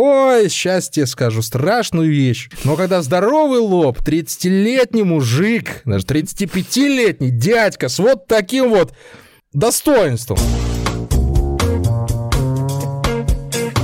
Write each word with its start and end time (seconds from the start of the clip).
Ой, 0.00 0.48
счастье, 0.48 1.06
скажу, 1.06 1.42
страшную 1.42 2.08
вещь. 2.08 2.50
Но 2.62 2.76
когда 2.76 3.02
здоровый 3.02 3.58
лоб, 3.58 3.98
30-летний 3.98 5.02
мужик, 5.02 5.82
даже 5.84 6.06
35-летний 6.06 7.30
дядька 7.30 7.88
с 7.88 7.98
вот 7.98 8.28
таким 8.28 8.70
вот 8.70 8.94
достоинством. 9.52 10.38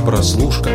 Прослушка. 0.07 0.71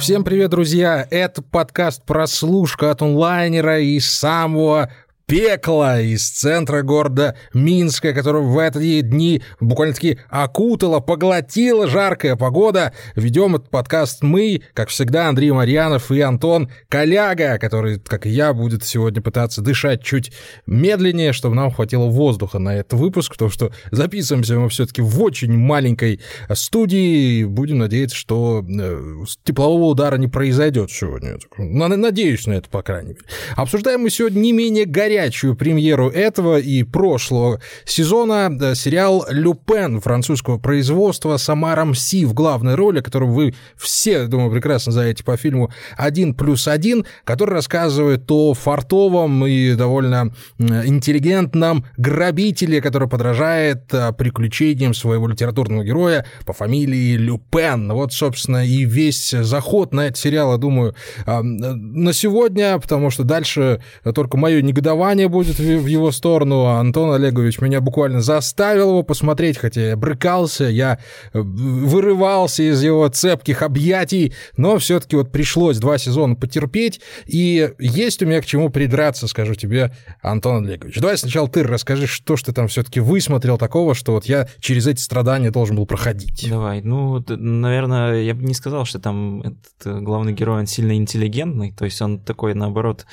Всем 0.00 0.24
привет, 0.24 0.50
друзья! 0.50 1.06
Это 1.10 1.42
подкаст 1.42 2.06
«Прослушка» 2.06 2.90
от 2.90 3.02
онлайнера 3.02 3.80
и 3.80 4.00
самого 4.00 4.90
пекло 5.26 6.00
из 6.00 6.28
центра 6.28 6.82
города 6.82 7.36
Минска, 7.54 8.12
которое 8.12 8.42
в 8.42 8.58
эти 8.58 9.00
дни 9.00 9.42
буквально-таки 9.60 10.18
окутала, 10.28 11.00
поглотила 11.00 11.86
жаркая 11.86 12.36
погода. 12.36 12.92
Ведем 13.16 13.56
этот 13.56 13.70
подкаст 13.70 14.22
мы, 14.22 14.62
как 14.74 14.90
всегда, 14.90 15.28
Андрей 15.28 15.50
Марьянов 15.50 16.10
и 16.10 16.20
Антон 16.20 16.70
Коляга, 16.88 17.58
который, 17.58 17.98
как 18.00 18.26
и 18.26 18.30
я, 18.30 18.52
будет 18.52 18.84
сегодня 18.84 19.22
пытаться 19.22 19.62
дышать 19.62 20.02
чуть 20.02 20.32
медленнее, 20.66 21.32
чтобы 21.32 21.54
нам 21.54 21.70
хватило 21.70 22.06
воздуха 22.06 22.58
на 22.58 22.76
этот 22.76 22.94
выпуск, 22.94 23.32
потому 23.32 23.50
что 23.50 23.72
записываемся 23.90 24.58
мы 24.58 24.68
все-таки 24.68 25.00
в 25.00 25.22
очень 25.22 25.56
маленькой 25.56 26.20
студии. 26.52 27.44
Будем 27.44 27.78
надеяться, 27.78 28.16
что 28.16 28.62
э, 28.62 29.24
теплового 29.42 29.84
удара 29.84 30.16
не 30.16 30.28
произойдет 30.28 30.90
сегодня. 30.90 31.38
Надеюсь 31.56 32.46
на 32.46 32.54
это, 32.54 32.68
по 32.68 32.82
крайней 32.82 33.14
мере. 33.14 33.24
Обсуждаем 33.56 34.02
мы 34.02 34.10
сегодня 34.10 34.40
не 34.40 34.52
менее 34.52 34.84
горячо 34.84 35.13
горячую 35.14 35.54
премьеру 35.54 36.10
этого 36.10 36.58
и 36.58 36.82
прошлого 36.82 37.60
сезона 37.84 38.74
сериал 38.74 39.24
«Люпен» 39.30 40.00
французского 40.00 40.58
производства 40.58 41.36
с 41.36 41.48
Амаром 41.48 41.94
Си 41.94 42.24
в 42.24 42.34
главной 42.34 42.74
роли, 42.74 43.00
которую 43.00 43.32
вы 43.32 43.54
все, 43.76 44.26
думаю, 44.26 44.50
прекрасно 44.50 44.90
знаете 44.90 45.22
по 45.22 45.36
фильму 45.36 45.70
«Один 45.96 46.34
плюс 46.34 46.66
один», 46.66 47.06
который 47.22 47.52
рассказывает 47.52 48.28
о 48.28 48.54
фартовом 48.54 49.46
и 49.46 49.74
довольно 49.74 50.34
интеллигентном 50.58 51.86
грабителе, 51.96 52.80
который 52.80 53.08
подражает 53.08 53.94
а, 53.94 54.10
приключениям 54.12 54.94
своего 54.94 55.28
литературного 55.28 55.84
героя 55.84 56.26
по 56.44 56.52
фамилии 56.52 57.16
Люпен. 57.16 57.92
Вот, 57.92 58.12
собственно, 58.12 58.66
и 58.66 58.84
весь 58.84 59.30
заход 59.30 59.92
на 59.92 60.06
этот 60.06 60.18
сериал, 60.18 60.52
я 60.52 60.58
думаю, 60.58 60.96
а, 61.24 61.40
на 61.42 62.12
сегодня, 62.12 62.80
потому 62.80 63.10
что 63.10 63.22
дальше 63.22 63.80
только 64.14 64.36
мое 64.36 64.60
негодование 64.60 65.03
негодование 65.04 65.28
будет 65.28 65.58
в 65.58 65.86
его 65.86 66.10
сторону. 66.10 66.66
Антон 66.66 67.12
Олегович 67.12 67.60
меня 67.60 67.80
буквально 67.80 68.20
заставил 68.20 68.90
его 68.90 69.02
посмотреть, 69.02 69.58
хотя 69.58 69.88
я 69.88 69.96
брыкался, 69.96 70.64
я 70.64 70.98
э, 71.32 71.40
вырывался 71.40 72.62
из 72.62 72.82
его 72.82 73.08
цепких 73.08 73.62
объятий, 73.62 74.32
но 74.56 74.78
все-таки 74.78 75.16
вот 75.16 75.30
пришлось 75.30 75.78
два 75.78 75.98
сезона 75.98 76.34
потерпеть, 76.36 77.00
и 77.26 77.70
есть 77.78 78.22
у 78.22 78.26
меня 78.26 78.40
к 78.40 78.46
чему 78.46 78.70
придраться, 78.70 79.28
скажу 79.28 79.54
тебе, 79.54 79.92
Антон 80.22 80.64
Олегович. 80.64 80.96
Давай 81.00 81.18
сначала 81.18 81.48
ты 81.48 81.62
расскажи, 81.62 82.06
что 82.06 82.36
ж 82.36 82.42
ты 82.42 82.52
там 82.52 82.68
все-таки 82.68 83.00
высмотрел 83.00 83.58
такого, 83.58 83.94
что 83.94 84.12
вот 84.12 84.26
я 84.26 84.48
через 84.60 84.86
эти 84.86 85.00
страдания 85.00 85.50
должен 85.50 85.76
был 85.76 85.86
проходить. 85.86 86.46
Давай, 86.48 86.82
ну, 86.82 87.22
наверное, 87.28 88.22
я 88.22 88.34
бы 88.34 88.42
не 88.44 88.54
сказал, 88.54 88.84
что 88.84 88.98
там 88.98 89.40
этот 89.40 89.86
э, 89.86 90.00
главный 90.00 90.32
герой, 90.32 90.60
он 90.60 90.66
сильно 90.66 90.96
интеллигентный, 90.96 91.72
то 91.72 91.84
есть 91.84 92.00
он 92.00 92.20
такой, 92.20 92.54
наоборот, 92.54 93.06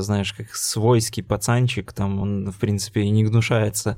знаешь, 0.00 0.32
как 0.32 0.54
свойский 0.54 1.22
пацанчик, 1.22 1.92
там 1.92 2.20
он, 2.20 2.50
в 2.50 2.58
принципе, 2.58 3.02
и 3.02 3.10
не 3.10 3.24
гнушается 3.24 3.96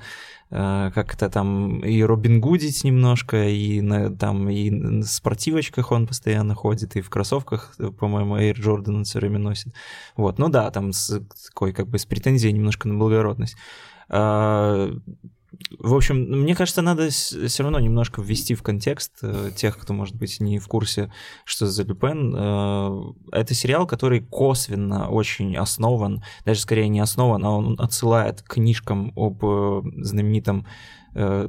э, 0.50 0.90
как 0.94 1.14
это 1.14 1.30
там 1.30 1.80
и 1.80 2.02
Робин 2.02 2.40
Гудить 2.40 2.84
немножко, 2.84 3.48
и 3.48 3.80
на, 3.80 4.14
там 4.14 4.48
и 4.48 4.70
в 4.70 5.04
спортивочках 5.04 5.92
он 5.92 6.06
постоянно 6.06 6.54
ходит, 6.54 6.96
и 6.96 7.00
в 7.00 7.10
кроссовках, 7.10 7.74
по-моему, 7.98 8.38
Air 8.38 8.54
Jordan 8.54 8.96
он 8.96 9.04
все 9.04 9.18
время 9.18 9.38
носит. 9.38 9.74
Вот, 10.16 10.38
ну 10.38 10.48
да, 10.48 10.70
там 10.70 10.92
с 10.92 11.20
такой 11.48 11.72
как 11.72 11.88
бы 11.88 11.98
с 11.98 12.06
претензией 12.06 12.52
немножко 12.52 12.88
на 12.88 12.94
благородность. 12.94 13.56
В 15.78 15.94
общем, 15.94 16.16
мне 16.16 16.54
кажется, 16.54 16.82
надо 16.82 17.10
все 17.10 17.62
равно 17.62 17.78
немножко 17.80 18.22
ввести 18.22 18.54
в 18.54 18.62
контекст 18.62 19.18
э, 19.22 19.50
тех, 19.54 19.78
кто, 19.78 19.92
может 19.92 20.16
быть, 20.16 20.40
не 20.40 20.58
в 20.58 20.68
курсе, 20.68 21.12
что 21.44 21.66
за 21.66 21.82
Люпен. 21.82 22.34
Э, 22.34 23.12
это 23.32 23.54
сериал, 23.54 23.86
который 23.86 24.20
косвенно 24.20 25.08
очень 25.08 25.56
основан, 25.56 26.22
даже 26.44 26.60
скорее 26.60 26.88
не 26.88 27.00
основан, 27.00 27.44
а 27.44 27.50
он 27.50 27.76
отсылает 27.78 28.42
к 28.42 28.54
книжкам 28.54 29.12
об 29.16 29.44
э, 29.44 29.82
знаменитом 29.96 30.66
э, 31.14 31.48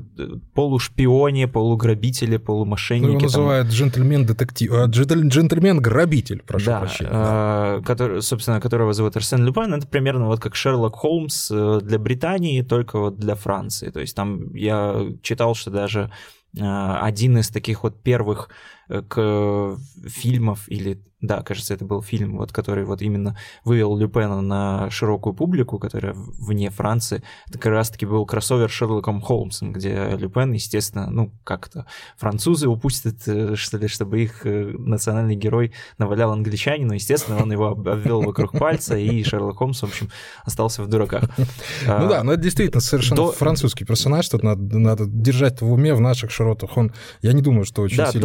полушпионе, 0.54 1.48
полуграбителе, 1.48 2.40
полумошеннике. 2.40 3.08
Ну, 3.08 3.14
его 3.14 3.22
называют 3.24 3.68
джентльмен-детектив, 3.70 4.72
а, 4.74 4.86
джентльмен-грабитель, 4.86 6.42
прошу 6.46 6.66
да, 6.66 6.80
прощения. 6.80 7.12
Да. 7.12 7.82
Который, 7.86 8.22
собственно, 8.22 8.60
которого 8.60 8.94
зовут 8.94 9.16
Арсен 9.16 9.46
Люпен, 9.46 9.74
это 9.74 9.88
примерно 9.88 10.28
вот 10.28 10.40
как 10.40 10.56
Шерлок 10.56 10.96
Холмс 10.96 11.50
э, 11.52 11.80
для 11.82 12.00
Британии, 12.00 12.62
только 12.62 13.00
вот 13.00 13.18
для 13.18 13.36
Франции. 13.36 13.90
То 13.90 14.00
есть 14.00 14.16
там 14.16 14.54
я 14.54 15.08
читал, 15.22 15.56
что 15.56 15.72
даже 15.72 16.12
э, 16.58 16.62
один 16.62 17.38
из 17.38 17.50
таких 17.50 17.84
вот 17.84 18.02
первых 18.02 18.50
к 18.88 19.78
фильмов 20.08 20.64
или 20.68 21.02
да, 21.24 21.42
кажется, 21.42 21.74
это 21.74 21.86
был 21.86 22.02
фильм, 22.02 22.38
вот, 22.38 22.52
который 22.52 22.84
вот 22.84 23.02
именно 23.02 23.38
вывел 23.64 23.96
Люпена 23.96 24.42
на 24.42 24.90
широкую 24.90 25.34
публику, 25.34 25.80
которая 25.80 26.14
вне 26.14 26.70
Франции. 26.70 27.24
Это 27.48 27.58
как 27.58 27.72
раз-таки 27.72 28.06
был 28.06 28.26
кроссовер 28.26 28.70
с 28.70 28.74
Шерлоком 28.74 29.22
Холмсом, 29.22 29.72
где 29.72 30.16
Люпен, 30.18 30.52
естественно, 30.52 31.10
ну, 31.10 31.32
как-то 31.46 31.86
французы 32.18 32.68
упустят, 32.68 33.26
э, 33.26 33.56
что 33.56 33.78
ли, 33.78 33.88
чтобы 33.88 34.22
их 34.22 34.46
э, 34.46 34.76
национальный 34.78 35.36
герой 35.36 35.74
навалял 35.98 36.34
англичанину. 36.34 36.92
Естественно, 36.92 37.42
он 37.42 37.54
его 37.54 37.68
обвел 37.68 38.22
вокруг 38.22 38.52
пальца, 38.52 38.98
и 38.98 39.24
Шерлок 39.24 39.60
Холмс, 39.60 39.80
в 39.80 39.86
общем, 39.86 40.10
остался 40.44 40.84
в 40.84 40.88
дураках. 40.88 41.24
Ну 41.86 42.10
да, 42.10 42.24
но 42.24 42.34
это 42.34 42.42
действительно 42.42 42.82
совершенно 42.82 43.32
французский 43.32 43.86
персонаж, 43.86 44.28
тут 44.28 44.44
надо, 44.44 45.06
держать 45.06 45.62
в 45.62 45.72
уме 45.72 45.94
в 45.94 46.02
наших 46.02 46.32
широтах. 46.32 46.76
Он, 46.76 46.92
я 47.22 47.34
не 47.34 47.42
думаю, 47.42 47.66
что 47.66 47.82
очень 47.82 47.98
сильно 48.12 48.12
Да, 48.12 48.20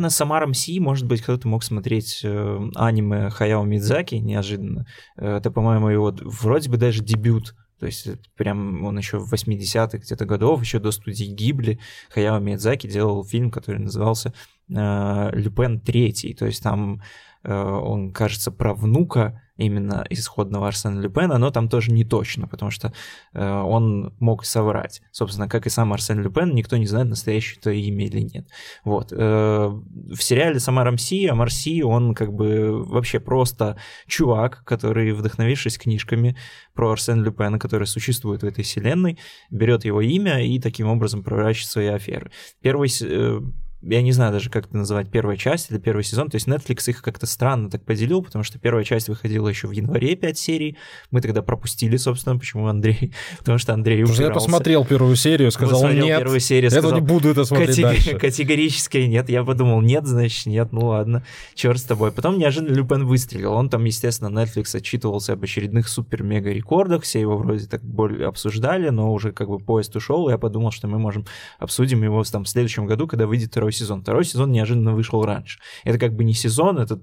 до 0.00 0.06
Люпена 0.06 0.10
с 0.10 0.20
Амаром 0.20 0.54
Си, 0.54 0.80
может 0.80 1.06
быть, 1.06 1.22
кто-то 1.22 1.46
мог 1.46 1.62
смотреть 1.62 2.20
э, 2.24 2.40
Э, 2.40 2.70
аниме 2.74 3.30
Хаяо 3.30 3.64
Мидзаки 3.64 4.16
неожиданно. 4.16 4.86
Э, 5.16 5.36
это, 5.36 5.50
по-моему, 5.50 5.88
его 5.88 6.14
вроде 6.22 6.70
бы 6.70 6.76
даже 6.76 7.02
дебют. 7.02 7.54
То 7.78 7.86
есть 7.86 8.08
прям 8.36 8.84
он 8.84 8.98
еще 8.98 9.18
в 9.18 9.32
80-х 9.32 9.98
где-то 9.98 10.26
годов, 10.26 10.60
еще 10.60 10.78
до 10.78 10.90
студии 10.90 11.24
Гибли, 11.24 11.78
Хаяо 12.10 12.38
Мидзаки 12.38 12.86
делал 12.86 13.24
фильм, 13.24 13.50
который 13.50 13.80
назывался 13.80 14.34
э, 14.68 15.30
«Люпен 15.32 15.80
третий». 15.80 16.34
То 16.34 16.46
есть 16.46 16.62
там 16.62 16.96
э, 16.96 17.00
он, 17.44 18.12
кажется, 18.12 18.50
про 18.50 18.74
внука 18.74 19.40
именно 19.60 20.06
исходного 20.10 20.68
Арсена 20.68 21.00
Люпена, 21.00 21.38
но 21.38 21.50
там 21.50 21.68
тоже 21.68 21.92
не 21.92 22.04
точно, 22.04 22.48
потому 22.48 22.70
что 22.70 22.92
э, 23.32 23.44
он 23.44 24.14
мог 24.18 24.44
соврать. 24.44 25.02
Собственно, 25.10 25.48
как 25.48 25.66
и 25.66 25.70
сам 25.70 25.92
Арсен 25.92 26.20
Люпен, 26.22 26.54
никто 26.54 26.76
не 26.76 26.86
знает, 26.86 27.08
настоящее 27.08 27.60
то 27.60 27.70
имя 27.70 28.06
или 28.06 28.20
нет. 28.20 28.48
Вот. 28.84 29.12
Э, 29.12 29.68
в 29.68 30.22
сериале 30.22 30.58
сама 30.60 30.84
Рамси, 30.84 31.26
а 31.26 31.34
Марси, 31.34 31.82
он 31.82 32.14
как 32.14 32.32
бы 32.32 32.84
вообще 32.84 33.20
просто 33.20 33.76
чувак, 34.06 34.64
который, 34.64 35.12
вдохновившись 35.12 35.78
книжками 35.78 36.36
про 36.74 36.92
Арсена 36.92 37.22
Люпена, 37.22 37.58
которые 37.58 37.86
существуют 37.86 38.42
в 38.42 38.46
этой 38.46 38.64
вселенной, 38.64 39.18
берет 39.50 39.84
его 39.84 40.00
имя 40.00 40.44
и 40.44 40.58
таким 40.58 40.88
образом 40.88 41.22
проворачивает 41.22 41.70
свои 41.70 41.86
аферы. 41.88 42.30
Первый 42.62 42.90
э, 43.02 43.40
я 43.82 44.02
не 44.02 44.12
знаю 44.12 44.32
даже, 44.32 44.50
как 44.50 44.66
это 44.66 44.76
называть, 44.76 45.10
первая 45.10 45.36
часть 45.36 45.70
или 45.70 45.78
первый 45.78 46.04
сезон. 46.04 46.28
То 46.28 46.36
есть 46.36 46.46
Netflix 46.46 46.90
их 46.90 47.00
как-то 47.00 47.26
странно 47.26 47.70
так 47.70 47.82
поделил, 47.84 48.22
потому 48.22 48.44
что 48.44 48.58
первая 48.58 48.84
часть 48.84 49.08
выходила 49.08 49.48
еще 49.48 49.68
в 49.68 49.70
январе 49.70 50.16
5 50.16 50.38
серий. 50.38 50.76
Мы 51.10 51.22
тогда 51.22 51.40
пропустили, 51.42 51.96
собственно, 51.96 52.38
почему 52.38 52.66
Андрей. 52.66 53.12
Потому 53.38 53.58
что 53.58 53.72
Андрей 53.72 54.04
Потому 54.04 54.20
я 54.20 54.30
посмотрел 54.30 54.84
первую 54.84 55.16
серию, 55.16 55.50
сказал 55.50 55.80
посмотрел 55.80 56.04
нет. 56.04 56.18
первую 56.18 56.40
серию, 56.40 56.70
сказал, 56.70 56.90
я 56.90 57.00
не 57.00 57.06
буду 57.06 57.30
это 57.30 57.44
смотреть 57.44 57.78
категори- 57.78 57.82
дальше. 57.82 58.18
Категорически 58.18 58.98
нет. 58.98 59.30
Я 59.30 59.44
подумал, 59.44 59.80
нет, 59.80 60.06
значит 60.06 60.44
нет, 60.46 60.72
ну 60.72 60.86
ладно, 60.88 61.24
черт 61.54 61.78
с 61.78 61.84
тобой. 61.84 62.12
Потом 62.12 62.38
неожиданно 62.38 62.74
Люпен 62.74 63.06
выстрелил. 63.06 63.54
Он 63.54 63.70
там, 63.70 63.84
естественно, 63.84 64.28
Netflix 64.28 64.76
отчитывался 64.76 65.32
об 65.32 65.42
очередных 65.42 65.88
супер-мега 65.88 66.52
рекордах. 66.52 67.04
Все 67.04 67.20
его 67.20 67.38
вроде 67.38 67.66
так 67.66 67.82
более 67.82 68.28
обсуждали, 68.28 68.90
но 68.90 69.12
уже 69.12 69.32
как 69.32 69.48
бы 69.48 69.58
поезд 69.58 69.96
ушел. 69.96 70.28
И 70.28 70.32
я 70.32 70.38
подумал, 70.38 70.70
что 70.70 70.86
мы 70.86 70.98
можем 70.98 71.24
обсудим 71.58 72.02
его 72.04 72.22
там 72.24 72.44
в 72.44 72.48
следующем 72.48 72.84
году, 72.84 73.06
когда 73.06 73.26
выйдет 73.26 73.48
второй 73.48 73.69
сезон. 73.72 74.02
Второй 74.02 74.24
сезон 74.24 74.52
неожиданно 74.52 74.92
вышел 74.94 75.24
раньше. 75.24 75.58
Это 75.84 75.98
как 75.98 76.14
бы 76.14 76.24
не 76.24 76.34
сезон, 76.34 76.78
это 76.78 77.00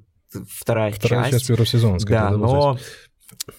вторая, 0.49 0.91
Вторая 0.91 1.23
часть. 1.23 1.33
часть 1.33 1.47
первого 1.47 1.65
сезона, 1.65 1.99
скорее, 1.99 2.19
Да, 2.19 2.29
но 2.31 2.77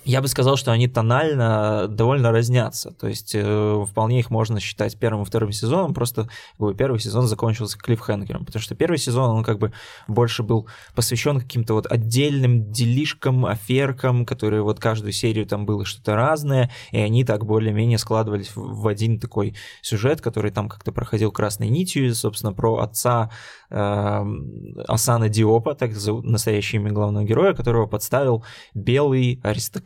я 0.05 0.20
бы 0.20 0.29
сказал, 0.29 0.56
что 0.56 0.70
они 0.70 0.87
тонально 0.87 1.87
довольно 1.88 2.31
разнятся. 2.31 2.90
То 2.90 3.08
есть 3.08 3.35
э, 3.35 3.85
вполне 3.88 4.20
их 4.20 4.31
можно 4.31 4.61
считать 4.61 4.99
первым 4.99 5.23
и 5.23 5.25
вторым 5.25 5.52
сезоном. 5.52 5.94
Просто 5.94 6.25
как 6.25 6.58
бы, 6.58 6.75
первый 6.75 7.00
сезон 7.00 7.26
закончился 7.26 7.79
клиффхенгером. 7.79 8.44
Потому 8.44 8.62
что 8.62 8.75
первый 8.75 8.99
сезон, 8.99 9.31
он 9.31 9.44
как 9.44 9.58
бы 9.58 9.73
больше 10.06 10.43
был 10.43 10.69
посвящен 10.94 11.40
каким-то 11.40 11.75
вот 11.75 11.90
отдельным 11.90 12.70
делишкам, 12.70 13.46
аферкам, 13.46 14.26
которые 14.26 14.62
вот 14.62 14.79
каждую 14.79 15.12
серию 15.12 15.46
там 15.46 15.64
было 15.64 15.85
что-то 15.85 16.14
разное, 16.14 16.70
и 16.93 16.99
они 16.99 17.25
так 17.25 17.46
более-менее 17.46 17.99
складывались 17.99 18.50
в, 18.55 18.87
один 18.88 19.19
такой 19.19 19.55
сюжет, 19.81 20.20
который 20.20 20.50
там 20.50 20.69
как-то 20.69 20.93
проходил 20.93 21.32
красной 21.32 21.69
нитью, 21.69 22.14
собственно, 22.14 22.52
про 22.52 22.79
отца 22.79 23.31
Асана 23.70 25.29
Диопа, 25.29 25.75
так 25.75 25.94
зовут 25.94 26.25
настоящее 26.25 26.81
имя 26.81 26.93
главного 26.93 27.25
героя, 27.25 27.52
которого 27.52 27.87
подставил 27.87 28.44
белый 28.75 29.41
аристократ 29.43 29.78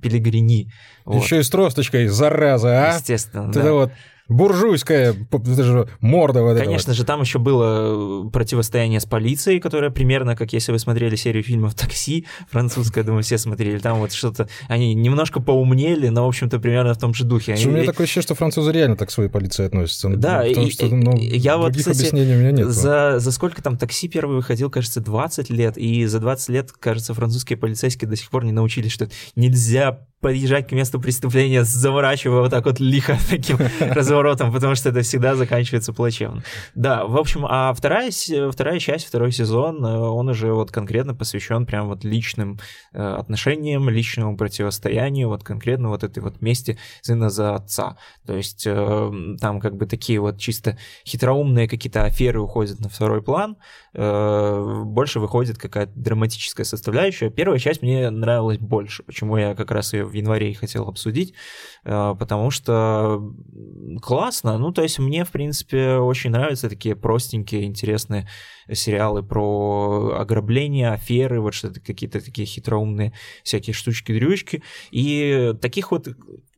Пелигрини. 0.00 0.70
Вот. 1.04 1.22
Еще 1.22 1.40
и 1.40 1.42
с 1.42 1.50
тросточкой, 1.50 2.08
зараза, 2.08 2.90
а? 2.90 2.94
Естественно, 2.94 3.50
да. 3.50 3.60
Это 3.60 3.72
вот 3.72 3.92
буржуйская 4.30 5.14
морда 6.00 6.42
вот 6.42 6.56
Конечно 6.56 6.92
вот. 6.92 6.96
же, 6.96 7.04
там 7.04 7.20
еще 7.20 7.38
было 7.38 8.26
э, 8.26 8.30
противостояние 8.30 9.00
с 9.00 9.04
полицией, 9.04 9.60
которое 9.60 9.90
примерно, 9.90 10.36
как 10.36 10.52
если 10.52 10.70
вы 10.70 10.78
смотрели 10.78 11.16
серию 11.16 11.42
фильмов 11.42 11.74
«Такси», 11.74 12.26
французская, 12.48 13.02
думаю, 13.02 13.24
все 13.24 13.38
смотрели, 13.38 13.78
там 13.78 13.98
вот 13.98 14.12
что-то, 14.12 14.48
они 14.68 14.94
немножко 14.94 15.40
поумнели, 15.40 16.08
но, 16.08 16.24
в 16.24 16.28
общем-то, 16.28 16.60
примерно 16.60 16.94
в 16.94 16.98
том 16.98 17.12
же 17.12 17.24
духе. 17.24 17.54
Они... 17.54 17.66
У 17.66 17.70
меня 17.70 17.84
такое 17.84 18.04
ощущение, 18.04 18.22
что 18.22 18.34
французы 18.36 18.70
реально 18.70 18.96
так 18.96 19.08
к 19.08 19.12
своей 19.12 19.28
полиции 19.28 19.66
относятся. 19.66 20.08
Да, 20.08 20.44
ну, 20.44 20.66
и, 20.66 20.70
что, 20.70 20.86
ну, 20.86 21.16
я 21.16 21.56
вот, 21.56 21.76
кстати, 21.76 21.98
объяснений 21.98 22.34
у 22.34 22.38
меня 22.38 22.52
нет. 22.52 22.68
За, 22.68 23.18
за 23.18 23.32
сколько 23.32 23.60
там 23.62 23.76
«Такси» 23.76 24.08
первый 24.08 24.36
выходил, 24.36 24.70
кажется, 24.70 25.00
20 25.00 25.50
лет, 25.50 25.76
и 25.76 26.06
за 26.06 26.20
20 26.20 26.48
лет, 26.50 26.72
кажется, 26.72 27.14
французские 27.14 27.56
полицейские 27.56 28.08
до 28.08 28.14
сих 28.14 28.30
пор 28.30 28.44
не 28.44 28.52
научились, 28.52 28.92
что 28.92 29.08
нельзя 29.34 30.06
подъезжать 30.20 30.68
к 30.68 30.72
месту 30.72 31.00
преступления, 31.00 31.64
заворачивая 31.64 32.40
вот 32.40 32.50
так 32.50 32.64
вот 32.66 32.78
лихо 32.78 33.18
таким 33.30 33.58
разворотом, 33.80 34.52
потому 34.52 34.74
что 34.74 34.90
это 34.90 35.02
всегда 35.02 35.34
заканчивается 35.34 35.92
плачевно. 35.92 36.42
Да, 36.74 37.06
в 37.06 37.16
общем, 37.16 37.46
а 37.48 37.72
вторая, 37.72 38.10
вторая 38.52 38.78
часть, 38.78 39.06
второй 39.06 39.32
сезон, 39.32 39.84
э, 39.84 39.88
он 39.88 40.28
уже 40.28 40.52
вот 40.52 40.70
конкретно 40.70 41.14
посвящен 41.14 41.66
прям 41.66 41.88
вот 41.88 42.04
личным 42.04 42.58
э, 42.92 43.02
отношениям, 43.02 43.88
личному 43.88 44.36
противостоянию, 44.36 45.28
вот 45.28 45.42
конкретно 45.42 45.88
вот 45.88 46.04
этой 46.04 46.22
вот 46.22 46.40
мести 46.42 46.78
сына 47.00 47.30
за 47.30 47.54
отца. 47.54 47.96
То 48.26 48.36
есть 48.36 48.66
э, 48.66 49.12
там 49.40 49.60
как 49.60 49.76
бы 49.76 49.86
такие 49.86 50.20
вот 50.20 50.38
чисто 50.38 50.76
хитроумные 51.06 51.68
какие-то 51.68 52.04
аферы 52.04 52.40
уходят 52.40 52.80
на 52.80 52.88
второй 52.88 53.22
план, 53.22 53.56
больше 53.92 55.18
выходит 55.20 55.58
какая-то 55.58 55.92
драматическая 55.94 56.64
составляющая. 56.64 57.30
Первая 57.30 57.58
часть 57.58 57.82
мне 57.82 58.10
нравилась 58.10 58.58
больше, 58.58 59.02
почему 59.02 59.36
я 59.36 59.54
как 59.54 59.70
раз 59.70 59.92
ее 59.92 60.04
в 60.04 60.12
январе 60.12 60.50
и 60.50 60.54
хотел 60.54 60.88
обсудить, 60.88 61.34
э, 61.84 62.14
потому 62.18 62.50
что 62.50 63.20
классно. 64.02 64.58
Ну, 64.58 64.72
то 64.72 64.82
есть 64.82 64.98
мне, 64.98 65.24
в 65.24 65.30
принципе, 65.30 65.96
очень 65.96 66.30
нравятся 66.30 66.68
такие 66.68 66.94
простенькие, 66.94 67.64
интересные 67.64 68.28
сериалы 68.72 69.22
про 69.22 70.14
ограбление, 70.18 70.90
аферы, 70.90 71.40
вот 71.40 71.54
что-то 71.54 71.80
какие-то 71.80 72.20
такие 72.20 72.46
хитроумные 72.46 73.12
всякие 73.42 73.74
штучки-дрючки. 73.74 74.62
И 74.90 75.54
таких 75.60 75.90
вот 75.90 76.08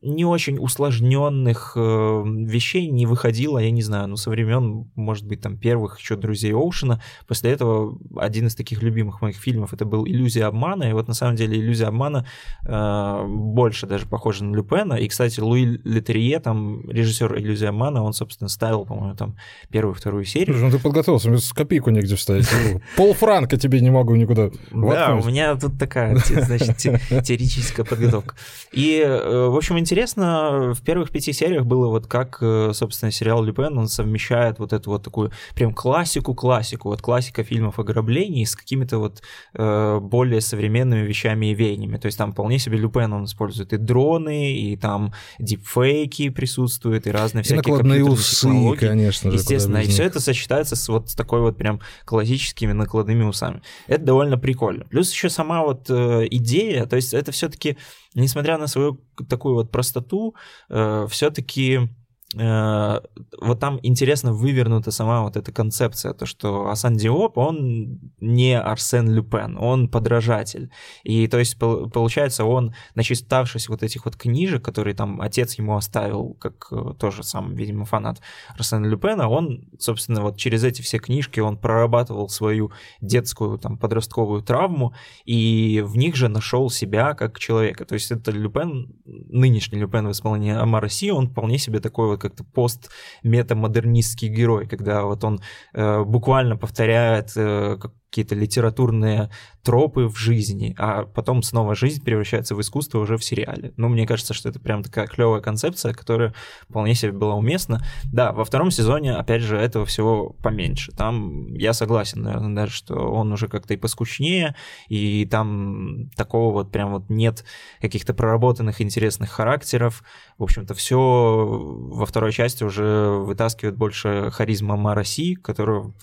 не 0.03 0.25
очень 0.25 0.57
усложненных 0.59 1.73
э, 1.75 2.23
вещей 2.25 2.89
не 2.89 3.05
выходило, 3.05 3.57
я 3.57 3.71
не 3.71 3.81
знаю, 3.81 4.07
ну, 4.07 4.17
со 4.17 4.29
времен, 4.29 4.91
может 4.95 5.25
быть, 5.25 5.41
там, 5.41 5.57
первых 5.57 5.99
еще 5.99 6.17
«Друзей 6.17 6.53
Оушена». 6.53 7.01
После 7.25 7.51
этого 7.51 7.97
один 8.17 8.47
из 8.47 8.55
таких 8.55 8.83
любимых 8.83 9.21
моих 9.21 9.37
фильмов 9.37 9.73
это 9.73 9.85
был 9.85 10.05
«Иллюзия 10.05 10.45
обмана», 10.45 10.83
и 10.83 10.93
вот 10.93 11.07
на 11.07 11.13
самом 11.13 11.37
деле 11.37 11.57
«Иллюзия 11.57 11.85
обмана» 11.85 12.25
э, 12.65 13.25
больше 13.27 13.87
даже 13.87 14.05
похожа 14.05 14.43
на 14.43 14.53
Люпена, 14.53 14.95
и, 14.95 15.07
кстати, 15.07 15.39
Луи 15.39 15.79
Летерье, 15.83 16.39
там, 16.39 16.89
режиссер 16.89 17.37
«Иллюзия 17.39 17.69
обмана», 17.69 18.03
он, 18.03 18.11
собственно, 18.11 18.49
ставил, 18.49 18.85
по-моему, 18.85 19.15
там, 19.15 19.37
первую, 19.71 19.95
вторую 19.95 20.25
серию. 20.25 20.55
Слушай, 20.55 20.65
ну 20.65 20.77
ты 20.77 20.83
подготовился, 20.83 21.29
без 21.29 21.53
копейку 21.53 21.91
негде 21.91 22.15
вставить. 22.17 22.49
Пол 22.97 23.13
франка 23.13 23.55
тебе 23.57 23.79
не 23.79 23.89
могу 23.89 24.15
никуда 24.15 24.51
Да, 24.71 25.15
у 25.15 25.25
меня 25.25 25.55
тут 25.55 25.79
такая, 25.79 26.17
значит, 26.17 26.77
теоретическая 26.77 27.85
подготовка. 27.85 28.35
И, 28.73 28.99
э, 28.99 29.47
в 29.47 29.55
общем, 29.55 29.79
интересно, 29.79 29.92
интересно 29.93 30.73
в 30.73 30.81
первых 30.81 31.11
пяти 31.11 31.33
сериях 31.33 31.65
было 31.65 31.87
вот 31.87 32.07
как, 32.07 32.39
э, 32.41 32.71
собственно, 32.73 33.11
сериал 33.11 33.43
Люпен, 33.43 33.77
он 33.77 33.87
совмещает 33.87 34.57
вот 34.57 34.73
эту 34.73 34.89
вот 34.89 35.03
такую 35.03 35.31
прям 35.53 35.71
классику-классику, 35.71 36.89
вот 36.89 37.01
классика 37.01 37.43
фильмов 37.43 37.77
ограблений 37.77 38.43
с 38.43 38.55
какими-то 38.55 38.97
вот 38.97 39.21
э, 39.53 39.99
более 40.01 40.41
современными 40.41 41.05
вещами 41.05 41.51
и 41.51 41.53
веяниями. 41.53 41.97
То 41.97 42.07
есть 42.07 42.17
там 42.17 42.31
вполне 42.31 42.57
себе 42.57 42.77
Люпен 42.77 43.13
он 43.13 43.25
использует 43.25 43.71
и 43.73 43.77
дроны, 43.77 44.53
и 44.53 44.75
там 44.77 45.13
дипфейки 45.37 46.29
присутствуют, 46.29 47.05
и 47.05 47.11
разные 47.11 47.43
и 47.43 47.45
всякие 47.45 47.75
накладные 47.75 48.03
усы, 48.03 48.75
конечно 48.79 49.29
же. 49.29 49.37
Естественно, 49.37 49.77
и 49.77 49.87
все 49.87 50.03
это 50.03 50.19
сочетается 50.19 50.75
с 50.75 50.89
вот 50.89 51.15
такой 51.15 51.41
вот 51.41 51.55
прям 51.55 51.81
классическими 52.05 52.71
накладными 52.71 53.23
усами. 53.25 53.61
Это 53.85 54.03
довольно 54.03 54.39
прикольно. 54.39 54.85
Плюс 54.85 55.11
еще 55.11 55.29
сама 55.29 55.61
вот 55.61 55.85
э, 55.89 56.27
идея, 56.31 56.87
то 56.87 56.95
есть 56.95 57.13
это 57.13 57.31
все-таки 57.31 57.77
несмотря 58.15 58.57
на 58.57 58.67
свою 58.67 58.99
такую 59.29 59.55
вот 59.55 59.71
простоту, 59.71 60.35
э, 60.69 61.07
все-таки 61.09 61.89
вот 62.35 63.59
там 63.59 63.79
интересно 63.83 64.33
вывернута 64.33 64.91
сама 64.91 65.21
вот 65.21 65.37
эта 65.37 65.51
концепция, 65.51 66.13
то, 66.13 66.25
что 66.25 66.69
Асан 66.69 66.95
Диоп, 66.95 67.37
он 67.37 67.99
не 68.19 68.59
Арсен 68.59 69.09
Люпен, 69.09 69.57
он 69.59 69.87
подражатель. 69.87 70.71
И 71.03 71.27
то 71.27 71.37
есть, 71.37 71.57
получается, 71.57 72.45
он, 72.45 72.73
начиставшись 72.95 73.69
вот 73.69 73.83
этих 73.83 74.05
вот 74.05 74.15
книжек, 74.15 74.63
которые 74.63 74.95
там 74.95 75.21
отец 75.21 75.55
ему 75.55 75.75
оставил, 75.75 76.35
как 76.39 76.67
э, 76.71 76.93
тоже 76.97 77.23
сам, 77.23 77.53
видимо, 77.53 77.85
фанат 77.85 78.19
Арсена 78.57 78.85
Люпена, 78.85 79.29
он, 79.29 79.65
собственно, 79.79 80.21
вот 80.21 80.37
через 80.37 80.63
эти 80.63 80.81
все 80.81 80.97
книжки 80.97 81.39
он 81.39 81.57
прорабатывал 81.57 82.29
свою 82.29 82.71
детскую, 83.01 83.59
там, 83.59 83.77
подростковую 83.77 84.41
травму, 84.41 84.93
и 85.25 85.83
в 85.85 85.97
них 85.97 86.15
же 86.15 86.29
нашел 86.29 86.69
себя 86.69 87.13
как 87.13 87.39
человека. 87.39 87.85
То 87.85 87.93
есть 87.93 88.11
это 88.11 88.31
Люпен, 88.31 88.95
нынешний 89.05 89.79
Люпен 89.79 90.07
в 90.07 90.11
исполнении 90.11 90.53
Амара 90.53 90.89
Си, 90.89 91.11
он 91.11 91.29
вполне 91.29 91.57
себе 91.57 91.79
такой 91.79 92.07
вот 92.07 92.22
как-то 92.23 92.43
пост-метамодернистский 92.43 94.29
герой, 94.29 94.67
когда 94.67 95.03
вот 95.03 95.23
он 95.23 95.41
э, 95.73 96.03
буквально 96.03 96.57
повторяет 96.57 97.31
э, 97.35 97.77
какие-то 98.13 98.35
литературные 98.35 99.31
тропы 99.63 100.07
в 100.07 100.15
жизни, 100.15 100.75
а 100.77 101.03
потом 101.03 101.41
снова 101.41 101.73
жизнь 101.73 102.03
превращается 102.03 102.53
в 102.53 102.61
искусство 102.61 102.99
уже 102.99 103.17
в 103.17 103.23
сериале. 103.23 103.73
Ну, 103.75 103.89
мне 103.89 104.05
кажется, 104.05 104.35
что 104.35 104.49
это 104.49 104.59
прям 104.59 104.83
такая 104.83 105.07
клевая 105.07 105.41
концепция, 105.41 105.93
которая 105.93 106.35
вполне 106.69 106.93
себе 106.93 107.11
была 107.11 107.33
уместна. 107.33 107.83
Да, 108.11 108.31
во 108.31 108.45
втором 108.45 108.69
сезоне, 108.69 109.15
опять 109.15 109.41
же, 109.41 109.57
этого 109.57 109.87
всего 109.87 110.35
поменьше. 110.43 110.91
Там 110.91 111.55
я 111.55 111.73
согласен, 111.73 112.21
наверное, 112.21 112.55
даже, 112.55 112.73
что 112.73 112.93
он 112.93 113.31
уже 113.33 113.47
как-то 113.47 113.73
и 113.73 113.77
поскучнее, 113.77 114.55
и 114.89 115.25
там 115.25 116.11
такого 116.15 116.53
вот 116.53 116.71
прям 116.71 116.91
вот 116.91 117.09
нет 117.09 117.45
каких-то 117.81 118.13
проработанных 118.13 118.79
интересных 118.79 119.31
характеров. 119.31 120.03
В 120.37 120.43
общем-то, 120.43 120.75
все 120.75 120.99
во 120.99 122.05
второй 122.05 122.31
части 122.31 122.63
уже 122.63 123.09
вытаскивает 123.09 123.75
больше 123.75 124.29
харизма 124.31 124.75
Мараси, 124.75 125.33
которую 125.33 125.95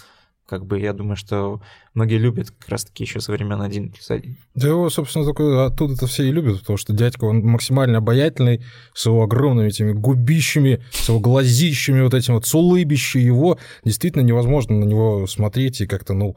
как 0.51 0.67
бы 0.67 0.81
я 0.81 0.93
думаю, 0.93 1.15
что 1.15 1.63
многие 1.95 2.19
любят 2.19 2.51
как 2.51 2.71
раз-таки 2.71 3.05
еще 3.05 3.21
со 3.21 3.31
времен 3.31 3.63
1 3.63 3.93
плюс 3.93 4.11
1. 4.11 4.37
Да 4.57 4.69
его, 4.69 4.91
собственно, 4.91 5.25
только 5.25 5.67
оттуда 5.67 5.95
это 5.95 6.09
все 6.09 6.25
и 6.25 6.33
любят, 6.33 6.59
потому 6.61 6.77
что 6.77 6.93
дядька, 6.93 7.25
он 7.25 7.43
максимально 7.43 7.99
обаятельный, 7.99 8.65
с 8.93 9.07
его 9.07 9.23
огромными 9.23 9.69
этими 9.69 9.93
губищами, 9.93 10.83
с 10.91 11.09
его 11.09 11.21
глазищами 11.21 12.03
вот 12.03 12.15
этим 12.15 12.35
вот, 12.35 12.47
с 12.47 12.55
улыбищей 12.55 13.23
его, 13.23 13.59
действительно 13.85 14.23
невозможно 14.23 14.75
на 14.75 14.85
него 14.85 15.29
смотреть 15.29 15.83
и 15.83 15.87
как-то, 15.87 16.15
ну, 16.15 16.37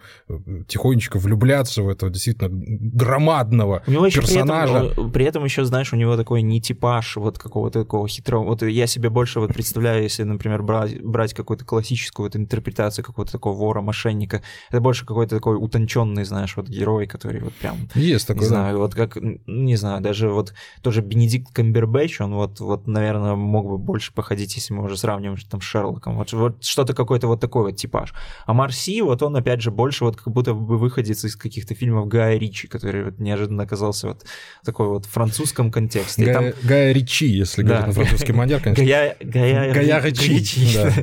тихонечко 0.68 1.18
влюбляться 1.18 1.82
в 1.82 1.90
этого 1.90 2.12
действительно 2.12 2.50
громадного 2.52 3.82
у 3.88 3.92
него 3.92 4.08
персонажа. 4.10 4.80
При 4.80 4.92
этом, 4.92 5.12
при 5.12 5.26
этом 5.26 5.44
еще, 5.44 5.66
знаешь, 5.66 5.92
у 5.92 5.96
него 5.96 6.16
такой 6.18 6.44
не 6.44 6.62
типаж 6.62 7.16
вот 7.16 7.40
какого-то 7.40 7.82
такого 7.82 8.08
хитрого, 8.08 8.44
вот 8.44 8.62
я 8.62 8.86
себе 8.86 9.10
больше 9.10 9.40
вот 9.40 9.52
представляю, 9.56 10.04
если, 10.04 10.22
например, 10.22 10.62
брать, 10.62 11.02
брать 11.04 11.34
какую-то 11.34 11.66
классическую 11.66 12.28
вот 12.28 12.36
интерпретацию 12.36 13.04
какого-то 13.04 13.32
такого 13.32 13.58
вора, 13.58 13.82
машины, 13.82 14.03
мошенника. 14.04 14.42
Это 14.70 14.82
больше 14.82 15.06
какой-то 15.06 15.36
такой 15.36 15.56
утонченный, 15.56 16.24
знаешь, 16.24 16.56
вот 16.56 16.68
герой, 16.68 17.08
который 17.08 17.42
вот 17.42 17.54
прям... 17.54 17.78
Есть 17.96 18.28
такой, 18.28 18.44
Не 18.44 18.50
да. 18.50 18.56
знаю, 18.56 18.78
вот 18.78 18.96
как, 18.96 19.18
не 19.48 19.76
знаю, 19.76 20.02
даже 20.02 20.30
вот 20.30 20.54
тоже 20.82 21.02
Бенедикт 21.02 21.54
Камбербэтч, 21.54 22.22
он 22.22 22.36
вот, 22.36 22.60
вот, 22.60 22.88
наверное, 22.88 23.36
мог 23.36 23.68
бы 23.68 23.78
больше 23.78 24.14
походить, 24.14 24.56
если 24.56 24.74
мы 24.74 24.84
уже 24.84 24.98
сравниваем 24.98 25.38
там 25.50 25.62
с 25.62 25.64
Шерлоком. 25.64 26.18
Вот, 26.18 26.34
вот 26.34 26.64
что-то 26.64 26.94
какой-то 26.94 27.28
вот 27.28 27.40
такой 27.40 27.64
вот 27.64 27.76
типаж. 27.78 28.14
А 28.46 28.54
Марси, 28.54 29.02
вот 29.02 29.24
он, 29.24 29.36
опять 29.36 29.62
же, 29.62 29.72
больше 29.72 30.04
вот 30.06 30.18
как 30.18 30.34
будто 30.34 30.54
бы 30.54 30.78
выходец 30.78 31.24
из 31.26 31.36
каких-то 31.36 31.76
фильмов 31.76 32.08
Гая 32.08 32.38
Ричи, 32.38 32.68
который 32.68 33.06
вот 33.06 33.20
неожиданно 33.20 33.64
оказался 33.64 34.08
вот 34.08 34.26
такой 34.66 34.88
вот 34.88 35.06
французском 35.06 35.72
контексте. 35.72 36.26
Гая, 36.26 36.52
там... 36.52 36.60
Гая 36.64 36.92
Ричи, 36.94 37.28
если 37.28 37.62
да. 37.64 37.68
говорить 37.68 37.88
на 37.88 37.94
французский 37.94 38.34
манер, 38.34 38.60
конечно. 38.60 38.86
Гая, 38.86 39.18
Гая, 39.22 39.74
Гая 39.74 40.02
Ричи. 40.02 40.34
Ричи. 40.34 40.74
Да. 40.76 40.94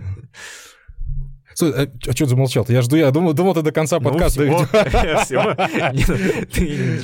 Стой, 1.61 1.73
а, 1.73 1.89
а 2.07 2.13
что 2.13 2.25
ты 2.25 2.31
замолчал-то? 2.31 2.73
Я 2.73 2.81
жду, 2.81 2.97
я 2.97 3.11
думал, 3.11 3.35
думал 3.35 3.53
ты 3.53 3.61
до 3.61 3.71
конца 3.71 3.99
ну, 4.01 4.09
подкаста. 4.09 4.41
Ну, 4.51 4.67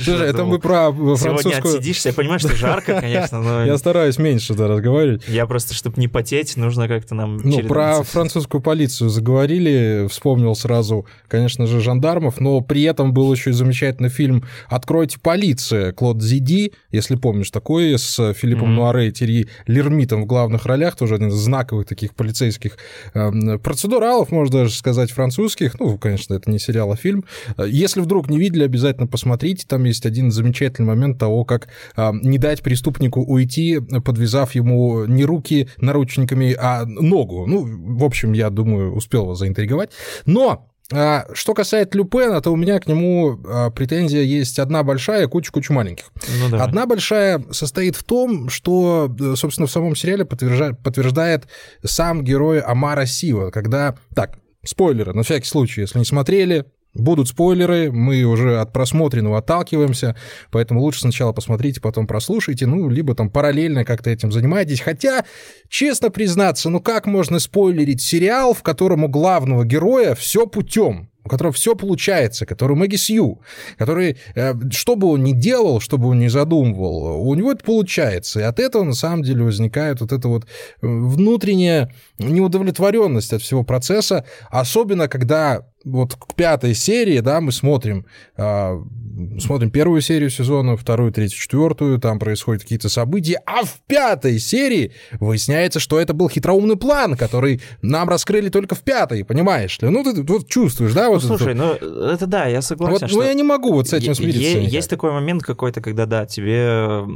Слушай, 0.03 0.31
это 0.31 0.45
мы 0.45 0.59
про 0.59 0.91
французскую... 0.93 1.53
Сегодня 1.53 1.59
отсидишься, 1.59 2.09
я 2.09 2.15
понимаю, 2.15 2.39
что 2.39 2.57
жарко, 2.57 3.01
конечно, 3.01 3.43
но... 3.43 3.65
Я 3.67 3.77
стараюсь 3.77 4.17
меньше 4.19 4.55
разговаривать. 4.55 5.25
Я 5.29 5.47
просто, 5.47 5.75
чтобы 5.75 6.01
не 6.01 6.09
потеть, 6.09 6.57
нужно 6.57 6.89
как-то 6.89 7.15
нам... 7.15 7.37
Ну, 7.37 7.63
про 7.65 8.03
французскую 8.03 8.63
полицию 8.63 9.11
заговорили, 9.11 10.07
вспомнил 10.09 10.55
сразу, 10.55 11.07
конечно 11.29 11.67
же, 11.67 11.81
жандармов, 11.81 12.41
но 12.41 12.63
при 12.63 12.85
этом 12.85 13.13
был 13.13 13.33
еще 13.33 13.51
и 13.51 13.53
замечательный 13.53 14.09
фильм 14.09 14.45
«Откройте 14.69 15.19
полиция» 15.21 15.93
Клод 15.93 16.23
Зиди, 16.23 16.73
если 16.91 17.17
помнишь, 17.17 17.51
такой, 17.51 17.99
с 17.99 18.33
Филиппом 18.33 18.75
Нуаре 18.75 19.09
и 19.09 19.13
Терри 19.13 19.49
Лермитом 19.67 20.23
в 20.23 20.27
главных 20.27 20.65
ролях, 20.65 20.97
тоже 20.97 21.17
один 21.17 21.29
из 21.29 21.35
знаковых 21.35 21.87
таких 21.87 22.15
полицейских 22.15 22.79
эм, 23.13 23.59
процедуралов, 23.59 24.31
можно 24.31 24.46
можно 24.47 24.61
даже 24.61 24.75
сказать, 24.75 25.11
французских. 25.11 25.79
Ну, 25.81 25.99
конечно, 25.99 26.35
это 26.35 26.51
не 26.51 26.59
сериал, 26.59 26.93
а 26.93 26.97
фильм. 26.97 27.25
Если 27.59 28.01
вдруг 28.01 28.31
не 28.31 28.39
видели, 28.39 28.65
обязательно 28.65 29.07
посмотрите. 29.07 29.67
Там 29.67 29.85
есть 29.85 30.07
один 30.07 30.31
замечательный 30.31 30.87
момент 30.87 31.19
того, 31.19 31.45
как 31.45 31.69
а, 31.97 32.13
не 32.13 32.39
дать 32.39 32.63
преступнику 32.63 33.23
уйти, 33.23 33.81
подвязав 34.05 34.55
ему 34.55 35.05
не 35.07 35.25
руки 35.25 35.69
наручниками, 35.79 36.57
а 36.59 36.85
ногу. 36.87 37.47
Ну, 37.47 37.97
в 37.99 38.05
общем, 38.05 38.33
я 38.33 38.51
думаю, 38.51 38.95
успел 38.95 39.27
вас 39.27 39.39
заинтриговать. 39.39 39.91
Но 40.27 40.71
а, 40.93 41.27
что 41.33 41.55
касается 41.55 41.99
Люпена, 41.99 42.41
то 42.41 42.53
у 42.53 42.57
меня 42.57 42.79
к 42.79 42.87
нему 42.87 43.41
а, 43.45 43.71
претензия 43.71 44.23
есть 44.23 44.59
одна 44.59 44.83
большая, 44.83 45.27
куча-куча 45.27 45.73
маленьких. 45.73 46.07
Ну. 46.51 46.61
Одна 46.61 46.87
большая 46.87 47.45
состоит 47.51 47.97
в 47.97 48.05
том, 48.05 48.49
что, 48.49 49.13
э, 49.19 49.35
собственно, 49.37 49.67
в 49.67 49.71
самом 49.71 49.97
сериале 49.97 50.25
подтверждает, 50.25 50.81
подтверждает 50.83 51.49
сам 51.85 52.23
герой 52.23 52.61
Амара 52.61 53.07
Сива, 53.07 53.51
когда... 53.51 53.97
Так, 54.15 54.39
спойлеры, 54.65 55.13
на 55.13 55.23
всякий 55.23 55.47
случай, 55.47 55.83
если 55.83 55.99
не 55.99 56.05
смотрели, 56.05 56.67
Будут 56.99 57.29
спойлеры, 57.29 57.93
мы 57.93 58.23
уже 58.23 58.61
от 58.61 58.73
просмотренного 58.73 59.39
отталкиваемся, 59.39 60.17
поэтому 60.51 60.81
лучше 60.81 61.01
сначала 61.01 61.33
посмотрите, 61.33 61.81
потом 61.81 62.07
прослушайте, 62.07 62.67
ну, 62.67 62.89
либо 62.89 63.15
там 63.15 63.31
параллельно 63.31 63.85
как-то 63.85 64.11
этим 64.11 64.33
занимайтесь. 64.33 64.81
Хотя, 64.81 65.25
честно 65.69 66.11
признаться, 66.11 66.71
ну 66.71 66.81
как 66.81 67.07
можно 67.07 67.39
спойлерить 67.39 68.03
сериал, 68.03 68.55
в 68.55 68.63
котором 68.63 69.05
у 69.05 69.09
главного 69.09 69.65
героя 69.65 70.15
все 70.15 70.47
путем? 70.47 71.11
у 71.27 71.29
которого 71.29 71.53
все 71.53 71.75
получается, 71.75 72.47
который 72.47 72.77
Мэгги 72.77 72.97
Сью, 72.97 73.41
который, 73.77 74.17
э, 74.35 74.55
что 74.71 74.95
бы 74.95 75.09
он 75.09 75.25
ни 75.25 75.33
делал, 75.33 75.81
что 75.81 75.99
бы 75.99 76.09
он 76.09 76.21
ни 76.21 76.29
задумывал, 76.29 77.21
у 77.21 77.35
него 77.35 77.53
это 77.53 77.65
получается. 77.65 78.41
И 78.41 78.43
от 78.45 78.61
этого, 78.61 78.85
на 78.85 78.95
самом 78.95 79.25
деле, 79.25 79.43
возникает 79.43 80.01
вот 80.01 80.13
эта 80.13 80.29
вот 80.29 80.45
э, 80.45 80.47
внутренняя 80.83 81.93
неудовлетворенность 82.19 83.33
от 83.33 83.43
всего 83.43 83.65
процесса, 83.65 84.25
особенно 84.51 85.09
когда 85.09 85.67
вот 85.87 86.17
к 86.17 86.35
пятой 86.35 86.75
серии, 86.75 87.21
да, 87.21 87.41
мы 87.41 87.53
смотрим, 87.53 88.07
э, 88.37 88.83
смотрим 89.39 89.71
первую 89.71 90.01
серию 90.01 90.31
сезона, 90.31 90.77
вторую, 90.77 91.13
третью, 91.13 91.39
четвертую, 91.39 92.01
там 92.01 92.19
происходят 92.19 92.63
какие-то 92.63 92.89
события, 92.89 93.41
а 93.47 93.65
в 93.65 93.81
пятой 93.87 94.39
серии 94.41 94.93
выясняется, 95.21 95.79
что 95.79 96.01
это 96.01 96.13
был 96.13 96.29
хитроумный 96.29 96.77
план, 96.77 97.17
который 97.17 97.63
нам 97.83 98.09
раскрыли 98.09 98.49
только 98.49 98.75
в 98.75 98.81
пятой, 98.81 99.25
понимаешь 99.25 99.79
ли? 99.81 99.89
Ну, 99.89 100.03
ты 100.03 100.23
вот 100.23 100.49
чувствуешь, 100.49 100.93
да? 100.93 101.09
Вот 101.09 101.23
ну, 101.23 101.29
слушай, 101.29 101.55
это, 101.55 101.79
ну, 101.81 101.97
это 102.11 102.27
да, 102.27 102.47
я 102.47 102.63
согласен. 102.63 103.07
Вот, 103.07 103.13
ну, 103.13 103.23
я 103.23 103.35
не 103.35 103.45
могу 103.45 103.73
вот 103.73 103.89
с 103.89 103.93
этим 103.93 104.15
смириться. 104.15 104.59
Есть 104.59 104.91
такой 104.91 105.13
момент 105.13 105.45
какой-то, 105.45 105.81
когда, 105.81 106.07
да, 106.07 106.27
тебе 106.27 107.07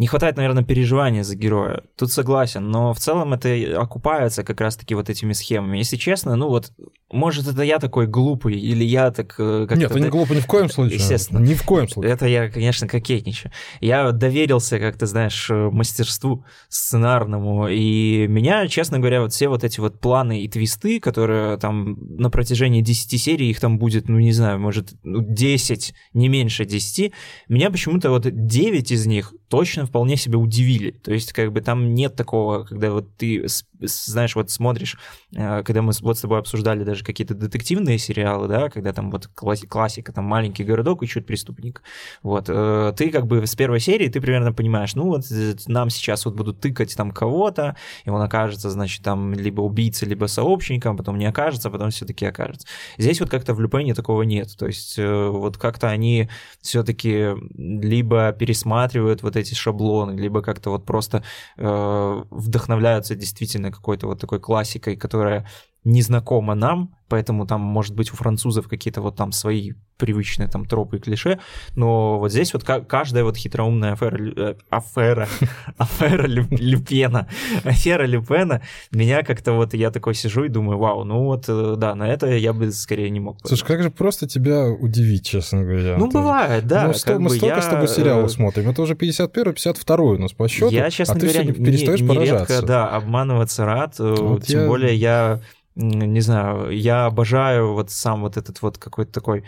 не 0.00 0.06
хватает, 0.06 0.38
наверное, 0.38 0.64
переживания 0.64 1.22
за 1.22 1.36
героя. 1.36 1.82
Тут 1.94 2.10
согласен, 2.10 2.70
но 2.70 2.94
в 2.94 2.98
целом 2.98 3.34
это 3.34 3.54
окупается 3.78 4.42
как 4.44 4.58
раз-таки 4.62 4.94
вот 4.94 5.10
этими 5.10 5.34
схемами. 5.34 5.76
Если 5.76 5.96
честно, 5.96 6.36
ну 6.36 6.48
вот, 6.48 6.72
может, 7.12 7.46
это 7.46 7.60
я 7.60 7.78
такой 7.78 8.06
глупый, 8.06 8.58
или 8.58 8.82
я 8.82 9.10
так... 9.10 9.34
Э, 9.38 9.66
как 9.68 9.76
Нет, 9.76 9.92
ты 9.92 10.00
не 10.00 10.08
глупый 10.08 10.38
ни 10.38 10.40
в 10.40 10.46
коем 10.46 10.70
случае. 10.70 10.96
Естественно. 10.96 11.38
Ни 11.38 11.52
в 11.52 11.64
коем 11.64 11.86
случае. 11.86 12.14
Это 12.14 12.26
я, 12.26 12.48
конечно, 12.48 12.88
кокетничаю. 12.88 13.52
Я 13.82 14.10
доверился, 14.12 14.78
как 14.78 14.96
ты 14.96 15.04
знаешь, 15.04 15.50
э, 15.50 15.68
мастерству 15.70 16.46
сценарному, 16.70 17.68
и 17.68 18.26
меня, 18.26 18.68
честно 18.68 19.00
говоря, 19.00 19.20
вот 19.20 19.34
все 19.34 19.48
вот 19.48 19.64
эти 19.64 19.80
вот 19.80 20.00
планы 20.00 20.40
и 20.40 20.48
твисты, 20.48 20.98
которые 20.98 21.58
там 21.58 21.98
на 22.16 22.30
протяжении 22.30 22.80
10 22.80 23.20
серий, 23.20 23.50
их 23.50 23.60
там 23.60 23.78
будет, 23.78 24.08
ну, 24.08 24.18
не 24.18 24.32
знаю, 24.32 24.58
может, 24.60 24.94
10, 25.04 25.94
ну, 26.14 26.20
не 26.20 26.28
меньше 26.28 26.64
10, 26.64 27.12
меня 27.48 27.70
почему-то 27.70 28.08
вот 28.08 28.22
9 28.24 28.92
из 28.92 29.04
них 29.04 29.34
точно 29.50 29.89
вполне 29.90 30.16
себя 30.16 30.38
удивили. 30.38 30.92
То 30.92 31.12
есть, 31.12 31.32
как 31.32 31.52
бы 31.52 31.60
там 31.60 31.94
нет 31.94 32.14
такого, 32.14 32.62
когда 32.62 32.92
вот 32.92 33.16
ты, 33.16 33.44
знаешь, 33.80 34.36
вот 34.36 34.50
смотришь, 34.50 34.96
э, 35.34 35.62
когда 35.64 35.82
мы 35.82 35.92
вот 36.00 36.16
с 36.16 36.20
тобой 36.20 36.38
обсуждали 36.38 36.84
даже 36.84 37.04
какие-то 37.04 37.34
детективные 37.34 37.98
сериалы, 37.98 38.46
да, 38.46 38.68
когда 38.70 38.92
там 38.92 39.10
вот 39.10 39.26
классика, 39.26 40.12
там 40.12 40.24
маленький 40.24 40.62
городок 40.62 41.02
ищут 41.02 41.26
преступник. 41.26 41.82
Вот, 42.22 42.44
э, 42.48 42.92
ты 42.96 43.10
как 43.10 43.26
бы 43.26 43.44
с 43.46 43.54
первой 43.56 43.80
серии 43.80 44.08
ты 44.08 44.20
примерно 44.20 44.52
понимаешь, 44.52 44.94
ну 44.94 45.06
вот 45.06 45.24
э, 45.30 45.54
нам 45.66 45.90
сейчас 45.90 46.24
вот 46.24 46.36
будут 46.36 46.60
тыкать 46.60 46.94
там 46.96 47.10
кого-то, 47.10 47.76
и 48.04 48.10
он 48.10 48.22
окажется, 48.22 48.70
значит, 48.70 49.02
там 49.02 49.34
либо 49.34 49.60
убийцей, 49.60 50.06
либо 50.06 50.26
сообщником, 50.26 50.96
потом 50.96 51.18
не 51.18 51.26
окажется, 51.26 51.68
потом 51.70 51.90
все-таки 51.90 52.26
окажется. 52.26 52.68
Здесь 52.96 53.20
вот 53.20 53.28
как-то 53.28 53.54
в 53.54 53.60
Люпене 53.60 53.94
такого 53.94 54.22
нет. 54.22 54.56
То 54.56 54.66
есть 54.66 54.98
вот 54.98 55.56
как-то 55.58 55.88
они 55.88 56.28
все-таки 56.60 57.30
либо 57.56 58.32
пересматривают 58.32 59.22
вот 59.22 59.36
эти 59.36 59.54
шаблоны, 59.54 59.79
либо 60.10 60.42
как-то 60.42 60.70
вот 60.70 60.84
просто 60.84 61.22
э, 61.56 62.22
вдохновляются 62.30 63.14
действительно 63.14 63.70
какой-то 63.70 64.06
вот 64.06 64.20
такой 64.20 64.40
классикой, 64.40 64.96
которая 64.96 65.46
незнакома 65.84 66.54
нам, 66.54 66.94
поэтому 67.08 67.46
там, 67.46 67.60
может 67.60 67.94
быть, 67.94 68.12
у 68.12 68.16
французов 68.16 68.68
какие-то 68.68 69.00
вот 69.00 69.16
там 69.16 69.32
свои 69.32 69.72
привычные 70.00 70.48
там 70.48 70.64
тропы 70.64 70.96
и 70.96 71.00
клише, 71.00 71.38
но 71.76 72.18
вот 72.18 72.32
здесь 72.32 72.52
вот 72.54 72.64
каждая 72.64 73.22
вот 73.22 73.36
хитроумная 73.36 73.92
афера, 73.92 74.18
э, 74.18 74.54
афера, 74.70 75.28
афера 75.78 76.26
Люпена, 76.26 77.28
афера 77.64 78.06
Люпена, 78.06 78.62
меня 78.90 79.22
как-то 79.22 79.52
вот, 79.52 79.74
я 79.74 79.90
такой 79.90 80.14
сижу 80.14 80.44
и 80.44 80.48
думаю, 80.48 80.78
вау, 80.78 81.04
ну 81.04 81.24
вот, 81.24 81.44
э, 81.48 81.74
да, 81.76 81.94
на 81.94 82.08
это 82.08 82.26
я 82.26 82.52
бы 82.52 82.72
скорее 82.72 83.10
не 83.10 83.20
мог. 83.20 83.36
Слушай, 83.44 83.66
как 83.66 83.82
же 83.82 83.90
просто 83.90 84.26
тебя 84.26 84.66
удивить, 84.66 85.26
честно 85.26 85.62
говоря. 85.62 85.96
Ну, 85.98 86.10
бывает, 86.10 86.66
да. 86.66 86.86
Ну, 86.86 86.94
сто, 86.94 87.18
мы 87.18 87.30
столько 87.30 87.56
я... 87.56 87.62
с 87.62 87.66
тобой 87.66 87.88
сериалы 87.88 88.24
э, 88.24 88.28
смотрим, 88.28 88.70
это 88.70 88.82
уже 88.82 88.94
51 88.94 89.52
52 89.52 89.96
у 89.96 90.16
нас 90.16 90.32
по 90.32 90.48
счету, 90.48 90.70
я, 90.70 90.90
честно 90.90 91.14
а 91.14 91.18
ты 91.18 91.26
говоря, 91.26 91.42
все 91.42 91.52
перестаешь 91.52 92.00
не, 92.00 92.08
поражаться. 92.08 92.52
Нередко, 92.54 92.66
да, 92.66 92.88
обманываться 92.88 93.64
рад, 93.64 93.98
вот 93.98 94.44
тем 94.46 94.62
я... 94.62 94.66
более 94.66 94.94
я 94.94 95.40
не 95.76 96.20
знаю, 96.20 96.70
я 96.70 97.06
обожаю 97.06 97.74
вот 97.74 97.90
сам 97.90 98.22
вот 98.22 98.36
этот 98.36 98.60
вот 98.62 98.78
какой-то 98.78 99.12
такой 99.12 99.44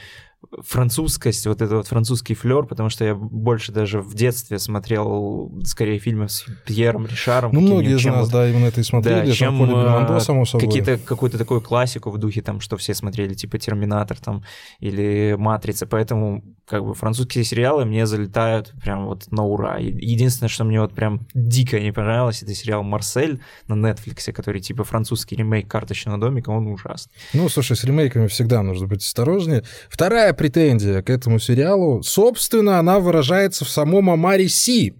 французскость, 0.62 1.46
вот 1.46 1.62
этот 1.62 1.72
вот 1.72 1.86
французский 1.86 2.34
флер, 2.34 2.64
потому 2.64 2.88
что 2.88 3.04
я 3.04 3.14
больше 3.14 3.72
даже 3.72 4.00
в 4.00 4.14
детстве 4.14 4.58
смотрел 4.58 5.52
скорее 5.64 5.98
фильмы 5.98 6.28
с 6.28 6.44
Пьером 6.66 7.06
Ришаром. 7.06 7.52
Ну, 7.52 7.60
многие 7.60 7.96
из 7.96 8.04
нас, 8.04 8.26
вот, 8.26 8.32
да, 8.32 8.48
именно 8.48 8.66
это 8.66 8.80
и 8.80 8.84
смотрели, 8.84 9.26
да, 9.26 9.32
чем 9.32 9.58
Бельмондо, 9.58 10.20
само 10.20 10.44
собой. 10.44 10.66
Какие-то, 10.66 10.98
какую-то 10.98 11.38
такую 11.38 11.60
классику 11.60 12.10
в 12.10 12.18
духе, 12.18 12.42
там, 12.42 12.60
что 12.60 12.76
все 12.76 12.94
смотрели, 12.94 13.34
типа 13.34 13.58
«Терминатор» 13.58 14.18
там, 14.18 14.44
или 14.80 15.36
«Матрица», 15.38 15.86
поэтому 15.86 16.42
как 16.66 16.84
бы 16.84 16.94
французские 16.94 17.44
сериалы 17.44 17.84
мне 17.84 18.06
залетают 18.06 18.72
прям 18.82 19.06
вот 19.06 19.30
на 19.30 19.44
ура. 19.44 19.78
Единственное, 19.78 20.48
что 20.48 20.64
мне 20.64 20.80
вот 20.80 20.94
прям 20.94 21.26
дико 21.34 21.78
не 21.80 21.92
понравилось, 21.92 22.42
это 22.42 22.54
сериал 22.54 22.82
«Марсель» 22.82 23.40
на 23.68 23.74
Netflix, 23.74 24.32
который 24.32 24.60
типа 24.60 24.84
французский 24.84 25.36
ремейк 25.36 25.68
«Карточного 25.68 26.18
домика», 26.18 26.50
он 26.50 26.66
ужасный. 26.68 27.12
Ну, 27.32 27.48
слушай, 27.48 27.76
с 27.76 27.84
ремейками 27.84 28.26
всегда 28.26 28.62
нужно 28.62 28.86
быть 28.86 29.02
осторожнее. 29.02 29.64
Вторая 29.88 30.31
претензия 30.32 31.02
к 31.02 31.10
этому 31.10 31.38
сериалу, 31.38 32.02
собственно, 32.02 32.78
она 32.78 32.98
выражается 32.98 33.64
в 33.64 33.68
самом 33.68 34.10
Амаре 34.10 34.48
Си. 34.48 34.94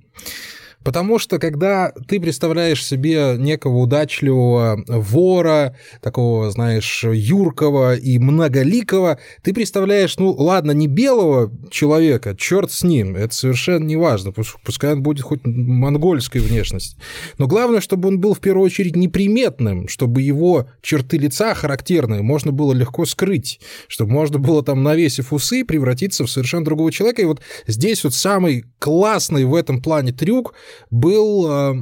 Потому 0.85 1.19
что 1.19 1.39
когда 1.39 1.93
ты 2.09 2.21
представляешь 2.21 2.85
себе 2.85 3.37
некого 3.39 3.79
удачливого 3.79 4.83
вора, 4.87 5.77
такого, 6.01 6.51
знаешь, 6.51 7.05
юркого 7.05 7.97
и 7.97 8.19
многоликого, 8.19 9.19
ты 9.43 9.53
представляешь, 9.55 10.17
ну 10.19 10.33
ладно, 10.33 10.73
не 10.73 10.87
белого 10.87 11.53
человека, 11.71 12.37
черт 12.37 12.71
с 12.73 12.83
ним, 12.83 13.17
это 13.17 13.35
совершенно 13.35 13.85
не 13.85 13.97
важно, 13.97 14.33
пускай 14.33 14.93
он 14.93 15.03
будет 15.03 15.25
хоть 15.25 15.41
монгольской 15.45 16.39
внешности. 16.39 16.97
Но 17.39 17.47
главное, 17.47 17.81
чтобы 17.81 18.09
он 18.09 18.21
был 18.21 18.35
в 18.35 18.41
первую 18.41 18.65
очередь 18.65 18.97
неприметным, 18.97 19.89
чтобы 19.89 20.23
его 20.23 20.69
черты 20.81 21.19
лица 21.19 21.55
характерные 21.55 22.23
можно 22.23 22.53
было 22.53 22.73
легко 22.73 23.07
скрыть, 23.07 23.61
чтобы 23.89 24.13
можно 24.13 24.39
было 24.39 24.63
там, 24.63 24.83
навесив 24.83 25.33
усы, 25.33 25.65
превратиться 25.65 26.25
в 26.25 26.31
совершенно 26.31 26.65
другого 26.65 26.93
человека. 26.93 27.23
И 27.23 27.27
вот 27.27 27.41
здесь 27.67 28.05
вот 28.05 28.15
самый 28.15 28.65
классный 28.79 29.45
в 29.45 29.55
этом 29.55 29.81
плане 29.81 30.13
трюк 30.13 30.55
был... 30.91 31.47
А, 31.49 31.75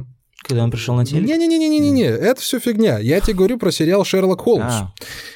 Когда 0.43 0.63
он 0.63 0.71
пришел 0.71 0.95
на 0.95 1.05
телек? 1.05 1.27
Не-не-не-не-не, 1.27 2.03
это 2.03 2.41
все 2.41 2.59
фигня. 2.59 2.99
Я 2.99 3.19
тебе 3.21 3.35
говорю 3.35 3.57
про 3.57 3.71
сериал 3.71 4.03
«Шерлок 4.03 4.41
Холмс». 4.41 4.63
А. 4.73 4.93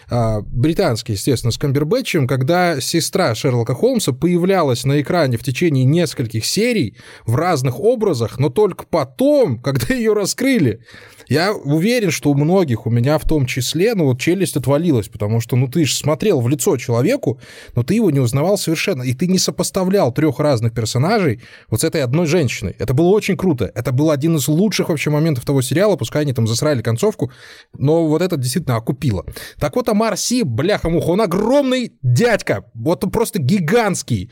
А, 0.09 0.41
британский, 0.41 1.13
естественно, 1.13 1.51
с 1.51 1.57
Камбербэтчем, 1.57 2.27
когда 2.27 2.79
сестра 2.79 3.33
Шерлока 3.35 3.73
Холмса 3.73 4.11
появлялась 4.11 4.85
на 4.85 5.01
экране 5.01 5.37
в 5.37 5.43
течение 5.43 5.83
нескольких 5.83 6.45
серий 6.45 6.97
в 7.25 7.35
разных 7.35 7.79
образах, 7.79 8.39
но 8.39 8.49
только 8.49 8.85
потом, 8.85 9.59
когда 9.63 9.93
ее 9.93 10.13
раскрыли. 10.13 10.81
Я 11.27 11.53
уверен, 11.53 12.11
что 12.11 12.29
у 12.29 12.35
многих, 12.35 12.85
у 12.85 12.91
меня 12.91 13.17
в 13.17 13.23
том 13.23 13.47
числе, 13.47 13.95
ну 13.95 14.05
вот 14.05 14.19
челюсть 14.19 14.57
отвалилась, 14.57 15.07
потому 15.07 15.41
что, 15.41 15.55
ну 15.55 15.67
ты 15.67 15.85
же 15.85 15.95
смотрел 15.95 16.39
в 16.39 16.47
лицо 16.47 16.77
человеку, 16.77 17.39
но 17.75 17.83
ты 17.83 17.95
его 17.95 18.11
не 18.11 18.19
узнавал 18.19 18.57
совершенно, 18.59 19.01
и 19.01 19.13
ты 19.13 19.25
не 19.27 19.39
сопоставлял 19.39 20.13
трех 20.13 20.39
разных 20.39 20.73
персонажей 20.73 21.41
вот 21.69 21.81
с 21.81 21.83
этой 21.83 22.03
одной 22.03 22.27
женщиной. 22.27 22.75
Это 22.77 22.93
было 22.93 23.07
очень 23.07 23.37
круто. 23.37 23.71
Это 23.73 23.91
был 23.91 24.11
один 24.11 24.35
из 24.35 24.47
лучших 24.47 24.89
вообще 24.89 25.09
моментов 25.09 25.45
того 25.45 25.61
сериала, 25.63 25.95
пускай 25.95 26.21
они 26.21 26.33
там 26.33 26.45
засрали 26.45 26.83
концовку, 26.83 27.31
но 27.77 28.07
вот 28.07 28.21
это 28.21 28.37
действительно 28.37 28.75
окупило. 28.75 29.25
Так 29.59 29.75
вот, 29.75 29.89
Амар 29.95 30.17
Си, 30.17 30.43
бляха-муха, 30.43 31.11
он 31.11 31.21
огромный 31.21 31.93
дядька, 32.01 32.65
вот 32.73 33.05
он 33.05 33.11
просто 33.11 33.39
гигантский. 33.39 34.29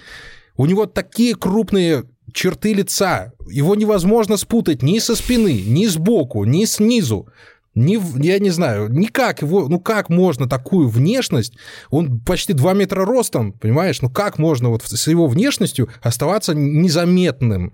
У 0.58 0.65
него 0.65 0.86
такие 0.86 1.36
крупные 1.36 2.03
черты 2.34 2.74
лица. 2.74 3.32
Его 3.50 3.74
невозможно 3.75 4.36
спутать 4.36 4.84
ни 4.84 5.00
со 5.00 5.15
спины, 5.15 5.63
ни 5.65 5.86
сбоку, 5.86 6.43
ни 6.43 6.65
снизу. 6.65 7.29
Не, 7.75 8.00
я 8.24 8.39
не 8.39 8.51
знаю, 8.51 8.92
никак 8.92 9.42
его, 9.42 9.68
ну 9.68 9.80
как 9.80 10.10
можно 10.10 10.48
такую 10.48 10.88
внешность, 10.88 11.53
он 11.89 12.20
почти 12.20 12.53
2 12.53 12.74
метра 12.74 13.06
ростом, 13.06 13.51
понимаешь, 13.53 14.01
ну 14.01 14.10
как 14.10 14.38
можно 14.38 14.70
вот 14.70 14.84
с 14.84 15.08
его 15.08 15.27
внешностью 15.27 15.89
оставаться 16.01 16.53
незаметным? 16.53 17.74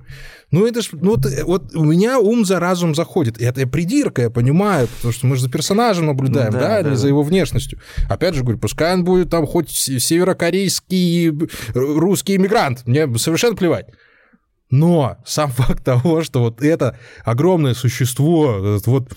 Ну 0.51 0.65
это 0.65 0.82
ж, 0.82 0.89
ну 0.94 1.12
вот, 1.12 1.25
вот 1.44 1.75
у 1.75 1.84
меня 1.84 2.20
ум 2.20 2.46
за 2.46 2.60
разум 2.60 2.96
заходит, 2.96 3.39
и 3.39 3.46
это 3.46 3.68
придирка, 3.68 4.24
я 4.24 4.29
понимаю, 4.29 4.88
потому 4.88 5.13
что 5.13 5.27
мы 5.27 5.36
же 5.36 5.44
за 5.44 5.50
персонажем 5.50 6.08
наблюдаем, 6.08 6.53
ну, 6.53 6.60
да, 6.60 6.77
да, 6.77 6.84
да, 6.84 6.89
не 6.91 6.96
за 6.96 7.08
его 7.08 7.22
внешностью. 7.22 7.79
Опять 8.10 8.36
же 8.36 8.41
говорю, 8.41 8.58
пускай 8.58 8.94
он 8.94 9.03
будет 9.03 9.29
там 9.29 9.46
хоть 9.46 9.70
северокорейский 9.70 11.32
русский 11.74 12.38
иммигрант, 12.38 12.88
мне 12.88 13.08
совершенно 13.18 13.56
плевать. 13.56 13.88
Но 14.72 15.18
сам 15.25 15.51
факт 15.56 15.84
того, 15.84 16.24
что 16.24 16.41
вот 16.41 16.62
это 16.62 16.98
огромное 17.24 17.74
существо, 17.74 18.79
вот 18.86 19.10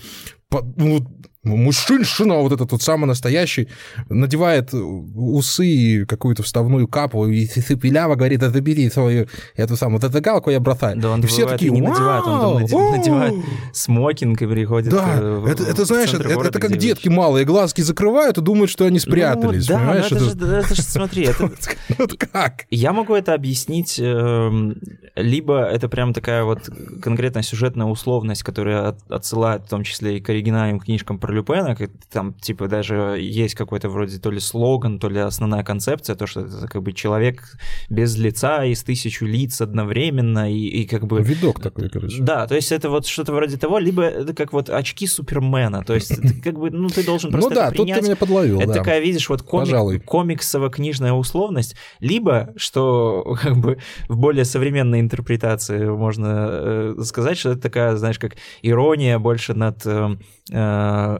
Pode, 0.53 1.01
ну, 1.43 1.57
мужчина 1.57 2.35
вот 2.35 2.53
этот 2.53 2.71
вот 2.71 2.81
самый 2.81 3.05
настоящий, 3.05 3.67
надевает 4.09 4.73
усы 4.73 5.65
и 5.65 6.05
какую-то 6.05 6.41
вставную 6.43 6.87
капу, 6.87 7.27
и 7.27 7.45
цепеляво 7.45 8.15
говорит, 8.15 8.41
это 8.41 8.61
бери 8.61 8.89
свою 8.89 9.27
эту 9.55 9.75
самую, 9.75 9.99
вот 9.99 10.09
эту 10.09 10.21
галку 10.21 10.49
я 10.51 10.59
бросаю. 10.59 10.97
Да, 10.97 11.11
он 11.11 11.21
и 11.21 11.27
все 11.27 11.45
такие, 11.45 11.71
не 11.71 11.81
надевает, 11.81 12.25
он 12.25 12.61
надевает 12.91 13.33
смокинг 13.73 14.41
и 14.41 14.47
переходит 14.47 14.91
Да, 14.91 15.19
в, 15.21 15.45
это, 15.45 15.63
это 15.63 15.85
знаешь, 15.85 16.13
это, 16.13 16.29
это 16.29 16.59
как 16.59 16.77
детки 16.77 17.07
вещи. 17.07 17.17
малые, 17.17 17.45
глазки 17.45 17.81
закрывают 17.81 18.37
и 18.37 18.41
думают, 18.41 18.69
что 18.69 18.85
они 18.85 18.99
спрятались, 18.99 19.67
ну, 19.67 19.75
да, 19.75 19.79
понимаешь? 19.79 20.05
Это, 20.05 20.15
это, 20.15 20.45
же, 20.45 20.55
это 20.55 20.75
же, 20.75 20.81
смотри, 20.81 21.25
это... 21.25 21.51
Вот 21.97 22.13
как? 22.17 22.65
Я 22.69 22.93
могу 22.93 23.13
это 23.13 23.33
объяснить, 23.33 23.99
эм, 23.99 24.77
либо 25.15 25.63
это 25.63 25.89
прям 25.89 26.13
такая 26.13 26.43
вот 26.43 26.69
конкретная 27.01 27.43
сюжетная 27.43 27.87
условность, 27.87 28.43
которая 28.43 28.95
отсылает 29.09 29.63
в 29.63 29.69
том 29.69 29.83
числе 29.83 30.17
и 30.17 30.21
к 30.21 30.29
оригинальным 30.29 30.79
книжкам 30.79 31.19
про 31.19 31.32
Люпена, 31.33 31.75
там 32.11 32.33
типа 32.33 32.67
даже 32.67 33.17
есть 33.19 33.55
какой-то 33.55 33.89
вроде 33.89 34.19
то 34.19 34.31
ли 34.31 34.39
слоган, 34.39 34.99
то 34.99 35.09
ли 35.09 35.19
основная 35.19 35.63
концепция, 35.63 36.15
то, 36.15 36.27
что 36.27 36.41
это 36.41 36.67
как 36.67 36.81
бы 36.83 36.93
человек 36.93 37.43
без 37.89 38.17
лица 38.17 38.65
из 38.65 38.83
тысячу 38.83 39.25
лиц 39.25 39.61
одновременно, 39.61 40.51
и, 40.51 40.57
и 40.57 40.85
как 40.85 41.05
бы... 41.05 41.21
Видок 41.21 41.61
такой, 41.61 41.89
короче. 41.89 42.21
Да, 42.21 42.47
то 42.47 42.55
есть 42.55 42.71
это 42.71 42.89
вот 42.89 43.05
что-то 43.05 43.33
вроде 43.33 43.57
того, 43.57 43.79
либо 43.79 44.03
это 44.03 44.33
как 44.33 44.53
вот 44.53 44.69
очки 44.69 45.07
Супермена, 45.07 45.83
то 45.83 45.93
есть 45.93 46.09
ты 46.21 46.41
как 46.41 46.57
бы, 46.57 46.69
ну 46.69 46.89
ты 46.89 47.03
должен 47.03 47.31
просто 47.31 47.49
Ну 47.49 47.55
да, 47.55 47.71
тут 47.71 47.87
ты 47.87 48.01
меня 48.01 48.15
подловил, 48.15 48.59
Это 48.59 48.67
да. 48.67 48.73
такая, 48.73 48.99
видишь, 48.99 49.29
вот 49.29 49.41
комик, 49.41 50.03
комиксово-книжная 50.05 51.13
условность, 51.13 51.75
либо, 51.99 52.53
что 52.55 53.35
как 53.41 53.57
бы 53.57 53.77
в 54.07 54.17
более 54.17 54.45
современной 54.45 54.99
интерпретации 54.99 55.85
можно 55.85 56.47
э, 56.49 56.95
сказать, 57.03 57.37
что 57.37 57.51
это 57.51 57.61
такая, 57.61 57.95
знаешь, 57.95 58.19
как 58.19 58.35
ирония 58.61 59.19
больше 59.19 59.53
над 59.53 59.85
э, 59.85 60.17
э 60.51 61.19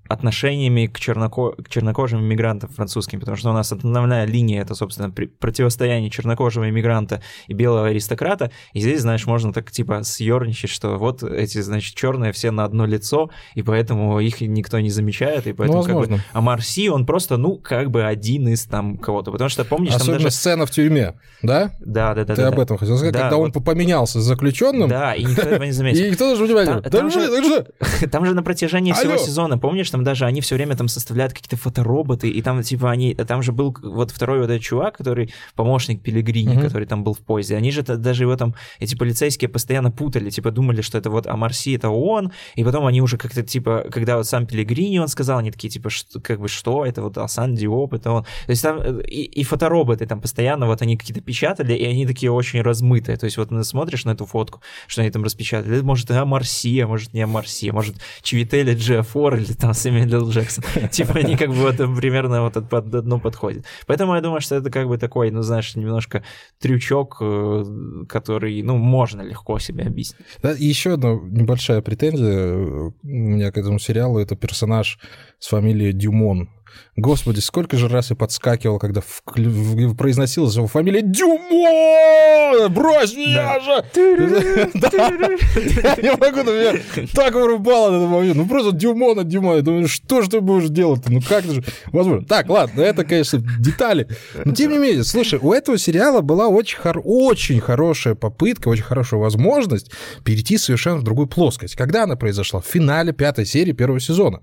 отношениями 0.11 0.87
к, 0.87 0.99
черноко... 0.99 1.51
к 1.51 1.69
чернокожим 1.69 2.21
иммигрантам 2.21 2.69
французским, 2.69 3.19
потому 3.19 3.37
что 3.37 3.49
у 3.49 3.53
нас 3.53 3.71
основная 3.71 4.25
линия— 4.25 4.61
это, 4.63 4.75
собственно, 4.75 5.11
противостояние 5.11 6.09
чернокожего 6.09 6.69
иммигранта 6.69 7.21
и 7.47 7.53
белого 7.53 7.87
аристократа, 7.87 8.51
и 8.73 8.81
здесь, 8.81 9.01
знаешь, 9.01 9.25
можно 9.25 9.53
так, 9.53 9.71
типа, 9.71 10.03
съерничать, 10.03 10.69
что 10.69 10.97
вот 10.97 11.23
эти, 11.23 11.61
значит, 11.61 11.95
черные 11.95 12.31
все 12.31 12.51
на 12.51 12.63
одно 12.63 12.85
лицо, 12.85 13.29
и 13.55 13.61
поэтому 13.61 14.19
их 14.19 14.41
никто 14.41 14.79
не 14.79 14.89
замечает, 14.89 15.47
и 15.47 15.53
поэтому 15.53 15.83
ну, 15.83 15.85
как 15.85 16.09
бы... 16.09 16.19
А 16.33 16.41
Марси, 16.41 16.89
он 16.89 17.05
просто, 17.05 17.37
ну, 17.37 17.57
как 17.57 17.91
бы 17.91 18.03
один 18.03 18.47
из 18.47 18.65
там 18.65 18.97
кого-то, 18.97 19.31
потому 19.31 19.49
что, 19.49 19.65
помнишь, 19.65 19.93
Особенно 19.93 20.17
там 20.17 20.23
даже... 20.23 20.35
сцена 20.35 20.65
в 20.65 20.71
тюрьме, 20.71 21.13
да? 21.41 21.71
Да, 21.79 22.13
да, 22.13 22.25
да. 22.25 22.35
Ты 22.35 22.41
да, 22.41 22.47
об 22.49 22.55
да. 22.55 22.63
этом 22.63 22.77
хотел 22.77 22.97
сказать, 22.97 23.13
да, 23.13 23.21
когда 23.21 23.37
вот... 23.37 23.55
он 23.55 23.63
поменялся 23.63 24.19
с 24.19 24.23
заключенным. 24.23 24.89
Да, 24.89 25.13
и 25.13 25.23
никто 25.23 25.43
этого 25.43 25.63
не 25.63 25.71
заметил. 25.71 26.01
И 26.05 26.09
никто 26.11 26.29
даже 26.29 26.43
понимает. 26.45 26.89
Там, 28.11 28.25
же, 28.25 28.33
на 28.33 28.43
протяжении 28.43 28.93
всего 28.93 29.17
сезона, 29.17 29.57
помнишь, 29.57 29.89
там 29.89 30.00
даже 30.03 30.25
они 30.25 30.41
все 30.41 30.55
время 30.55 30.75
там 30.75 30.87
составляют 30.87 31.33
какие-то 31.33 31.57
фотороботы, 31.57 32.29
и 32.29 32.41
там 32.41 32.61
типа 32.63 32.91
они, 32.91 33.13
там 33.15 33.41
же 33.41 33.51
был 33.51 33.75
вот 33.81 34.11
второй 34.11 34.39
вот 34.39 34.49
этот 34.49 34.61
чувак, 34.61 34.97
который 34.97 35.33
помощник 35.55 36.01
Пилигрини, 36.01 36.53
Мгм. 36.53 36.63
который 36.63 36.87
там 36.87 37.03
был 37.03 37.13
в 37.13 37.19
поезде, 37.19 37.55
они 37.55 37.71
же 37.71 37.81
даже 37.83 38.23
его 38.23 38.35
там, 38.35 38.55
эти 38.79 38.95
полицейские 38.95 39.49
постоянно 39.49 39.91
путали, 39.91 40.29
типа 40.29 40.51
думали, 40.51 40.81
что 40.81 40.97
это 40.97 41.09
вот 41.09 41.27
Амарси, 41.27 41.75
это 41.75 41.89
он, 41.89 42.31
и 42.55 42.63
потом 42.63 42.85
они 42.85 43.01
уже 43.01 43.17
как-то 43.17 43.43
типа, 43.43 43.85
когда 43.91 44.17
вот 44.17 44.27
сам 44.27 44.45
Пилигрини 44.45 44.99
он 44.99 45.07
сказал, 45.07 45.39
они 45.39 45.51
такие 45.51 45.69
типа, 45.69 45.89
что, 45.89 46.19
как 46.19 46.39
бы 46.39 46.47
что, 46.47 46.85
это 46.85 47.01
вот 47.01 47.17
Асан 47.17 47.55
Диоп, 47.55 47.93
это 47.93 48.11
он. 48.11 48.23
То 48.23 48.49
есть 48.49 48.61
там 48.61 48.79
э, 48.81 49.03
и, 49.07 49.23
и 49.23 49.43
фотороботы 49.43 50.05
там 50.05 50.21
постоянно 50.21 50.65
вот 50.67 50.81
они 50.81 50.97
какие-то 50.97 51.21
печатали, 51.21 51.73
и 51.73 51.85
они 51.85 52.05
такие 52.05 52.31
очень 52.31 52.61
размытые, 52.61 53.17
то 53.17 53.25
есть 53.25 53.37
вот 53.37 53.49
смотришь 53.65 54.05
на 54.05 54.11
эту 54.11 54.25
фотку, 54.25 54.61
что 54.87 55.01
они 55.01 55.11
там 55.11 55.23
распечатали, 55.23 55.75
это 55.77 55.85
может 55.85 56.09
Амарси, 56.11 56.79
а 56.79 56.87
может 56.87 57.13
не 57.13 57.21
Амарси, 57.21 57.69
а 57.69 57.73
может 57.73 57.95
Чивителя 58.21 58.73
Джиафор 58.75 59.35
или 59.35 59.53
там 59.53 59.73
Сэмюэл 59.91 60.23
Л. 60.23 60.29
Джексон. 60.29 60.63
Типа 60.91 61.19
они 61.19 61.35
как 61.35 61.49
бы 61.49 61.55
вот 61.55 61.79
э, 61.79 61.95
примерно 61.95 62.41
вот 62.41 62.53
под 62.69 62.95
одно 62.95 63.19
подходит. 63.19 63.65
Поэтому 63.87 64.15
я 64.15 64.21
думаю, 64.21 64.41
что 64.41 64.55
это 64.55 64.69
как 64.69 64.87
бы 64.87 64.97
такой, 64.97 65.31
ну, 65.31 65.41
знаешь, 65.41 65.75
немножко 65.75 66.23
трючок, 66.59 67.17
э, 67.21 67.65
который, 68.07 68.61
ну, 68.63 68.77
можно 68.77 69.21
легко 69.21 69.59
себе 69.59 69.83
объяснить. 69.83 70.27
Да, 70.41 70.53
и 70.53 70.65
еще 70.65 70.93
одна 70.93 71.13
небольшая 71.13 71.81
претензия 71.81 72.55
у 72.55 72.93
меня 73.03 73.51
к 73.51 73.57
этому 73.57 73.79
сериалу, 73.79 74.19
это 74.19 74.35
персонаж 74.35 74.99
с 75.39 75.47
фамилией 75.47 75.93
Дюмон. 75.93 76.49
Господи, 76.97 77.39
сколько 77.39 77.77
же 77.77 77.87
раз 77.87 78.09
я 78.09 78.15
подскакивал, 78.15 78.79
когда 78.79 79.01
вклю- 79.01 79.49
в- 79.49 79.95
произносилась 79.95 80.55
его 80.55 80.67
фамилия 80.67 81.01
Дюмон! 81.01 82.71
Брось 82.73 83.15
меня 83.15 83.59
же! 83.61 83.85
Я 84.41 85.95
не 86.01 86.11
могу, 86.17 86.43
меня 86.51 86.79
так 87.13 87.33
вырубало 87.33 87.91
на 87.91 87.95
этот 87.97 88.09
момент. 88.09 88.35
Ну 88.35 88.45
просто 88.45 88.71
Дюмона, 88.73 89.23
Дюмона. 89.23 89.57
Я 89.57 89.61
думаю, 89.61 89.87
что 89.87 90.21
же 90.21 90.29
ты 90.29 90.41
будешь 90.41 90.69
делать-то? 90.69 91.11
Ну 91.11 91.21
как 91.21 91.45
же 91.45 91.63
возможно? 91.91 92.25
Так, 92.25 92.49
ладно, 92.49 92.81
это, 92.81 93.03
конечно, 93.05 93.41
детали. 93.59 94.07
Но 94.43 94.53
тем 94.53 94.71
не 94.71 94.77
менее, 94.77 95.03
слушай, 95.03 95.39
у 95.41 95.53
этого 95.53 95.77
сериала 95.77 96.21
была 96.21 96.47
очень, 96.49 96.77
хор- 96.77 97.01
очень 97.03 97.59
хорошая 97.61 98.15
попытка, 98.15 98.67
очень 98.67 98.83
хорошая 98.83 99.19
возможность 99.19 99.91
перейти 100.23 100.57
совершенно 100.57 100.97
в 100.97 101.03
другую 101.03 101.27
плоскость. 101.27 101.75
Когда 101.75 102.03
она 102.03 102.15
произошла? 102.15 102.59
В 102.61 102.65
финале 102.65 103.13
пятой 103.13 103.45
серии 103.45 103.71
первого 103.71 103.99
сезона. 103.99 104.41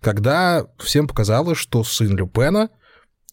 Когда 0.00 0.66
всем 0.78 1.08
показалось, 1.08 1.58
что 1.58 1.82
сын 1.88 2.16
Люпена, 2.16 2.70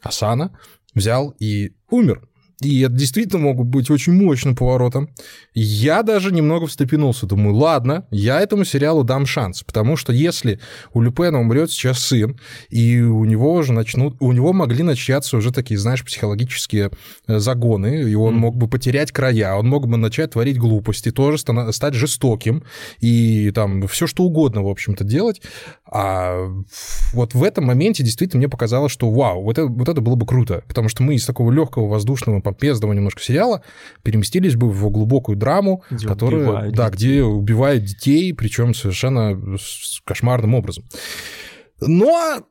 Асана, 0.02 0.58
взял 0.94 1.36
и 1.40 1.76
умер. 1.90 2.28
И 2.62 2.82
это 2.82 2.94
действительно 2.94 3.42
могут 3.42 3.68
быть 3.68 3.90
очень 3.90 4.14
мощным 4.14 4.56
поворотом. 4.56 5.10
Я 5.54 6.04
даже 6.04 6.32
немного 6.32 6.68
встрепенулся. 6.68 7.26
Думаю, 7.26 7.56
ладно, 7.56 8.08
я 8.12 8.40
этому 8.40 8.64
сериалу 8.66 9.04
дам 9.04 9.26
шанс. 9.26 9.64
Потому 9.64 9.98
что 9.98 10.14
если 10.14 10.60
у 10.94 11.02
Люпена 11.02 11.40
умрет 11.40 11.70
сейчас 11.70 12.00
сын, 12.00 12.40
и 12.70 13.02
у 13.02 13.26
него 13.26 13.54
уже 13.54 13.74
начнут... 13.74 14.16
У 14.20 14.32
него 14.32 14.54
могли 14.54 14.84
начаться 14.84 15.38
уже 15.38 15.52
такие, 15.52 15.78
знаешь, 15.78 16.04
психологические 16.06 16.92
э, 17.28 17.40
загоны, 17.40 18.04
и 18.10 18.16
он 18.16 18.34
Мгм. 18.36 18.42
мог 18.42 18.56
бы 18.58 18.68
потерять 18.68 19.12
края, 19.12 19.56
он 19.56 19.68
мог 19.68 19.88
бы 19.88 19.98
начать 19.98 20.32
творить 20.32 20.58
глупости, 20.58 21.12
тоже 21.12 21.38
стать 21.38 21.94
жестоким, 21.94 22.64
и 23.00 23.52
там 23.52 23.88
все 23.88 24.08
что 24.08 24.24
угодно, 24.24 24.64
в 24.64 24.68
общем-то, 24.68 25.04
делать. 25.04 25.42
А 25.86 26.48
вот 27.14 27.34
в 27.34 27.44
этом 27.44 27.66
моменте 27.66 28.04
действительно 28.04 28.40
мне 28.40 28.50
показалось, 28.50 28.92
что 28.92 29.10
вау, 29.12 29.44
вот 29.44 29.58
это, 29.58 29.68
вот 29.68 29.88
это 29.90 30.02
было 30.02 30.16
бы 30.16 30.26
круто, 30.26 30.64
потому 30.68 30.90
что 30.90 31.04
мы 31.04 31.16
из 31.16 31.26
такого 31.26 31.52
легкого, 31.52 31.88
воздушного, 31.88 32.40
помпезного 32.46 32.94
немножко 32.94 33.22
сериала 33.22 33.62
переместились 34.04 34.56
бы 34.56 34.70
в 34.70 34.90
глубокую 34.90 35.36
драму, 35.36 35.84
Где 35.90 36.08
которая, 36.08 36.44
убивают 36.44 36.76
да, 36.76 36.90
детей. 36.90 37.10
где 37.10 37.24
убивают 37.24 37.84
детей, 37.84 38.34
причем 38.34 38.74
совершенно 38.74 39.58
кошмарным 40.06 40.56
образом. 40.56 40.86
Но 41.82 42.46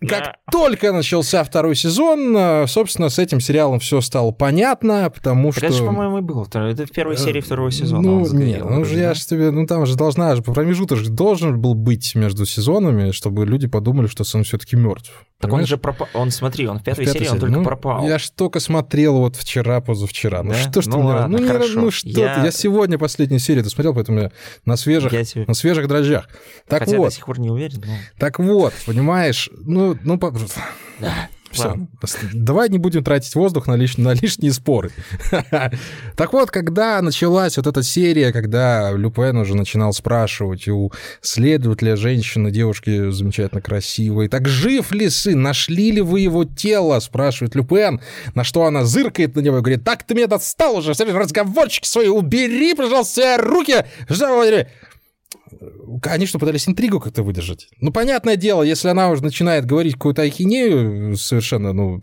как 0.00 0.08
Да. 0.24 0.34
только 0.52 0.92
начался 0.92 1.42
второй 1.42 1.74
сезон, 1.74 2.36
э, 2.36 2.66
собственно, 2.68 3.08
с 3.08 3.18
этим 3.18 3.40
сериалом 3.40 3.80
все 3.80 4.00
стало 4.00 4.30
понятно, 4.30 5.10
потому 5.14 5.48
Так 5.50 5.58
что... 5.58 5.66
это 5.66 5.74
же, 5.76 5.84
по-моему, 5.84 6.18
и 6.18 6.20
было. 6.20 6.46
Это 6.52 6.86
в 6.86 6.90
первой 6.90 7.16
серии 7.16 7.40
второго 7.40 7.70
сезона. 7.72 8.02
Ну, 8.02 8.22
он 8.22 8.36
нет, 8.38 8.64
ну 8.68 8.84
же 8.84 8.96
я 8.98 9.08
да? 9.08 9.14
ж 9.14 9.24
тебе, 9.24 9.50
ну 9.50 9.66
там 9.66 9.86
же 9.86 9.96
должна 9.96 10.36
же 10.36 10.42
промежуток 10.42 10.98
же 10.98 11.10
должен 11.10 11.60
был 11.60 11.74
быть 11.74 12.14
между 12.14 12.46
сезонами, 12.46 13.10
чтобы 13.10 13.44
люди 13.46 13.66
подумали, 13.66 14.06
что 14.06 14.24
сын 14.24 14.44
все-таки 14.44 14.76
мертв. 14.76 15.10
Так 15.40 15.52
он 15.52 15.66
же 15.66 15.76
пропал. 15.78 16.08
Он, 16.14 16.32
смотри, 16.32 16.66
он 16.66 16.80
в 16.80 16.82
пятой 16.82 17.04
В 17.04 17.06
пятой 17.06 17.18
серии, 17.20 17.28
он 17.28 17.34
серии. 17.34 17.40
только 17.40 17.58
Ну, 17.58 17.64
пропал. 17.64 18.04
Я 18.08 18.18
ж 18.18 18.28
только 18.30 18.58
смотрел 18.58 19.18
вот 19.18 19.36
вчера, 19.36 19.80
позавчера. 19.80 20.42
Ну 20.42 20.50
Да? 20.50 20.56
что 20.56 20.80
ж 20.80 20.84
ты 20.86 20.90
Ну 20.90 20.98
мне- 20.98 21.06
ладно, 21.06 21.38
ну, 21.38 21.44
не- 21.44 21.48
хорошо. 21.48 21.80
ну 21.80 21.90
что 21.92 22.08
Я- 22.08 22.34
ты, 22.40 22.46
я 22.46 22.50
сегодня 22.50 22.98
последнюю 22.98 23.38
серию 23.38 23.62
досмотрел, 23.62 23.94
поэтому 23.94 24.18
я 24.20 24.30
на 24.64 24.76
свежих, 24.76 25.12
Я 25.12 25.24
тебе... 25.24 25.44
на 25.46 25.54
свежих 25.54 25.86
дрожжах. 25.86 26.28
Так 26.66 26.80
Хотя 26.80 26.92
до 26.92 26.98
вот, 26.98 27.12
сих 27.14 27.24
пор 27.26 27.38
не 27.38 27.50
уверен, 27.50 27.80
но... 27.86 27.92
так 28.18 28.40
вот, 28.40 28.72
понимаешь, 28.84 29.48
ну, 29.64 29.87
ну, 30.02 30.18
по- 30.18 30.32
Да. 31.00 31.28
Все, 31.50 31.68
Ладно. 31.68 31.88
давай 32.34 32.68
не 32.68 32.76
будем 32.76 33.02
тратить 33.02 33.34
воздух 33.34 33.66
на, 33.68 33.74
лиш- 33.74 33.98
на 33.98 34.12
лишние 34.12 34.52
споры. 34.52 34.90
Так 36.14 36.32
вот, 36.32 36.50
когда 36.50 37.00
началась 37.00 37.56
вот 37.56 37.66
эта 37.66 37.82
серия, 37.82 38.32
когда 38.32 38.90
Люпен 38.92 39.36
уже 39.38 39.56
начинал 39.56 39.92
спрашивать 39.92 40.68
у 40.68 40.92
следователя 41.22 41.96
женщины, 41.96 42.50
девушки 42.50 43.10
замечательно 43.10 43.62
красивой, 43.62 44.28
так 44.28 44.46
жив 44.48 44.92
ли 44.92 45.08
сын, 45.08 45.40
нашли 45.40 45.92
ли 45.92 46.00
вы 46.02 46.20
его 46.20 46.44
тело, 46.44 46.98
спрашивает 47.00 47.54
Люпен, 47.54 48.00
на 48.34 48.44
что 48.44 48.64
она 48.66 48.84
зыркает 48.84 49.34
на 49.36 49.40
него 49.40 49.58
и 49.58 49.60
говорит, 49.60 49.84
так 49.84 50.02
ты 50.02 50.14
меня 50.14 50.26
достал 50.26 50.76
уже, 50.76 50.92
разговорчики 50.92 51.86
свои, 51.86 52.08
убери, 52.08 52.74
пожалуйста, 52.74 53.38
руки, 53.38 53.86
Они 56.04 56.26
что, 56.26 56.38
пытались 56.38 56.68
интригу 56.68 57.00
как-то 57.00 57.22
выдержать? 57.22 57.68
Ну, 57.80 57.92
понятное 57.92 58.36
дело, 58.36 58.62
если 58.62 58.88
она 58.88 59.10
уже 59.10 59.22
начинает 59.22 59.64
говорить 59.66 59.94
какую-то 59.94 60.22
ахинею 60.22 61.16
совершенно, 61.16 61.72
ну, 61.72 62.00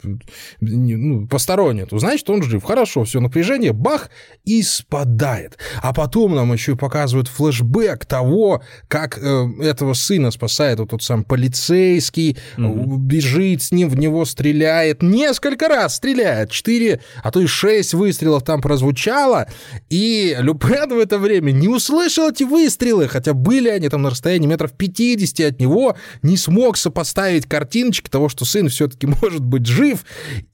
ну 0.59 1.27
постороннюю, 1.27 1.87
то 1.87 1.99
значит, 1.99 2.29
он 2.29 2.43
жив. 2.43 2.63
Хорошо, 2.63 3.03
все, 3.03 3.19
напряжение, 3.19 3.73
бах, 3.73 4.09
и 4.43 4.61
спадает. 4.63 5.57
А 5.81 5.93
потом 5.93 6.35
нам 6.35 6.53
еще 6.53 6.73
и 6.73 6.75
показывают 6.75 7.27
флешбэк 7.27 8.05
того, 8.05 8.63
как 8.87 9.17
э, 9.17 9.47
этого 9.61 9.93
сына 9.93 10.31
спасает 10.31 10.79
вот 10.79 10.89
тот 10.89 11.03
сам 11.03 11.23
полицейский, 11.23 12.37
mm-hmm. 12.57 12.97
бежит 12.97 13.61
с 13.61 13.71
ним, 13.71 13.89
в 13.89 13.97
него 13.97 14.25
стреляет, 14.25 15.01
несколько 15.01 15.67
раз 15.67 15.95
стреляет, 15.95 16.51
четыре, 16.51 17.01
а 17.23 17.31
то 17.31 17.39
и 17.39 17.45
шесть 17.45 17.93
выстрелов 17.93 18.43
там 18.43 18.61
прозвучало, 18.61 19.47
и 19.89 20.35
Люпен 20.39 20.89
в 20.89 20.99
это 20.99 21.17
время 21.17 21.51
не 21.51 21.67
услышал 21.67 22.29
эти 22.29 22.43
выстрелы, 22.43 23.07
хотя 23.07 23.33
были 23.35 23.69
они 23.69 23.89
там 23.89 24.01
на 24.01 24.09
расстоянии 24.09 24.47
метров 24.47 24.73
50 24.73 25.39
от 25.41 25.59
него, 25.59 25.95
не 26.23 26.37
смог 26.37 26.77
сопоставить 26.77 27.45
картиночки 27.45 28.09
того, 28.09 28.29
что 28.29 28.45
сын 28.45 28.69
все-таки 28.69 29.07
может 29.21 29.41
быть 29.41 29.65
жив. 29.65 30.05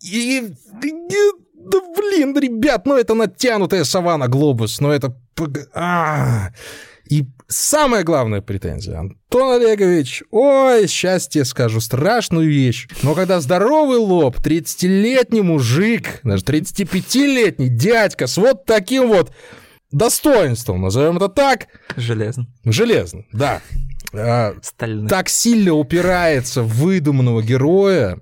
И... 0.02 0.54
Да 1.64 1.80
блин, 1.96 2.38
ребят, 2.38 2.86
ну 2.86 2.98
это 2.98 3.14
натянутая 3.14 3.84
савана 3.84 4.28
глобус, 4.28 4.82
ну 4.82 4.90
это... 4.90 5.16
А 5.74 6.48
-а 6.48 6.50
-а. 6.50 6.54
И 7.12 7.26
самая 7.50 8.04
главная 8.04 8.40
претензия. 8.40 8.98
Антон 8.98 9.62
Олегович, 9.62 10.24
ой, 10.32 10.88
счастье 10.88 11.44
скажу, 11.44 11.82
страшную 11.82 12.50
вещь. 12.50 12.88
Но 13.04 13.16
когда 13.16 13.42
здоровый 13.42 13.98
лоб, 13.98 14.38
30-летний 14.38 15.42
мужик, 15.42 16.22
даже 16.24 16.46
35-летний 16.46 17.68
дядька 17.68 18.28
с 18.28 18.38
вот 18.38 18.64
таким 18.64 19.10
вот 19.10 19.34
достоинством, 19.92 20.82
назовем 20.82 21.18
это 21.18 21.30
так. 21.30 21.68
Железно. 21.96 22.48
Железно, 22.66 23.26
да. 23.32 23.62
А, 24.14 24.54
Стальный. 24.62 25.08
Так 25.08 25.30
сильно 25.30 25.74
упирается 25.74 26.64
в 26.64 26.68
выдуманного 26.80 27.42
героя, 27.42 28.20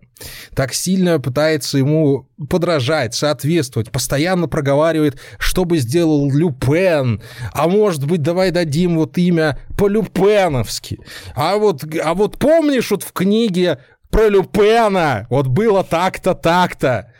так 0.54 0.74
сильно 0.74 1.20
пытается 1.20 1.78
ему 1.78 2.28
подражать, 2.50 3.16
соответствовать, 3.16 3.92
постоянно 3.92 4.48
проговаривает, 4.48 5.20
что 5.40 5.66
бы 5.66 5.80
сделал 5.80 6.30
Люпен, 6.32 7.22
а 7.54 7.68
может 7.68 8.06
быть, 8.06 8.22
давай 8.22 8.52
дадим 8.52 8.98
вот 8.98 9.18
имя 9.18 9.58
по-люпеновски. 9.78 11.00
А 11.36 11.58
вот, 11.58 11.84
а 12.04 12.14
вот 12.14 12.38
помнишь 12.38 12.92
вот 12.92 13.04
в 13.04 13.12
книге 13.12 13.80
про 14.12 14.28
Люпена, 14.28 15.26
вот 15.30 15.48
было 15.48 15.84
так-то, 15.84 16.36
так-то. 16.36 17.12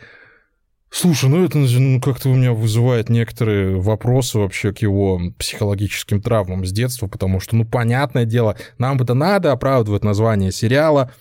Слушай, 0.92 1.30
ну 1.30 1.44
это 1.44 1.56
ну, 1.56 2.00
как-то 2.00 2.30
у 2.30 2.34
меня 2.34 2.52
вызывает 2.52 3.08
некоторые 3.08 3.80
вопросы 3.80 4.38
вообще 4.38 4.72
к 4.72 4.78
его 4.78 5.20
психологическим 5.38 6.20
травмам 6.20 6.66
с 6.66 6.72
детства, 6.72 7.06
потому 7.06 7.38
что, 7.38 7.54
ну, 7.54 7.64
понятное 7.64 8.24
дело, 8.24 8.56
нам 8.76 8.96
бы-то 8.96 9.14
надо 9.14 9.52
оправдывать 9.52 10.02
название 10.02 10.50
сериала, 10.50 11.12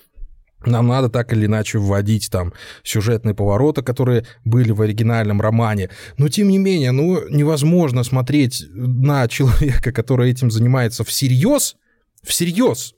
нам 0.66 0.88
надо 0.88 1.10
так 1.10 1.32
или 1.34 1.46
иначе 1.46 1.78
вводить 1.78 2.30
там 2.32 2.52
сюжетные 2.84 3.36
повороты, 3.36 3.84
которые 3.84 4.26
были 4.44 4.72
в 4.72 4.82
оригинальном 4.82 5.40
романе. 5.40 5.90
Но 6.18 6.30
тем 6.30 6.50
не 6.50 6.58
менее, 6.58 6.92
ну 6.92 7.30
невозможно 7.30 8.04
смотреть 8.04 8.66
на 8.72 9.28
человека, 9.28 9.92
который 9.92 10.32
этим 10.32 10.50
занимается 10.50 11.04
всерьез, 11.04 11.76
всерьез, 12.24 12.96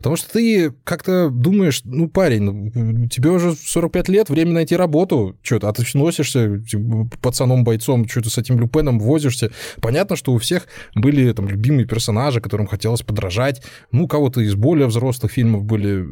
Потому 0.00 0.16
что 0.16 0.32
ты 0.32 0.72
как-то 0.82 1.28
думаешь, 1.28 1.82
ну, 1.84 2.08
парень, 2.08 2.42
ну, 2.42 3.06
тебе 3.08 3.28
уже 3.28 3.54
45 3.54 4.08
лет, 4.08 4.30
время 4.30 4.52
найти 4.52 4.74
работу, 4.74 5.36
что-то, 5.42 5.68
а 5.68 5.74
ты 5.74 5.84
носишься 5.92 6.58
типа, 6.58 7.06
пацаном-бойцом, 7.20 8.08
что-то 8.08 8.30
с 8.30 8.38
этим 8.38 8.58
Люпеном 8.58 8.98
возишься. 8.98 9.52
Понятно, 9.82 10.16
что 10.16 10.32
у 10.32 10.38
всех 10.38 10.68
были 10.94 11.30
там 11.34 11.48
любимые 11.48 11.86
персонажи, 11.86 12.40
которым 12.40 12.66
хотелось 12.66 13.02
подражать. 13.02 13.62
Ну, 13.92 14.04
у 14.04 14.08
кого-то 14.08 14.40
из 14.40 14.54
более 14.54 14.86
взрослых 14.86 15.32
фильмов 15.32 15.64
были 15.64 16.06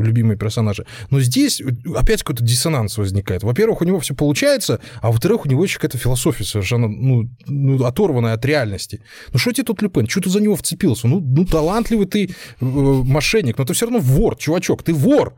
любимые 0.00 0.36
персонажи. 0.36 0.86
Но 1.10 1.20
здесь 1.20 1.62
опять 1.94 2.22
какой-то 2.22 2.44
диссонанс 2.44 2.98
возникает. 2.98 3.42
Во-первых, 3.42 3.80
у 3.80 3.84
него 3.84 4.00
все 4.00 4.14
получается, 4.14 4.80
а 5.00 5.08
во-вторых, 5.08 5.46
у 5.46 5.48
него 5.48 5.62
еще 5.62 5.78
какая-то 5.78 5.98
философия 5.98 6.44
совершенно 6.44 6.88
ну, 6.88 7.28
ну, 7.46 7.84
оторванная 7.84 8.34
от 8.34 8.44
реальности. 8.44 9.00
Ну 9.32 9.38
что 9.38 9.52
тебе 9.52 9.64
тут 9.64 9.82
Люпен? 9.82 10.08
Что 10.08 10.20
ты 10.20 10.30
за 10.30 10.40
него 10.40 10.56
вцепился? 10.56 11.06
Ну, 11.08 11.20
ну 11.20 11.44
талантливый 11.44 12.06
ты 12.06 12.26
э, 12.26 12.30
мошенник, 12.60 13.58
но 13.58 13.64
ты 13.64 13.74
все 13.74 13.86
равно 13.86 13.98
вор, 14.00 14.36
чувачок, 14.36 14.82
ты 14.82 14.92
вор. 14.92 15.34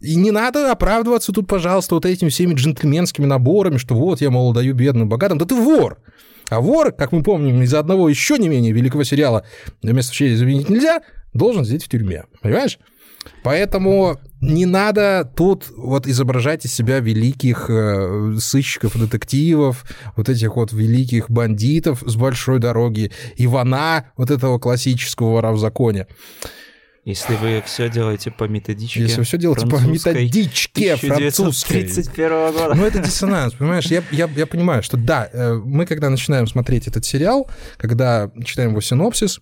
И 0.00 0.14
не 0.14 0.30
надо 0.30 0.70
оправдываться 0.72 1.32
тут, 1.32 1.46
пожалуйста, 1.46 1.94
вот 1.94 2.04
этими 2.04 2.28
всеми 2.28 2.54
джентльменскими 2.54 3.24
наборами, 3.24 3.78
что 3.78 3.94
вот 3.94 4.20
я, 4.20 4.30
мол, 4.30 4.52
даю 4.52 4.74
бедным 4.74 5.08
богатым. 5.08 5.38
Да 5.38 5.46
ты 5.46 5.54
вор! 5.54 5.98
А 6.48 6.60
вор, 6.60 6.92
как 6.92 7.12
мы 7.12 7.22
помним 7.22 7.62
из 7.62 7.74
одного 7.74 8.08
еще 8.08 8.38
не 8.38 8.48
менее 8.48 8.72
великого 8.72 9.02
сериала 9.02 9.44
«Место 9.82 10.12
в 10.12 10.14
череде 10.14 10.36
заменить 10.36 10.68
нельзя», 10.68 11.00
должен 11.32 11.64
сидеть 11.64 11.84
в 11.84 11.88
тюрьме. 11.88 12.24
Понимаешь? 12.40 12.78
Поэтому 13.42 14.18
не 14.40 14.66
надо 14.66 15.30
тут 15.36 15.66
вот 15.76 16.06
изображать 16.06 16.64
из 16.64 16.74
себя 16.74 17.00
великих 17.00 17.66
э, 17.68 18.36
сыщиков, 18.38 18.98
детективов, 18.98 19.84
вот 20.16 20.28
этих 20.28 20.56
вот 20.56 20.72
великих 20.72 21.30
бандитов 21.30 22.02
с 22.06 22.16
большой 22.16 22.58
дороги, 22.58 23.12
Ивана, 23.36 24.10
вот 24.16 24.30
этого 24.30 24.58
классического 24.58 25.32
вора 25.32 25.52
в 25.52 25.58
законе. 25.58 26.06
Если 27.06 27.36
вы 27.36 27.62
все 27.64 27.88
делаете 27.88 28.32
по 28.32 28.44
методичке 28.48 29.02
Если 29.02 29.18
вы 29.18 29.22
все 29.22 29.38
делаете 29.38 29.64
по 29.68 29.76
методичке 29.76 30.96
французской. 30.96 31.82
1931 31.82 32.52
года. 32.52 32.74
Ну, 32.74 32.84
это 32.84 32.98
диссонанс, 32.98 33.54
понимаешь? 33.54 33.86
Я, 33.86 34.02
я, 34.10 34.28
я 34.36 34.44
понимаю, 34.44 34.82
что 34.82 34.96
да, 34.96 35.30
э, 35.32 35.54
мы 35.54 35.86
когда 35.86 36.10
начинаем 36.10 36.48
смотреть 36.48 36.88
этот 36.88 37.04
сериал, 37.04 37.48
когда 37.76 38.32
читаем 38.44 38.70
его 38.70 38.80
синопсис, 38.80 39.40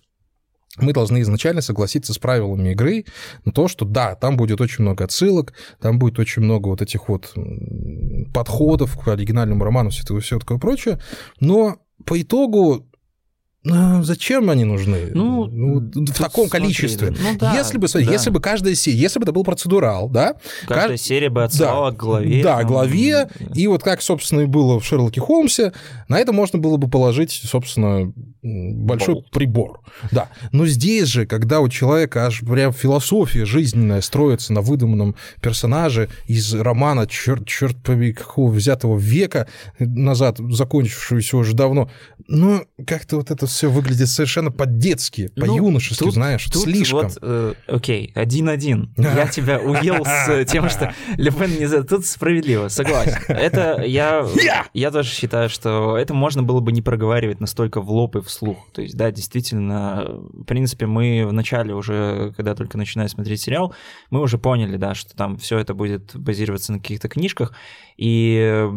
мы 0.77 0.93
должны 0.93 1.21
изначально 1.21 1.61
согласиться 1.61 2.13
с 2.13 2.17
правилами 2.17 2.71
игры 2.71 3.05
на 3.45 3.51
то, 3.51 3.67
что 3.67 3.85
да, 3.85 4.15
там 4.15 4.37
будет 4.37 4.61
очень 4.61 4.83
много 4.83 5.03
отсылок, 5.03 5.53
там 5.79 5.99
будет 5.99 6.19
очень 6.19 6.41
много 6.41 6.67
вот 6.67 6.81
этих 6.81 7.07
вот 7.09 7.33
подходов 8.33 8.97
к 8.97 9.07
оригинальному 9.07 9.63
роману, 9.63 9.89
все, 9.89 10.03
все 10.19 10.39
такое 10.39 10.57
прочее, 10.57 10.99
но 11.39 11.77
по 12.05 12.21
итогу 12.21 12.85
ну, 13.65 14.03
зачем 14.03 14.51
они 14.51 14.63
нужны? 14.63 15.09
Ну, 15.15 15.47
ну 15.47 15.79
в 15.79 16.13
таком 16.13 16.47
смотри, 16.47 16.67
количестве. 16.67 17.09
Ну, 17.09 17.35
да, 17.39 17.57
если 17.57 17.79
бы, 17.79 17.87
смотри, 17.87 18.05
да. 18.05 18.13
если 18.13 18.29
бы 18.29 18.39
каждая 18.39 18.75
серия, 18.75 18.97
если 18.99 19.17
бы 19.17 19.23
это 19.23 19.31
был 19.31 19.43
процедурал, 19.43 20.07
да? 20.07 20.35
Каждая 20.67 20.89
кажд... 20.89 21.03
серия 21.03 21.29
бы 21.31 21.43
отсылала 21.43 21.89
да, 21.89 21.97
к 21.97 21.99
главе. 21.99 22.43
Да, 22.43 22.57
там... 22.59 22.67
главе. 22.67 23.27
И 23.55 23.65
вот 23.65 23.81
как, 23.81 24.03
собственно, 24.03 24.41
и 24.41 24.45
было 24.45 24.79
в 24.79 24.85
Шерлоке 24.85 25.19
Холмсе, 25.19 25.73
на 26.07 26.19
это 26.19 26.31
можно 26.31 26.59
было 26.59 26.77
бы 26.77 26.87
положить, 26.87 27.31
собственно, 27.31 28.13
большой 28.43 29.15
Болт. 29.15 29.31
прибор. 29.31 29.81
Да. 30.11 30.29
Но 30.51 30.67
здесь 30.67 31.07
же, 31.07 31.25
когда 31.25 31.59
у 31.59 31.67
человека 31.67 32.27
аж 32.27 32.41
прям 32.41 32.71
философия 32.71 33.45
жизненная 33.45 34.01
строится 34.01 34.53
на 34.53 34.61
выдуманном 34.61 35.15
персонаже 35.41 36.09
из 36.27 36.53
романа 36.53 37.07
черт, 37.07 37.47
черт 37.47 37.81
побери, 37.81 38.13
какого 38.13 38.51
взятого 38.51 38.99
века 38.99 39.47
назад, 39.79 40.37
закончившегося 40.37 41.37
уже 41.37 41.55
давно, 41.55 41.89
ну, 42.27 42.63
как-то 42.85 43.17
вот 43.17 43.31
это 43.31 43.47
все 43.55 43.69
выглядит 43.69 44.09
совершенно 44.09 44.51
по-детски, 44.51 45.31
ну, 45.35 45.45
по-юношески, 45.45 46.03
ну, 46.03 46.11
знаешь, 46.11 46.43
тут 46.45 46.63
слишком. 46.63 47.03
Вот, 47.03 47.17
э, 47.21 47.53
окей, 47.67 48.11
один-один. 48.13 48.93
Я 48.97 49.27
тебя 49.27 49.59
уел 49.59 50.03
с 50.05 50.45
тем, 50.45 50.69
что 50.69 50.93
Лепен 51.17 51.57
не 51.57 51.65
за... 51.65 51.83
Тут 51.83 52.05
справедливо, 52.05 52.67
согласен. 52.67 53.17
Это 53.27 53.81
я, 53.83 54.27
я 54.73 54.91
тоже 54.91 55.09
считаю, 55.09 55.49
что 55.49 55.97
это 55.97 56.13
можно 56.13 56.43
было 56.43 56.59
бы 56.59 56.71
не 56.73 56.81
проговаривать 56.81 57.39
настолько 57.39 57.81
в 57.81 57.89
лоб 57.89 58.17
и 58.17 58.21
вслух. 58.21 58.57
То 58.73 58.81
есть, 58.81 58.97
да, 58.97 59.09
действительно, 59.11 60.05
в 60.05 60.43
принципе, 60.43 60.85
мы 60.85 61.25
в 61.25 61.31
начале 61.31 61.73
уже, 61.73 62.33
когда 62.35 62.55
только 62.55 62.77
начинаем 62.77 63.09
смотреть 63.09 63.41
сериал, 63.41 63.73
мы 64.09 64.21
уже 64.21 64.37
поняли, 64.37 64.75
да, 64.75 64.95
что 64.95 65.15
там 65.15 65.37
все 65.37 65.59
это 65.59 65.73
будет 65.73 66.15
базироваться 66.15 66.73
на 66.73 66.79
каких-то 66.79 67.07
книжках, 67.07 67.53
и 67.97 68.67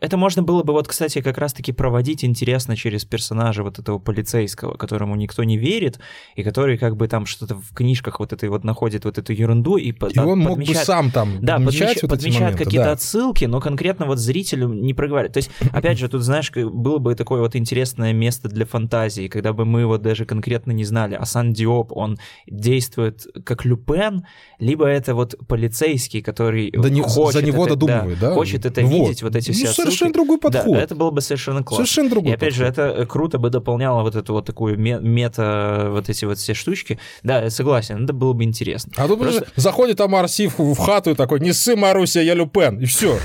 это 0.00 0.16
можно 0.16 0.42
было 0.42 0.62
бы, 0.62 0.72
вот, 0.72 0.88
кстати, 0.88 1.20
как 1.22 1.38
раз-таки 1.38 1.72
проводить 1.72 2.24
интересно 2.24 2.76
через 2.76 3.04
персонажа 3.04 3.62
вот 3.62 3.78
этого 3.78 3.98
полицейского, 3.98 4.76
которому 4.76 5.16
никто 5.16 5.42
не 5.44 5.56
верит, 5.56 5.98
и 6.34 6.42
который 6.42 6.76
как 6.76 6.96
бы 6.96 7.08
там 7.08 7.24
что-то 7.24 7.54
в 7.54 7.74
книжках 7.74 8.20
вот 8.20 8.32
этой 8.32 8.48
вот 8.48 8.64
находит 8.64 9.04
вот 9.04 9.16
эту 9.18 9.32
ерунду 9.32 9.76
и, 9.76 9.92
и 9.92 10.18
он 10.18 10.40
мог 10.40 10.58
бы 10.58 10.74
сам 10.74 11.10
там 11.10 11.38
да, 11.40 11.56
подмечать, 11.56 12.02
вот 12.02 12.10
подмечает 12.10 12.56
какие-то 12.56 12.86
да. 12.86 12.92
отсылки, 12.92 13.46
но 13.46 13.60
конкретно 13.60 14.06
вот 14.06 14.18
зрителю 14.18 14.68
не 14.68 14.92
проговаривает. 14.92 15.32
То 15.32 15.38
есть, 15.38 15.50
опять 15.72 15.98
же, 15.98 16.08
тут, 16.08 16.22
знаешь, 16.22 16.50
было 16.52 16.98
бы 16.98 17.14
такое 17.14 17.40
вот 17.40 17.56
интересное 17.56 18.12
место 18.12 18.48
для 18.48 18.66
фантазии, 18.66 19.28
когда 19.28 19.52
бы 19.52 19.64
мы 19.64 19.86
вот 19.86 20.02
даже 20.02 20.26
конкретно 20.26 20.72
не 20.72 20.84
знали, 20.84 21.14
а 21.14 21.24
Сан 21.24 21.52
Диоп, 21.52 21.92
он 21.92 22.18
действует 22.46 23.26
как 23.44 23.64
Люпен, 23.64 24.26
либо 24.58 24.86
это 24.86 25.14
вот 25.14 25.36
полицейский, 25.48 26.20
который 26.20 26.70
да 26.70 26.90
не, 26.90 27.00
хочет 27.00 27.40
за 27.40 27.46
него 27.46 27.64
это, 27.64 27.76
додумывает, 27.76 28.18
да, 28.18 28.28
да? 28.28 28.34
хочет 28.34 28.66
это 28.66 28.82
вот. 28.82 28.90
видеть, 28.90 29.22
вот 29.22 29.34
эти 29.34 29.50
ну, 29.50 29.54
все 29.54 29.85
совершенно 29.86 30.12
другой 30.12 30.38
подход. 30.38 30.72
Да, 30.72 30.80
это 30.80 30.94
было 30.94 31.10
бы 31.10 31.20
совершенно 31.20 31.62
классно. 31.62 31.84
Совершенно 31.86 32.10
другой 32.10 32.32
И 32.32 32.34
опять 32.34 32.50
подход. 32.56 32.66
же, 32.76 32.82
это 32.82 33.06
круто 33.06 33.38
бы 33.38 33.50
дополняло 33.50 34.02
вот 34.02 34.14
эту 34.16 34.32
вот 34.32 34.46
такую 34.46 34.78
мета, 34.78 35.88
вот 35.90 36.08
эти 36.08 36.24
вот 36.24 36.38
все 36.38 36.54
штучки. 36.54 36.98
Да, 37.22 37.42
я 37.42 37.50
согласен, 37.50 38.04
это 38.04 38.12
было 38.12 38.32
бы 38.32 38.44
интересно. 38.44 38.92
А 38.96 39.06
тут 39.08 39.20
Просто... 39.20 39.46
заходит 39.56 40.00
Амар 40.00 40.28
Сив 40.28 40.58
в 40.58 40.76
хату 40.76 41.10
и 41.10 41.14
такой, 41.14 41.40
не 41.40 41.52
сы, 41.52 41.76
Маруся, 41.76 42.20
я 42.20 42.34
Люпен, 42.34 42.78
и 42.80 42.84
все. 42.86 43.18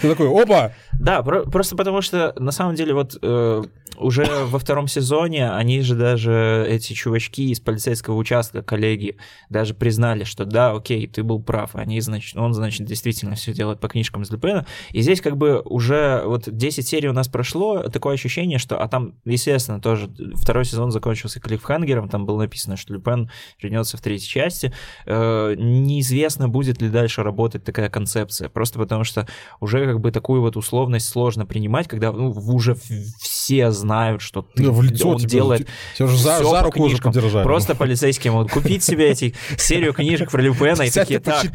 Ты 0.00 0.08
такой, 0.10 0.28
опа! 0.28 0.72
Да, 0.98 1.22
про- 1.22 1.42
просто 1.44 1.76
потому 1.76 2.00
что, 2.00 2.34
на 2.38 2.50
самом 2.50 2.74
деле, 2.74 2.94
вот 2.94 3.16
э, 3.22 3.62
уже 3.96 4.24
во 4.46 4.58
втором 4.58 4.88
сезоне 4.88 5.50
они 5.50 5.80
же 5.80 5.94
даже, 5.94 6.66
эти 6.68 6.92
чувачки 6.92 7.50
из 7.50 7.60
полицейского 7.60 8.16
участка, 8.16 8.62
коллеги, 8.62 9.16
даже 9.50 9.74
признали, 9.74 10.24
что 10.24 10.44
да, 10.44 10.72
окей, 10.72 11.06
ты 11.06 11.22
был 11.22 11.42
прав. 11.42 11.74
Они, 11.74 12.00
значит, 12.00 12.36
он, 12.36 12.54
значит, 12.54 12.86
действительно 12.86 13.34
все 13.34 13.52
делает 13.52 13.80
по 13.80 13.88
книжкам 13.88 14.22
из 14.22 14.30
Люпена. 14.30 14.66
И 14.90 15.02
здесь 15.02 15.20
как 15.20 15.36
бы 15.36 15.60
уже 15.64 16.22
вот 16.24 16.44
10 16.46 16.86
серий 16.86 17.08
у 17.08 17.12
нас 17.12 17.28
прошло, 17.28 17.82
такое 17.84 18.14
ощущение, 18.14 18.58
что, 18.58 18.80
а 18.80 18.88
там, 18.88 19.14
естественно, 19.24 19.80
тоже 19.80 20.10
второй 20.34 20.64
сезон 20.64 20.90
закончился 20.90 21.40
клиффхангером, 21.40 22.08
там 22.08 22.26
было 22.26 22.38
написано, 22.40 22.76
что 22.76 22.94
Люпен 22.94 23.30
вернется 23.62 23.96
в 23.96 24.00
третьей 24.00 24.28
части. 24.28 24.72
Э, 25.06 25.54
неизвестно, 25.56 26.48
будет 26.48 26.80
ли 26.82 26.88
дальше 26.88 27.22
работать 27.22 27.64
такая 27.64 27.88
концепция, 27.88 28.48
просто 28.48 28.78
потому 28.78 29.04
что 29.04 29.26
уже 29.60 29.84
как 29.86 30.00
бы 30.00 30.10
такую 30.10 30.40
вот 30.40 30.56
условность 30.56 31.08
сложно 31.08 31.46
принимать, 31.46 31.88
когда 31.88 32.12
ну, 32.12 32.30
уже 32.30 32.74
все 32.74 33.33
знают, 33.70 34.22
что 34.22 34.42
ты, 34.42 34.64
Да, 34.64 34.70
в 34.70 34.82
лицо 34.82 35.10
он 35.10 35.18
тебе, 35.18 35.28
делает 35.28 35.68
тебя 35.96 36.06
же 36.06 36.16
за, 36.16 36.36
всё 36.36 36.50
за 36.50 36.62
руку 36.62 36.86
книжкам. 36.86 37.12
подержали. 37.12 37.44
Просто 37.44 37.74
полицейские 37.74 38.32
могут 38.32 38.50
купить 38.52 38.82
себе 38.82 39.10
эти 39.10 39.34
серию 39.56 39.92
книжек 39.92 40.30
про 40.30 40.40
Люпена 40.40 40.82
и 40.82 40.90
такие, 40.90 41.20
так, 41.20 41.46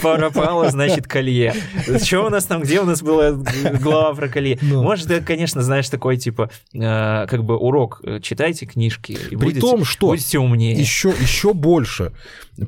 пропало, 0.00 0.70
значит, 0.70 1.06
колье. 1.06 1.54
Что 2.02 2.26
у 2.26 2.30
нас 2.30 2.44
там, 2.44 2.62
где 2.62 2.80
у 2.80 2.84
нас 2.84 3.02
была 3.02 3.32
глава 3.32 4.14
про 4.14 4.28
колье? 4.28 4.58
Может, 4.62 5.10
это, 5.10 5.24
конечно, 5.24 5.62
знаешь, 5.62 5.88
такой, 5.88 6.16
типа, 6.16 6.50
э, 6.74 7.26
как 7.26 7.44
бы 7.44 7.56
урок, 7.56 8.00
э, 8.04 8.20
читайте 8.20 8.66
книжки 8.66 9.12
и 9.12 9.36
При 9.36 9.36
будете, 9.36 9.60
том, 9.60 9.84
что 9.84 10.08
будете 10.08 10.38
умнее. 10.38 10.78
еще, 10.78 11.14
еще 11.20 11.52
больше. 11.54 12.12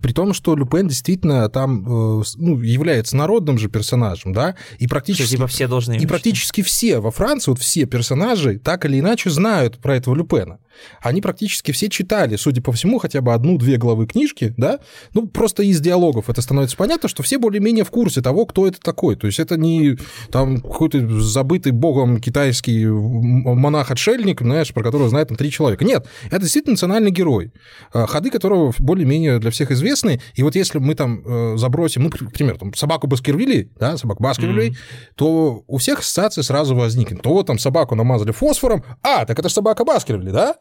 При 0.01 0.13
том, 0.13 0.33
что 0.33 0.57
Люпен 0.57 0.89
действительно 0.89 1.49
там 1.51 2.21
э, 2.21 2.23
ну, 2.37 2.61
является 2.61 3.17
народным 3.17 3.59
же 3.59 3.69
персонажем, 3.69 4.33
да, 4.33 4.55
и 4.79 4.85
Что, 4.87 4.89
практически, 4.95 5.31
типа, 5.33 5.47
все 5.47 5.69
должны... 5.69 5.99
и 5.99 6.07
практически 6.07 6.63
все 6.63 6.99
во 6.99 7.11
Франции, 7.11 7.51
вот 7.51 7.61
все 7.61 7.85
персонажи 7.85 8.22
так 8.59 8.85
или 8.85 9.01
иначе 9.01 9.31
знают 9.31 9.79
про 9.79 9.97
этого 9.97 10.15
Люпена. 10.15 10.59
Они 11.01 11.21
практически 11.21 11.73
все 11.73 11.89
читали, 11.89 12.37
судя 12.37 12.63
по 12.63 12.73
всему, 12.73 12.99
хотя 12.99 13.21
бы 13.21 13.33
одну-две 13.35 13.77
главы 13.77 14.07
книжки, 14.07 14.55
да, 14.57 14.81
ну, 15.15 15.27
просто 15.27 15.63
из 15.63 15.81
диалогов 15.81 16.29
это 16.31 16.43
становится 16.43 16.77
понятно, 16.77 17.09
что 17.09 17.23
все 17.23 17.39
более-менее 17.39 17.85
в 17.85 17.91
курсе 17.91 18.23
того, 18.23 18.47
кто 18.47 18.67
это 18.67 18.81
такой. 18.81 19.17
То 19.17 19.27
есть 19.27 19.39
это 19.39 19.57
не 19.57 19.99
там 20.31 20.61
какой-то 20.61 21.21
забытый 21.21 21.73
богом 21.73 22.21
китайский 22.21 22.87
монах-отшельник, 22.87 24.41
знаешь, 24.41 24.73
про 24.73 24.83
которого 24.83 25.09
знает 25.09 25.29
там 25.29 25.37
три 25.37 25.51
человека. 25.51 25.85
Нет, 25.85 26.07
это 26.27 26.41
действительно 26.41 26.73
национальный 26.73 27.11
герой, 27.11 27.53
э, 27.93 28.07
ходы 28.07 28.31
которого 28.31 28.73
более-менее 28.79 29.39
для 29.39 29.51
всех 29.51 29.71
известны. 29.71 30.21
И 30.35 30.43
вот 30.43 30.55
если 30.55 30.79
мы 30.79 30.95
там 30.95 31.23
э, 31.25 31.57
забросим, 31.57 32.03
ну, 32.03 32.11
к 32.11 32.33
примеру, 32.33 32.59
там, 32.59 32.75
собаку 32.75 33.07
Баскервилей, 33.07 33.71
да, 33.79 33.97
собаку 33.97 34.23
Баскервилей, 34.23 34.77
то 35.17 35.63
у 35.67 35.79
всех 35.79 36.01
ассоциация 36.01 36.43
сразу 36.43 36.75
возникнет. 36.75 37.23
То 37.23 37.31
вот 37.31 37.47
там 37.47 37.59
собаку 37.59 37.95
намазали 37.95 38.33
фосфором, 38.33 38.85
а, 39.03 39.25
так 39.25 39.39
это 39.39 39.49
же 39.49 39.55
собака 39.55 39.85
Баскервилли, 39.85 40.31
да? 40.31 40.57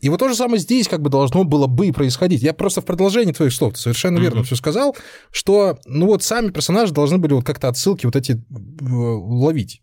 И 0.00 0.08
вот 0.08 0.18
то 0.18 0.28
же 0.28 0.34
самое 0.34 0.58
здесь 0.58 0.88
как 0.88 1.00
бы 1.02 1.08
должно 1.08 1.44
было 1.44 1.66
бы 1.66 1.92
происходить. 1.92 2.42
Я 2.42 2.52
просто 2.52 2.80
в 2.80 2.84
продолжении 2.84 3.32
твоих 3.32 3.52
слов, 3.52 3.78
совершенно 3.78 4.18
верно 4.18 4.38
Мгм. 4.38 4.44
все 4.46 4.56
сказал, 4.56 4.96
что, 5.30 5.78
ну 5.86 6.06
вот 6.06 6.22
сами 6.22 6.50
персонажи 6.50 6.92
должны 6.92 7.18
были 7.18 7.32
вот 7.32 7.44
как-то 7.44 7.68
отсылки 7.68 8.04
вот 8.04 8.16
эти 8.16 8.32
э, 8.32 8.36
ловить. 8.84 9.80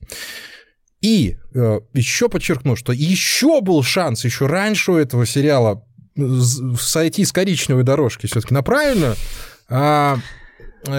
И 1.02 1.38
э, 1.56 1.80
еще 1.94 2.30
подчеркну, 2.30 2.76
что 2.76 2.94
еще 2.94 3.62
был 3.62 3.82
шанс 3.84 4.24
еще 4.26 4.46
раньше 4.48 4.92
у 4.92 4.96
этого 4.98 5.26
сериала 5.26 5.84
з- 6.16 6.76
сойти 6.78 7.26
с 7.26 7.32
коричневой 7.32 7.84
дорожки 7.84 8.28
все-таки 8.28 8.54
на 8.54 8.62
правильную, 8.62 9.16
а, 9.70 10.18
э, 10.18 10.20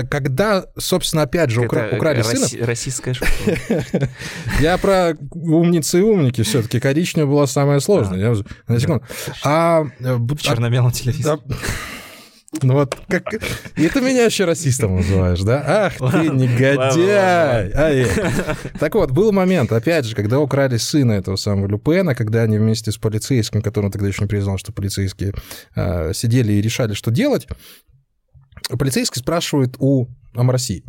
когда, 0.08 0.66
собственно, 0.78 1.22
опять 1.22 1.50
же, 1.50 1.62
укра- 1.62 1.86
Это 1.86 1.96
украли 1.96 2.20
расси- 2.20 2.36
сына. 2.48 2.66
Российская 2.66 3.14
школа. 3.14 3.30
Я 4.60 4.78
про 4.78 5.14
умницы 5.32 5.98
и 5.98 6.02
умники 6.02 6.42
все-таки. 6.42 6.80
Коричневая 6.80 7.30
была 7.30 7.46
самая 7.46 7.80
сложная. 7.80 8.36
На 8.68 8.80
секунду. 8.80 9.04
А, 9.44 9.84
э, 10.00 10.18
черно-белом 10.38 10.92
телевизоре. 10.92 11.40
да. 11.44 11.56
Ну 12.60 12.74
вот 12.74 12.98
как... 13.08 13.24
И 13.76 13.88
ты 13.88 14.00
меня 14.02 14.26
еще 14.26 14.44
расистом 14.44 14.96
называешь, 14.96 15.40
да? 15.40 15.64
Ах 15.86 15.96
ты, 15.96 16.02
Ладно, 16.04 16.32
негодяй! 16.32 17.72
Ай. 17.72 18.06
Так 18.78 18.94
вот, 18.94 19.10
был 19.10 19.32
момент, 19.32 19.72
опять 19.72 20.04
же, 20.04 20.14
когда 20.14 20.38
украли 20.38 20.76
сына 20.76 21.12
этого 21.12 21.36
самого 21.36 21.66
Люпена, 21.66 22.14
когда 22.14 22.42
они 22.42 22.58
вместе 22.58 22.92
с 22.92 22.98
полицейским, 22.98 23.62
который 23.62 23.90
тогда 23.90 24.06
еще 24.06 24.20
не 24.22 24.28
признал, 24.28 24.58
что 24.58 24.70
полицейские, 24.70 25.32
э, 25.74 26.12
сидели 26.12 26.52
и 26.52 26.60
решали, 26.60 26.92
что 26.92 27.10
делать, 27.10 27.48
полицейский 28.76 29.20
спрашивает 29.20 29.76
у 29.78 30.06
Амраси, 30.34 30.84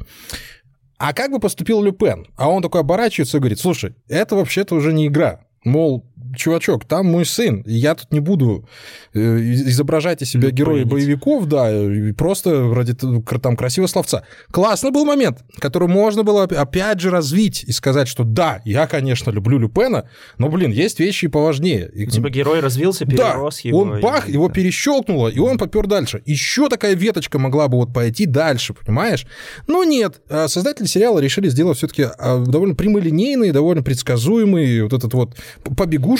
а 0.97 1.13
как 1.13 1.31
бы 1.31 1.39
поступил 1.39 1.83
Люпен? 1.83 2.27
А 2.37 2.49
он 2.49 2.61
такой 2.61 2.81
оборачивается 2.81 3.37
и 3.37 3.39
говорит, 3.39 3.59
слушай, 3.59 3.95
это 4.07 4.35
вообще-то 4.35 4.75
уже 4.75 4.93
не 4.93 5.07
игра. 5.07 5.41
Мол, 5.65 6.05
чувачок, 6.35 6.85
там 6.85 7.05
мой 7.07 7.25
сын, 7.25 7.63
я 7.65 7.95
тут 7.95 8.11
не 8.11 8.19
буду 8.19 8.67
э, 9.13 9.19
изображать 9.19 10.21
из 10.21 10.29
себя 10.31 10.49
героя 10.51 10.83
Люпенить. 10.83 10.91
боевиков, 10.93 11.45
да, 11.47 11.69
просто 12.17 12.73
ради 12.73 12.93
кр- 12.95 13.39
там 13.39 13.55
красивого 13.55 13.87
словца. 13.87 14.23
Классный 14.51 14.91
был 14.91 15.05
момент, 15.05 15.39
который 15.59 15.87
можно 15.87 16.23
было 16.23 16.43
оп- 16.43 16.53
опять 16.53 16.99
же 16.99 17.09
развить 17.09 17.63
и 17.63 17.71
сказать, 17.71 18.07
что 18.07 18.23
да, 18.23 18.61
я, 18.65 18.87
конечно, 18.87 19.31
люблю 19.31 19.57
Люпена, 19.59 20.09
но, 20.37 20.49
блин, 20.49 20.71
есть 20.71 20.99
вещи 20.99 21.25
и 21.25 21.27
поважнее. 21.27 21.89
И- 21.93 22.07
Типа 22.07 22.29
герой 22.29 22.59
развился, 22.59 23.05
перерос 23.05 23.61
да, 23.63 23.69
его. 23.69 23.79
он 23.81 23.99
бах, 24.01 24.29
и- 24.29 24.33
его 24.33 24.49
перещелкнуло, 24.49 25.27
и 25.27 25.39
он 25.39 25.57
попер 25.57 25.87
дальше. 25.87 26.21
Еще 26.25 26.69
такая 26.69 26.95
веточка 26.95 27.39
могла 27.39 27.67
бы 27.67 27.77
вот 27.77 27.93
пойти 27.93 28.25
дальше, 28.25 28.73
понимаешь? 28.73 29.25
Но 29.67 29.83
нет, 29.83 30.21
а 30.29 30.47
создатели 30.47 30.85
сериала 30.87 31.19
решили 31.19 31.49
сделать 31.49 31.77
все-таки 31.77 32.07
довольно 32.47 32.75
прямолинейный, 32.75 33.51
довольно 33.51 33.83
предсказуемый 33.83 34.81
вот 34.83 34.93
этот 34.93 35.13
вот 35.13 35.35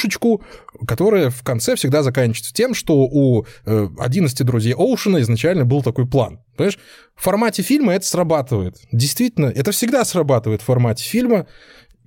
побегушечку, 0.04 0.44
которая 0.88 1.30
в 1.30 1.44
конце 1.44 1.76
всегда 1.76 2.04
заканчивается 2.04 2.54
тем, 2.54 2.74
что 2.74 2.96
у 2.98 3.46
э, 3.66 3.88
11 4.00 4.46
друзей 4.46 4.74
Оушена 4.74 5.22
изначально 5.22 5.66
был 5.66 5.82
такой 5.82 6.08
план. 6.08 6.40
Понимаешь? 6.56 6.80
В 7.16 7.24
формате 7.24 7.64
фильма 7.64 7.94
это 7.94 8.06
срабатывает. 8.06 8.78
Действительно, 8.92 9.48
это 9.48 9.72
всегда 9.72 10.06
срабатывает 10.06 10.62
в 10.62 10.66
формате 10.66 11.04
фильма. 11.04 11.48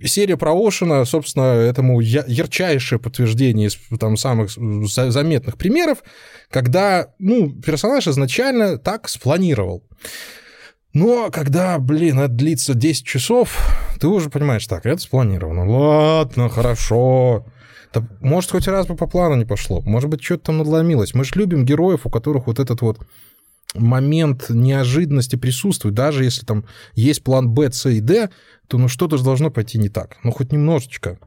Серия 0.04 0.36
про 0.36 0.52
Оушена, 0.52 1.06
собственно, 1.06 1.44
этому 1.44 2.00
ярчайшее 2.00 2.98
подтверждение 2.98 3.68
из 3.68 3.78
там, 3.98 4.18
самых 4.18 4.50
за- 4.50 5.10
заметных 5.10 5.56
примеров, 5.56 6.02
когда 6.50 7.14
ну, 7.18 7.50
персонаж 7.50 8.06
изначально 8.06 8.76
так 8.76 9.08
спланировал. 9.08 9.84
Но 10.92 11.30
когда, 11.30 11.78
блин, 11.78 12.18
это 12.18 12.32
длится 12.32 12.74
10 12.74 13.06
часов, 13.06 13.54
ты 14.00 14.06
уже 14.06 14.30
понимаешь, 14.30 14.66
так, 14.66 14.86
это 14.86 15.00
спланировано. 15.00 15.68
Ладно, 15.68 16.48
хорошо. 16.48 17.44
Да, 17.92 18.06
может, 18.20 18.50
хоть 18.50 18.68
раз 18.68 18.86
бы 18.86 18.96
по 18.96 19.06
плану 19.06 19.36
не 19.36 19.44
пошло. 19.44 19.80
Может 19.82 20.10
быть, 20.10 20.22
что-то 20.22 20.46
там 20.46 20.58
надломилось. 20.58 21.14
Мы 21.14 21.24
же 21.24 21.32
любим 21.36 21.64
героев, 21.64 22.06
у 22.06 22.10
которых 22.10 22.46
вот 22.46 22.58
этот 22.58 22.80
вот 22.82 22.98
момент 23.74 24.46
неожиданности 24.48 25.36
присутствует. 25.36 25.94
Даже 25.94 26.24
если 26.24 26.44
там 26.44 26.64
есть 26.94 27.22
план 27.22 27.50
Б, 27.50 27.70
С 27.70 27.88
и 27.88 28.00
Д, 28.00 28.30
то 28.68 28.78
ну 28.78 28.88
что-то 28.88 29.18
же 29.18 29.24
должно 29.24 29.50
пойти 29.50 29.78
не 29.78 29.88
так. 29.88 30.16
Ну, 30.24 30.30
хоть 30.30 30.52
немножечко. 30.52 31.18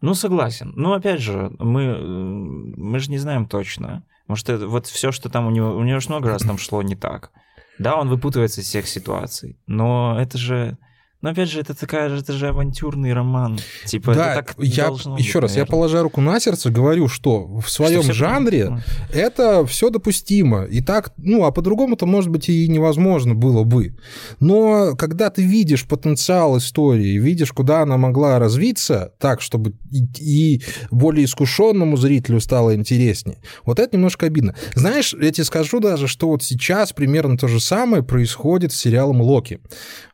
Ну, 0.00 0.14
согласен. 0.14 0.72
Но 0.76 0.92
опять 0.92 1.20
же, 1.20 1.50
мы, 1.58 1.82
э, 1.82 2.02
мы 2.02 2.98
же 2.98 3.10
не 3.10 3.18
знаем 3.18 3.46
точно. 3.46 4.04
Может, 4.26 4.50
это, 4.50 4.68
вот 4.68 4.86
все, 4.86 5.12
что 5.12 5.28
там 5.28 5.46
у 5.46 5.50
него... 5.50 5.76
У 5.76 5.82
него 5.82 6.00
же 6.00 6.08
много 6.08 6.28
раз 6.28 6.42
там 6.42 6.58
шло 6.58 6.82
не 6.82 6.96
так. 6.96 7.30
Да, 7.78 7.96
он 7.96 8.08
выпутывается 8.08 8.60
из 8.60 8.66
всех 8.66 8.86
ситуаций. 8.86 9.58
Но 9.66 10.16
это 10.20 10.38
же... 10.38 10.76
Но 11.24 11.30
опять 11.30 11.48
же, 11.48 11.58
это 11.58 11.72
такая 11.72 12.10
же, 12.10 12.16
это 12.18 12.34
же 12.34 12.48
авантюрный 12.48 13.14
роман. 13.14 13.58
Типа, 13.86 14.14
да, 14.14 14.34
это 14.34 14.44
так 14.44 14.56
я 14.58 14.88
должно 14.88 15.16
еще 15.16 15.38
быть, 15.38 15.42
раз, 15.44 15.50
я 15.52 15.60
наверное. 15.60 15.70
положа 15.70 16.02
руку 16.02 16.20
на 16.20 16.38
сердце, 16.38 16.68
говорю, 16.68 17.08
что 17.08 17.46
в 17.46 17.70
своем 17.70 18.02
Что 18.02 18.12
жанре 18.12 18.66
правильно. 18.66 18.84
это 19.14 19.64
все 19.64 19.88
допустимо. 19.88 20.64
И 20.64 20.82
так, 20.82 21.14
ну, 21.16 21.46
а 21.46 21.50
по-другому-то, 21.50 22.04
может 22.04 22.28
быть, 22.28 22.50
и 22.50 22.68
невозможно 22.68 23.34
было 23.34 23.64
бы. 23.64 23.96
Но 24.38 24.96
когда 24.96 25.30
ты 25.30 25.42
видишь 25.42 25.88
потенциал 25.88 26.58
истории, 26.58 27.18
видишь, 27.18 27.52
куда 27.52 27.80
она 27.80 27.96
могла 27.96 28.38
развиться, 28.38 29.14
так, 29.18 29.40
чтобы 29.40 29.72
и, 29.90 30.04
и 30.20 30.62
более 30.90 31.24
искушенному 31.24 31.96
зрителю 31.96 32.38
стало 32.38 32.74
интереснее, 32.74 33.38
вот 33.64 33.78
это 33.78 33.96
немножко 33.96 34.26
обидно. 34.26 34.54
Знаешь, 34.74 35.14
я 35.18 35.30
тебе 35.30 35.44
скажу 35.44 35.80
даже, 35.80 36.06
что 36.06 36.28
вот 36.28 36.42
сейчас 36.42 36.92
примерно 36.92 37.38
то 37.38 37.48
же 37.48 37.60
самое 37.60 38.02
происходит 38.02 38.74
с 38.74 38.76
сериалом 38.76 39.22
Локи. 39.22 39.60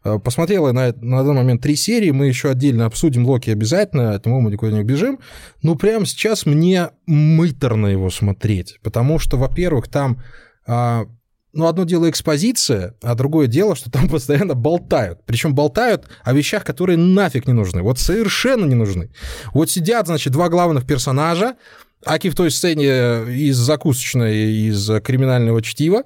Э, 0.05 0.21
Посмотрел 0.23 0.69
я 0.69 0.73
на, 0.73 0.95
на 1.01 1.23
данный 1.23 1.43
момент 1.43 1.63
три 1.63 1.77
серии, 1.77 2.11
мы 2.11 2.27
еще 2.27 2.51
отдельно 2.51 2.87
обсудим 2.87 3.27
Локи 3.27 3.51
обязательно, 3.51 4.15
от 4.15 4.27
него 4.27 4.41
мы 4.41 4.51
никуда 4.51 4.73
не 4.73 4.81
убежим. 4.81 5.19
Но 5.63 5.75
прямо 5.75 6.07
сейчас 6.07 6.47
мне 6.47 6.91
мыторно 7.07 7.87
его 7.87 8.11
смотреть, 8.11 8.79
потому 8.83 9.19
что, 9.19 9.37
во-первых, 9.37 9.89
там 9.89 10.23
а, 10.67 11.07
ну, 11.53 11.67
одно 11.67 11.85
дело 11.85 12.09
экспозиция, 12.09 12.95
а 13.03 13.15
другое 13.15 13.47
дело, 13.47 13.75
что 13.75 13.91
там 13.91 14.09
постоянно 14.11 14.55
болтают. 14.55 15.21
Причем 15.27 15.55
болтают 15.55 16.07
о 16.23 16.33
вещах, 16.33 16.65
которые 16.65 16.97
нафиг 16.97 17.47
не 17.47 17.53
нужны. 17.53 17.83
Вот 17.83 17.99
совершенно 17.99 18.65
не 18.65 18.75
нужны. 18.75 19.11
Вот 19.53 19.71
сидят, 19.71 20.07
значит, 20.07 20.33
два 20.33 20.49
главных 20.49 20.87
персонажа, 20.87 21.57
аки 22.05 22.31
в 22.31 22.35
той 22.35 22.51
сцене 22.51 23.25
из 23.33 23.57
закусочной, 23.57 24.69
из 24.69 24.89
криминального 25.03 25.61
чтива, 25.63 26.05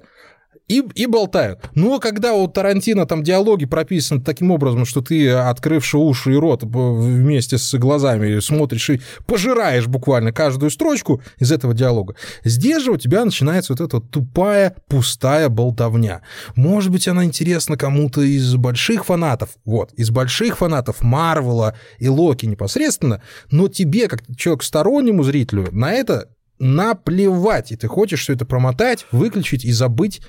и, 0.67 0.83
и 0.95 1.05
болтают. 1.05 1.59
Но 1.75 1.99
когда 1.99 2.33
у 2.33 2.47
Тарантино 2.47 3.05
там 3.05 3.23
диалоги 3.23 3.65
прописаны 3.65 4.21
таким 4.21 4.51
образом, 4.51 4.85
что 4.85 5.01
ты, 5.01 5.29
открывши 5.29 5.97
уши 5.97 6.33
и 6.33 6.35
рот 6.35 6.63
вместе 6.63 7.57
с 7.57 7.73
глазами, 7.77 8.39
смотришь 8.39 8.89
и 8.89 9.01
пожираешь 9.27 9.87
буквально 9.87 10.31
каждую 10.31 10.71
строчку 10.71 11.21
из 11.37 11.51
этого 11.51 11.73
диалога, 11.73 12.15
здесь 12.43 12.83
же 12.83 12.91
у 12.91 12.97
тебя 12.97 13.23
начинается 13.25 13.73
вот 13.73 13.81
эта 13.81 13.99
тупая, 13.99 14.75
пустая 14.87 15.49
болтовня. 15.49 16.21
Может 16.55 16.91
быть, 16.91 17.07
она 17.07 17.25
интересна 17.25 17.77
кому-то 17.77 18.21
из 18.21 18.55
больших 18.55 19.05
фанатов, 19.05 19.49
вот, 19.65 19.93
из 19.93 20.09
больших 20.09 20.57
фанатов 20.57 21.01
Марвела 21.01 21.75
и 21.99 22.07
Локи 22.07 22.45
непосредственно, 22.45 23.21
но 23.51 23.67
тебе, 23.67 24.07
как 24.07 24.23
человек 24.35 24.63
стороннему 24.63 25.23
зрителю, 25.23 25.67
на 25.71 25.91
это 25.91 26.29
наплевать, 26.59 27.71
и 27.71 27.75
ты 27.75 27.87
хочешь 27.87 28.21
все 28.21 28.33
это 28.33 28.45
промотать, 28.45 29.05
выключить 29.11 29.65
и 29.65 29.71
забыть 29.71 30.21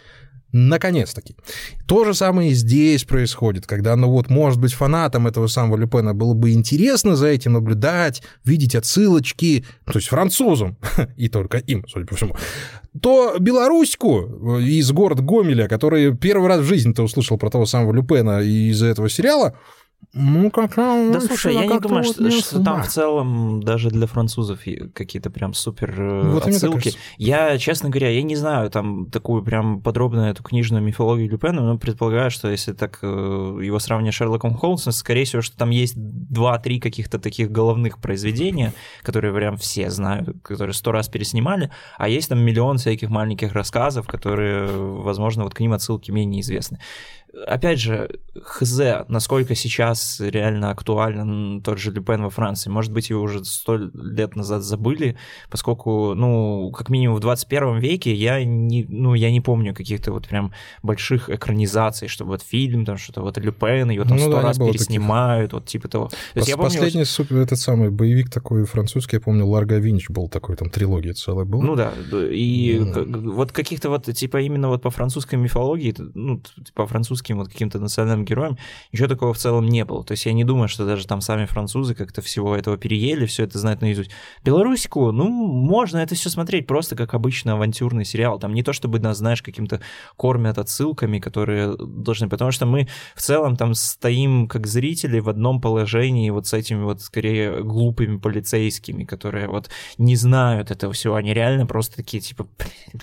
Наконец-таки. 0.53 1.37
То 1.87 2.05
же 2.05 2.15
самое 2.15 2.53
и 2.53 2.55
здесь 2.55 3.05
происходит, 3.05 3.67
когда, 3.67 3.97
ну 3.97 4.11
вот, 4.11 4.31
может 4.31 4.61
быть, 4.61 4.73
фанатам 4.73 5.27
этого 5.27 5.49
самого 5.49 5.77
Люпена 5.77 6.15
было 6.15 6.35
бы 6.35 6.53
интересно 6.53 7.17
за 7.17 7.27
этим 7.27 7.55
наблюдать, 7.55 8.23
видеть 8.45 8.75
отсылочки, 8.75 9.65
то 9.85 9.99
есть 9.99 10.09
французам, 10.09 10.79
и 11.17 11.29
только 11.29 11.59
им, 11.59 11.85
судя 11.89 12.07
по 12.07 12.15
всему, 12.15 12.37
то 13.03 13.37
белоруську 13.39 14.59
из 14.61 14.91
города 14.93 15.23
Гомеля, 15.23 15.69
который 15.69 16.17
первый 16.17 16.49
раз 16.49 16.61
в 16.61 16.65
жизни-то 16.65 17.03
услышал 17.03 17.39
про 17.39 17.51
того 17.51 17.67
самого 17.67 17.93
Люпена 17.93 18.41
из-за 18.41 18.87
этого 18.87 19.09
сериала, 19.09 19.59
ну, 20.19 20.51
как 20.51 20.77
Да 20.77 21.21
слушай, 21.21 21.53
я 21.53 21.67
не 21.67 21.79
думаю, 21.79 22.03
что, 22.03 22.31
что 22.31 22.65
там 22.65 22.83
в 22.83 22.89
целом 22.89 23.63
даже 23.63 23.91
для 23.91 24.07
французов 24.07 24.61
какие-то 24.95 25.29
прям 25.29 25.53
супер 25.53 25.95
э, 26.01 26.31
вот 26.31 26.47
отсылки. 26.47 26.95
Я, 27.19 27.59
честно 27.59 27.91
говоря, 27.91 28.09
я 28.09 28.23
не 28.23 28.35
знаю 28.35 28.71
там 28.71 29.11
такую 29.11 29.43
прям 29.43 29.83
подробную 29.83 30.31
эту 30.31 30.43
книжную 30.43 30.83
мифологию 30.83 31.29
Люпена, 31.29 31.61
но 31.61 31.77
предполагаю, 31.77 32.31
что 32.31 32.49
если 32.49 32.73
так 32.73 33.01
э, 33.03 33.07
его 33.07 33.79
сравнивать 33.79 34.15
с 34.15 34.17
Шерлоком 34.17 34.55
Холмсом, 34.55 34.93
скорее 34.93 35.27
всего, 35.27 35.43
что 35.43 35.55
там 35.59 35.69
есть 35.69 35.95
два-три 35.97 36.81
каких-то 36.81 37.19
таких 37.19 37.51
головных 37.51 37.99
произведения, 37.99 38.73
которые 39.03 39.35
прям 39.35 39.59
все 39.59 39.91
знают, 39.91 40.39
которые 40.43 40.73
сто 40.73 40.93
раз 40.93 41.11
переснимали, 41.11 41.71
а 41.99 42.09
есть 42.09 42.31
там 42.31 42.39
миллион 42.39 42.79
всяких 42.79 43.11
маленьких 43.11 43.53
рассказов, 43.53 44.07
которые, 44.07 44.67
возможно, 44.67 45.45
вот 45.45 45.55
к 45.55 45.61
ним 45.61 45.75
отсылки 45.75 46.11
менее 46.11 46.41
известны 46.41 46.79
опять 47.47 47.81
же, 47.81 48.09
хз, 48.43 48.81
насколько 49.09 49.55
сейчас 49.55 50.21
реально 50.21 50.71
актуален 50.71 51.63
тот 51.63 51.79
же 51.79 51.91
Люпен 51.91 52.23
во 52.23 52.31
Франции. 52.31 52.71
Может 52.71 52.93
быть, 52.93 53.11
его 53.11 53.23
уже 53.23 53.45
сто 53.45 53.77
лет 53.77 54.37
назад 54.37 54.63
забыли, 54.63 55.17
поскольку, 55.51 56.15
ну, 56.15 56.71
как 56.71 56.89
минимум 56.89 57.17
в 57.17 57.21
21 57.21 57.79
веке 57.79 58.15
я 58.15 58.45
не, 58.45 58.85
ну, 58.89 59.15
я 59.15 59.31
не 59.31 59.41
помню 59.41 59.75
каких-то 59.75 60.13
вот 60.13 60.29
прям 60.29 60.53
больших 60.83 61.29
экранизаций, 61.31 62.09
чтобы 62.09 62.31
вот 62.31 62.43
фильм, 62.43 62.85
там 62.85 62.97
что-то 62.97 63.23
вот 63.23 63.37
Люпен, 63.39 63.91
его 63.91 64.05
там 64.05 64.17
ну, 64.17 64.23
сто 64.23 64.33
да, 64.33 64.43
раз 64.43 64.59
переснимают, 64.59 65.51
таких. 65.51 65.61
вот 65.61 65.69
типа 65.69 65.89
того. 65.89 66.09
То 66.09 66.17
есть 66.35 66.49
я 66.49 66.57
помню, 66.57 66.73
Последний 66.73 67.01
вот... 67.01 67.09
супер, 67.09 67.37
этот 67.39 67.59
самый 67.59 67.91
боевик 67.91 68.31
такой 68.31 68.65
французский, 68.65 69.17
я 69.17 69.21
помню, 69.21 69.47
Ларго 69.47 69.77
Винч 69.77 70.09
был 70.11 70.29
такой, 70.29 70.57
там 70.57 70.71
трилогия 70.71 71.13
целая 71.13 71.45
была. 71.45 71.65
Ну 71.65 71.77
да, 71.77 71.93
и 72.13 72.79
mm. 72.79 73.31
вот 73.31 73.53
каких-то 73.53 73.91
вот, 73.91 74.05
типа 74.05 74.41
именно 74.41 74.69
вот 74.69 74.83
по 74.83 74.91
французской 74.91 75.37
мифологии, 75.37 75.95
ну, 76.15 76.43
по 76.75 76.87
французски 76.87 77.26
французским 77.27 77.39
вот 77.39 77.49
каким-то 77.49 77.79
национальным 77.79 78.25
героем, 78.25 78.57
ничего 78.93 79.09
такого 79.09 79.33
в 79.33 79.39
целом 79.39 79.67
не 79.67 79.85
было. 79.85 80.05
То 80.05 80.13
есть 80.13 80.27
я 80.27 80.33
не 80.33 80.45
думаю, 80.45 80.69
что 80.69 80.87
даже 80.87 81.07
там 81.07 81.21
сами 81.21 81.47
французы 81.47 81.95
как-то 81.95 82.23
всего 82.23 82.57
этого 82.57 82.77
переели, 82.77 83.27
все 83.27 83.45
это 83.45 83.59
знают 83.59 83.83
наизусть. 83.83 84.11
Белорусику, 84.45 85.13
ну, 85.13 85.29
можно 85.29 85.99
это 85.99 86.15
все 86.15 86.31
смотреть 86.31 86.67
просто 86.67 86.97
как 86.97 87.15
обычный 87.15 87.53
авантюрный 87.53 88.05
сериал. 88.05 88.39
Там 88.39 88.55
не 88.55 88.63
то, 88.63 88.73
чтобы 88.73 89.01
нас, 89.01 89.19
знаешь, 89.19 89.43
каким-то 89.43 89.81
кормят 90.17 90.59
отсылками, 90.59 91.19
которые 91.19 91.77
должны... 91.77 92.29
Потому 92.29 92.53
что 92.53 92.67
мы 92.67 92.89
в 93.15 93.21
целом 93.21 93.57
там 93.57 93.75
стоим 93.75 94.49
как 94.49 94.67
зрители 94.67 95.21
в 95.21 95.29
одном 95.29 95.61
положении 95.61 96.31
вот 96.31 96.47
с 96.47 96.53
этими 96.53 96.83
вот 96.83 97.01
скорее 97.03 97.63
глупыми 97.63 98.19
полицейскими, 98.19 99.05
которые 99.05 99.49
вот 99.49 99.71
не 99.99 100.17
знают 100.17 100.71
этого 100.71 100.93
всего. 100.93 101.17
Они 101.17 101.35
реально 101.35 101.67
просто 101.67 101.97
такие, 101.97 102.21
типа, 102.21 102.47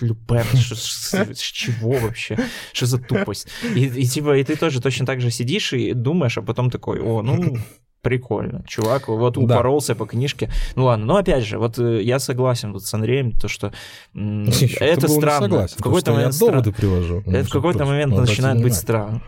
Люпен, 0.00 0.44
с 0.54 1.38
чего 1.38 1.92
вообще? 1.92 2.38
Что 2.72 2.86
за 2.86 2.98
тупость? 2.98 3.48
И, 3.74 3.86
и 3.86 4.06
типа, 4.14 4.38
и 4.38 4.44
ты 4.44 4.56
тоже 4.56 4.80
точно 4.80 5.06
так 5.06 5.20
же 5.20 5.30
сидишь 5.30 5.72
и 5.72 5.92
думаешь, 5.92 6.38
а 6.38 6.42
потом 6.42 6.70
такой, 6.70 7.00
о, 7.00 7.22
ну, 7.22 7.56
прикольно. 8.04 8.62
Чувак 8.68 9.08
вот 9.08 9.36
упоролся 9.36 9.94
да. 9.94 9.98
по 9.98 10.06
книжке. 10.06 10.50
Ну 10.76 10.84
ладно, 10.84 11.06
но 11.06 11.16
опять 11.16 11.44
же, 11.44 11.58
вот 11.58 11.78
э, 11.78 12.02
я 12.02 12.18
согласен 12.20 12.72
тут 12.72 12.84
с 12.84 12.94
Андреем, 12.94 13.32
то, 13.32 13.48
что 13.48 13.72
это 14.14 15.08
странно. 15.08 15.48
Согласен, 15.48 15.76
в 15.78 15.82
какой-то 15.82 16.12
момент 16.12 16.34
я 16.34 16.38
доводы 16.38 16.72
привожу. 16.72 17.22
Это 17.26 17.48
в 17.48 17.50
какой-то 17.50 17.84
момент 17.86 18.14
начинает 18.14 18.62
быть 18.62 18.74
странно. 18.74 19.22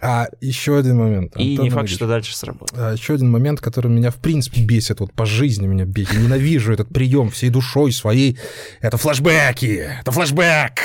А 0.00 0.28
еще 0.40 0.78
один 0.78 0.98
момент. 0.98 1.32
И 1.36 1.56
не 1.56 1.70
факт, 1.70 1.88
что 1.88 2.06
дальше 2.06 2.36
сработает. 2.36 2.80
А, 2.80 2.92
еще 2.92 3.14
один 3.14 3.30
момент, 3.30 3.60
который 3.60 3.90
меня 3.90 4.10
в 4.10 4.16
принципе 4.16 4.62
бесит, 4.62 5.00
вот 5.00 5.12
по 5.12 5.26
жизни 5.26 5.66
меня 5.66 5.86
бесит. 5.86 6.18
Ненавижу 6.18 6.72
этот 6.72 6.88
прием 6.90 7.30
всей 7.30 7.50
душой 7.50 7.92
своей. 7.92 8.38
Это 8.80 8.98
флэшбэки. 8.98 9.88
Это 10.00 10.12
флэшбэк. 10.12 10.80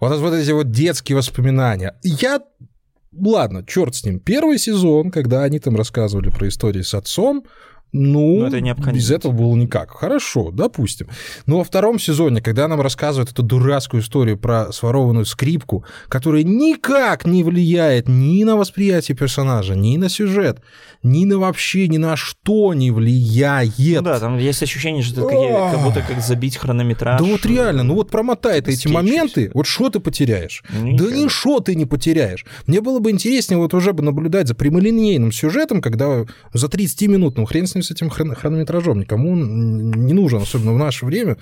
Вот, 0.00 0.18
вот 0.18 0.34
эти 0.34 0.50
вот 0.50 0.70
детские 0.70 1.16
воспоминания. 1.16 1.98
Я 2.02 2.40
ладно, 3.12 3.64
черт 3.66 3.94
с 3.94 4.04
ним. 4.04 4.20
Первый 4.20 4.58
сезон, 4.58 5.10
когда 5.10 5.42
они 5.42 5.58
там 5.58 5.76
рассказывали 5.76 6.30
про 6.30 6.48
истории 6.48 6.82
с 6.82 6.94
отцом, 6.94 7.44
ну, 7.92 8.40
Но 8.40 8.46
это 8.48 8.60
без 8.92 9.10
этого 9.10 9.32
было 9.32 9.56
никак. 9.56 9.90
Хорошо, 9.90 10.50
допустим. 10.50 11.08
Но 11.46 11.58
во 11.58 11.64
втором 11.64 11.98
сезоне, 11.98 12.42
когда 12.42 12.68
нам 12.68 12.80
рассказывают 12.80 13.30
эту 13.30 13.42
дурацкую 13.42 14.02
историю 14.02 14.36
про 14.36 14.72
сворованную 14.72 15.24
скрипку, 15.24 15.84
которая 16.08 16.42
никак 16.42 17.26
не 17.26 17.42
влияет 17.42 18.08
ни 18.08 18.44
на 18.44 18.56
восприятие 18.56 19.16
персонажа, 19.16 19.74
ни 19.74 19.96
на 19.96 20.08
сюжет, 20.08 20.60
ни 21.02 21.24
на 21.24 21.38
вообще 21.38 21.88
ни 21.88 21.96
на 21.96 22.16
что 22.16 22.74
не 22.74 22.90
влияет. 22.90 23.72
Ну 23.78 24.02
да, 24.02 24.20
там 24.20 24.38
есть 24.38 24.62
ощущение, 24.62 25.02
что 25.02 25.28
это 25.28 25.76
как 25.76 25.84
будто 25.84 26.02
как 26.02 26.20
забить 26.20 26.56
хронометраж. 26.56 27.20
Да 27.20 27.24
вот 27.24 27.46
реально, 27.46 27.82
ну 27.82 27.94
вот 27.94 28.10
промотай 28.10 28.60
ты 28.60 28.72
эти 28.72 28.88
моменты, 28.88 29.50
вот 29.54 29.66
что 29.66 29.88
ты 29.90 30.00
потеряешь? 30.00 30.62
Никогда. 30.70 31.04
Да 31.04 31.16
ничего 31.16 31.60
ты 31.60 31.74
не 31.74 31.86
потеряешь. 31.86 32.44
Мне 32.66 32.80
было 32.80 32.98
бы 32.98 33.10
интереснее 33.10 33.58
вот 33.58 33.72
уже 33.74 33.92
бы 33.92 34.02
наблюдать 34.02 34.48
за 34.48 34.54
прямолинейным 34.54 35.32
сюжетом, 35.32 35.80
когда 35.80 36.24
за 36.52 36.68
30 36.68 37.08
минут, 37.08 37.38
ну 37.38 37.44
хрен 37.46 37.66
с 37.66 37.75
ним 37.76 37.82
с 37.82 37.90
этим 37.90 38.10
хронометражом, 38.10 39.00
никому 39.00 39.36
не 39.36 40.12
нужен, 40.12 40.42
особенно 40.42 40.72
в 40.72 40.78
наше 40.78 41.06
время. 41.06 41.36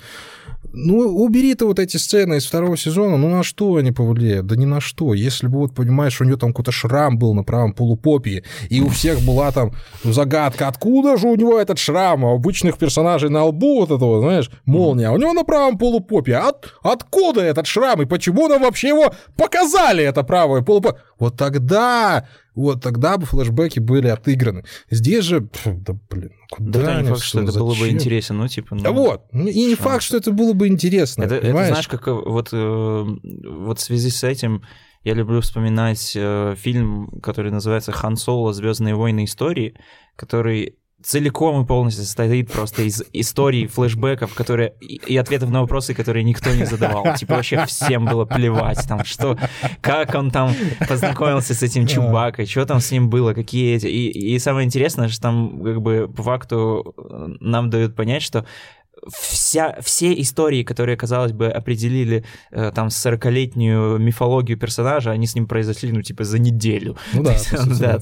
Ну, 0.73 0.97
убери 0.97 1.55
ты 1.55 1.65
вот 1.65 1.79
эти 1.79 1.97
сцены 1.97 2.35
из 2.35 2.45
второго 2.45 2.75
сезона, 2.75 3.17
ну 3.17 3.29
на 3.29 3.43
что 3.43 3.75
они 3.75 3.91
повлияют? 3.91 4.47
Да 4.47 4.55
ни 4.55 4.65
на 4.65 4.81
что. 4.81 5.13
Если 5.13 5.47
бы, 5.47 5.59
вот, 5.59 5.73
понимаешь, 5.73 6.19
у 6.19 6.23
нее 6.25 6.37
там 6.37 6.49
какой-то 6.49 6.71
шрам 6.71 7.17
был 7.17 7.33
на 7.33 7.43
правом 7.43 7.73
полупопии, 7.73 8.43
и 8.69 8.81
у 8.81 8.89
всех 8.89 9.21
была 9.21 9.51
там 9.51 9.71
загадка, 10.03 10.67
откуда 10.67 11.17
же 11.17 11.27
у 11.27 11.35
него 11.35 11.59
этот 11.59 11.77
шрам? 11.77 12.25
А 12.25 12.31
у 12.31 12.35
обычных 12.35 12.77
персонажей 12.77 13.29
на 13.29 13.45
лбу 13.45 13.79
вот 13.81 13.91
этого, 13.91 14.21
знаешь, 14.21 14.49
молния, 14.65 15.09
а 15.09 15.11
у 15.11 15.17
него 15.17 15.33
на 15.33 15.43
правом 15.43 15.77
полупопе. 15.77 16.35
От, 16.35 16.73
откуда 16.81 17.41
этот 17.41 17.67
шрам? 17.67 18.01
И 18.01 18.05
почему 18.05 18.47
нам 18.47 18.63
вообще 18.63 18.89
его 18.89 19.13
показали, 19.37 20.03
это 20.03 20.23
правое 20.23 20.61
полупопие? 20.61 21.01
Вот 21.19 21.37
тогда 21.37 22.27
вот 22.55 22.81
тогда 22.81 23.17
бы 23.17 23.25
флешбеки 23.25 23.79
были 23.79 24.07
отыграны. 24.07 24.63
Здесь 24.89 25.25
же, 25.25 25.47
да 25.65 25.95
блин, 26.09 26.31
куда 26.49 26.81
да, 26.81 27.01
не 27.01 27.07
факт, 27.09 27.21
что 27.21 27.41
это 27.41 27.51
было 27.59 27.75
бы 27.75 27.89
интересно, 27.89 28.35
ну 28.35 28.47
типа. 28.47 28.75
Ну, 28.75 28.83
да 28.83 28.91
вот, 28.91 29.25
ну, 29.31 29.47
и 29.47 29.65
не 29.65 29.75
факт, 29.75 30.03
что 30.03 30.17
это 30.17 30.31
было 30.31 30.53
бы 30.53 30.67
интересно. 30.67 31.23
Это, 31.23 31.35
это 31.35 31.51
знаешь, 31.51 31.87
как 31.87 32.07
э, 32.07 32.11
вот 32.11 32.49
э, 32.51 33.05
вот 33.43 33.79
в 33.79 33.81
связи 33.81 34.09
с 34.09 34.23
этим 34.23 34.63
я 35.03 35.13
люблю 35.13 35.41
вспоминать 35.41 36.13
э, 36.15 36.55
фильм, 36.57 37.19
который 37.21 37.51
называется 37.51 37.91
«Хан 37.91 38.17
Соло. 38.17 38.53
Звездные 38.53 38.95
войны. 38.95 39.25
Истории», 39.25 39.75
который 40.15 40.77
целиком 41.05 41.63
и 41.63 41.65
полностью 41.65 42.03
состоит 42.03 42.51
просто 42.51 42.81
из 42.81 43.03
историй, 43.13 43.67
флешбеков, 43.67 44.33
которые 44.33 44.73
и 44.81 45.15
ответов 45.17 45.51
на 45.51 45.61
вопросы, 45.61 45.93
которые 45.93 46.23
никто 46.23 46.49
не 46.51 46.65
задавал. 46.65 47.15
Типа 47.15 47.35
вообще 47.35 47.63
всем 47.65 48.05
было 48.05 48.25
плевать, 48.25 48.83
там, 48.87 49.05
что, 49.05 49.37
как 49.81 50.15
он 50.15 50.31
там 50.31 50.51
познакомился 50.87 51.53
с 51.53 51.61
этим 51.61 51.85
Чубакой, 51.85 52.47
что 52.47 52.65
там 52.65 52.79
с 52.79 52.91
ним 52.91 53.09
было, 53.09 53.33
какие 53.33 53.75
эти. 53.75 53.85
И, 53.85 54.33
и 54.33 54.39
самое 54.39 54.65
интересное, 54.65 55.07
что 55.07 55.21
там 55.21 55.61
как 55.63 55.81
бы 55.81 56.11
по 56.13 56.23
факту 56.23 56.95
э, 56.97 57.27
нам 57.39 57.69
дают 57.69 57.95
понять, 57.95 58.23
что 58.23 58.45
вся, 59.11 59.77
все 59.81 60.19
истории, 60.21 60.63
которые, 60.63 60.97
казалось 60.97 61.31
бы, 61.31 61.47
определили 61.47 62.25
э, 62.51 62.71
там 62.73 62.87
40-летнюю 62.87 63.99
мифологию 63.99 64.57
персонажа, 64.57 65.11
они 65.11 65.27
с 65.27 65.35
ним 65.35 65.47
произошли, 65.47 65.91
ну, 65.91 66.01
типа, 66.01 66.23
за 66.23 66.39
неделю. 66.39 66.97
Ну 67.13 67.23
да, 67.23 67.35
да. 67.79 67.99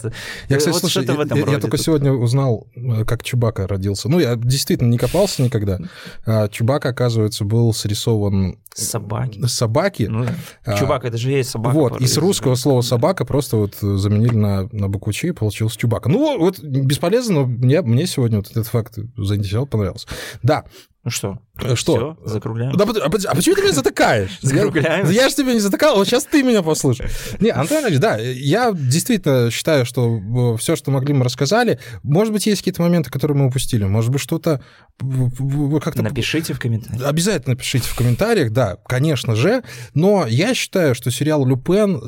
Я, 0.50 0.58
кстати, 0.58 0.74
вот 0.74 0.80
слушай, 0.80 1.06
я, 1.06 1.36
я, 1.36 1.52
я 1.52 1.60
только 1.60 1.78
сегодня 1.78 2.12
узнал, 2.12 2.68
э, 2.76 3.06
как 3.06 3.24
Чубака 3.24 3.68
родился. 3.68 4.10
Ну, 4.10 4.20
я 4.20 4.36
действительно 4.36 4.90
не 4.90 4.98
копался 4.98 5.42
никогда. 5.42 5.80
А 6.26 6.48
Чубака, 6.48 6.90
оказывается, 6.90 7.46
был 7.46 7.74
срисован... 7.74 8.60
Собаки. 8.74 9.46
Собаки. 9.46 10.04
Ну, 10.04 10.26
а, 10.66 10.78
Чубака, 10.78 11.08
это 11.08 11.18
же 11.18 11.30
есть 11.30 11.52
собака. 11.52 11.76
Вот, 11.76 12.02
и 12.02 12.08
с 12.08 12.18
русского 12.18 12.56
слова 12.56 12.82
«собака» 12.82 13.24
просто 13.24 13.58
вот 13.58 13.76
заменили 13.76 14.36
на, 14.36 14.68
на 14.72 14.90
букву 14.90 15.14
«Ч», 15.14 15.28
и 15.28 15.32
получился 15.32 15.78
Чубака. 15.78 16.10
Ну, 16.10 16.40
вот 16.40 16.60
бесполезно, 16.60 17.34
но 17.34 17.46
мне, 17.46 17.82
мне 17.82 18.08
сегодня 18.08 18.38
вот 18.38 18.50
этот 18.50 18.68
факт 18.68 18.98
заинтересовал, 19.18 19.68
понравился. 19.68 20.08
Да, 20.42 20.66
Ну 21.04 21.12
что? 21.12 21.40
Что? 21.76 21.76
Всё, 21.76 22.18
закругляем. 22.24 22.78
Да, 22.78 22.86
а, 22.86 23.08
а 23.08 23.10
почему 23.10 23.56
ты 23.56 23.62
меня 23.62 23.74
затыкаешь? 23.74 24.40
Закругляем. 24.42 25.06
Я, 25.08 25.24
я 25.24 25.30
же 25.30 25.36
тебя 25.36 25.54
не 25.54 25.60
затыкал, 25.60 25.98
вот 25.98 26.08
сейчас 26.08 26.24
ты 26.24 26.44
меня 26.44 26.64
послушай. 26.64 27.08
Не, 27.42 27.50
Антон 27.50 27.86
Ильич, 27.86 28.00
да, 28.00 28.18
я 28.18 28.72
действительно 28.74 29.52
считаю, 29.52 29.86
что 29.86 30.56
все, 30.56 30.78
что 30.78 30.92
могли, 30.92 31.14
мы 31.14 31.26
рассказали. 31.26 31.80
Может 32.04 32.32
быть, 32.32 32.46
есть 32.46 32.62
какие-то 32.62 32.82
моменты, 32.82 33.10
которые 33.10 33.38
мы 33.38 33.48
упустили. 33.48 33.84
Может 33.84 34.12
быть, 34.12 34.22
что-то 34.22 34.64
как-то... 34.98 36.04
Напишите 36.04 36.54
в 36.54 36.60
комментариях. 36.60 37.06
Обязательно 37.06 37.58
пишите 37.58 37.90
в 37.90 37.96
комментариях, 37.98 38.52
да, 38.52 38.78
конечно 38.88 39.36
же. 39.36 39.64
Но 39.94 40.26
я 40.26 40.54
считаю, 40.54 40.96
что 40.96 41.12
сериал 41.12 41.46
«Люпен» 41.46 42.02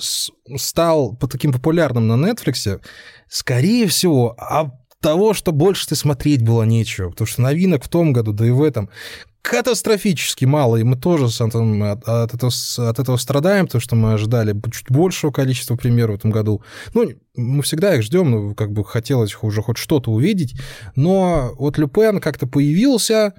стал 0.56 1.18
таким 1.18 1.52
популярным 1.52 2.08
на 2.08 2.14
Netflix, 2.14 2.80
скорее 3.28 3.88
всего, 3.88 4.36
а 4.40 4.72
того, 5.06 5.36
что 5.36 5.52
больше 5.52 5.88
ты 5.88 5.96
смотреть 5.96 6.42
было 6.42 6.64
нечего, 6.64 7.12
потому 7.12 7.28
что 7.28 7.44
новинок 7.44 7.84
в 7.84 7.90
том 7.90 8.12
году, 8.12 8.34
да 8.34 8.48
и 8.48 8.50
в 8.50 8.64
этом 8.64 8.90
катастрофически 9.44 10.46
мало, 10.46 10.78
и 10.78 10.84
мы 10.84 10.96
тоже 10.96 11.30
с 11.30 11.40
Антоном 11.40 11.84
от, 11.84 12.10
от, 12.10 12.34
этого, 12.34 12.52
от 12.90 12.98
этого 12.98 13.18
страдаем, 13.18 13.68
потому 13.68 13.82
что 13.82 13.96
мы 13.96 14.14
ожидали 14.14 14.60
чуть 14.72 14.90
большего 14.90 15.30
количества 15.30 15.76
премьер 15.76 16.12
в 16.12 16.16
этом 16.16 16.32
году. 16.32 16.64
Ну, 16.96 17.12
мы 17.36 17.62
всегда 17.62 17.94
их 17.94 18.02
ждем, 18.02 18.32
ну, 18.32 18.56
как 18.56 18.72
бы 18.72 18.84
хотелось 18.84 19.38
уже 19.44 19.62
хоть 19.62 19.78
что-то 19.78 20.10
увидеть, 20.10 20.60
но 20.96 21.54
вот 21.60 21.78
Люпен 21.78 22.20
как-то 22.20 22.48
появился, 22.48 23.36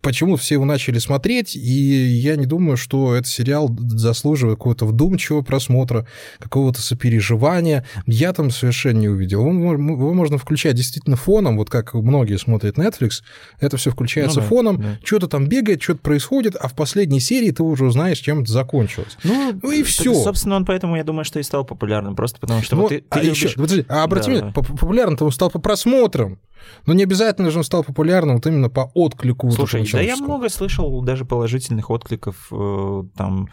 почему 0.00 0.36
все 0.36 0.56
его 0.56 0.64
начали 0.64 0.98
смотреть, 0.98 1.56
и 1.56 1.60
я 1.60 2.36
не 2.36 2.46
думаю, 2.46 2.76
что 2.76 3.14
этот 3.14 3.28
сериал 3.28 3.74
заслуживает 3.78 4.58
какого-то 4.58 4.86
вдумчивого 4.86 5.42
просмотра, 5.42 6.06
какого-то 6.38 6.82
сопереживания. 6.82 7.86
Я 8.06 8.32
там 8.32 8.50
совершенно 8.50 8.98
не 8.98 9.08
увидел. 9.08 9.46
Его, 9.46 9.72
его 9.72 10.14
можно 10.14 10.38
включать 10.38 10.74
действительно 10.74 11.16
фоном, 11.16 11.56
вот 11.56 11.70
как 11.70 11.94
многие 11.94 12.38
смотрят 12.38 12.78
Netflix, 12.78 13.22
это 13.60 13.76
все 13.76 13.90
включается 13.90 14.40
ну, 14.40 14.42
да, 14.42 14.48
фоном, 14.48 14.76
да. 14.80 14.98
что-то 15.04 15.28
там 15.28 15.46
бегает, 15.46 15.82
что-то 15.82 16.00
происходит, 16.00 16.56
а 16.56 16.68
в 16.68 16.74
последней 16.74 17.20
серии 17.20 17.50
ты 17.50 17.62
уже 17.62 17.84
узнаешь, 17.84 18.18
чем 18.18 18.40
это 18.40 18.52
закончилось. 18.52 19.16
Ну, 19.22 19.58
ну 19.62 19.70
и 19.70 19.82
все. 19.82 20.14
Собственно, 20.14 20.56
он 20.56 20.64
поэтому, 20.64 20.96
я 20.96 21.04
думаю, 21.04 21.24
что 21.24 21.38
и 21.38 21.42
стал 21.42 21.64
популярным, 21.64 22.16
просто 22.16 22.40
потому 22.40 22.62
что 22.62 22.76
ну, 22.76 22.88
ты, 22.88 22.98
ты 22.98 23.04
а 23.10 23.22
любишь... 23.22 23.42
еще, 23.42 23.54
подожди, 23.54 23.84
а 23.88 24.02
обрати 24.02 24.40
да. 24.40 24.50
популярным 24.50 25.16
он 25.20 25.32
стал 25.32 25.50
по 25.50 25.58
просмотрам. 25.58 26.38
Но 26.86 26.94
не 26.94 27.02
обязательно 27.02 27.50
же 27.50 27.58
он 27.58 27.64
стал 27.64 27.84
популярным 27.84 28.36
вот 28.36 28.46
именно 28.46 28.68
по 28.68 28.90
отклику. 28.94 29.50
Слушай, 29.66 29.88
да 29.92 30.00
я 30.00 30.16
много 30.16 30.48
слышал 30.48 31.02
даже 31.02 31.24
положительных 31.24 31.90
откликов 31.90 32.48
э, 32.52 33.04
там 33.16 33.48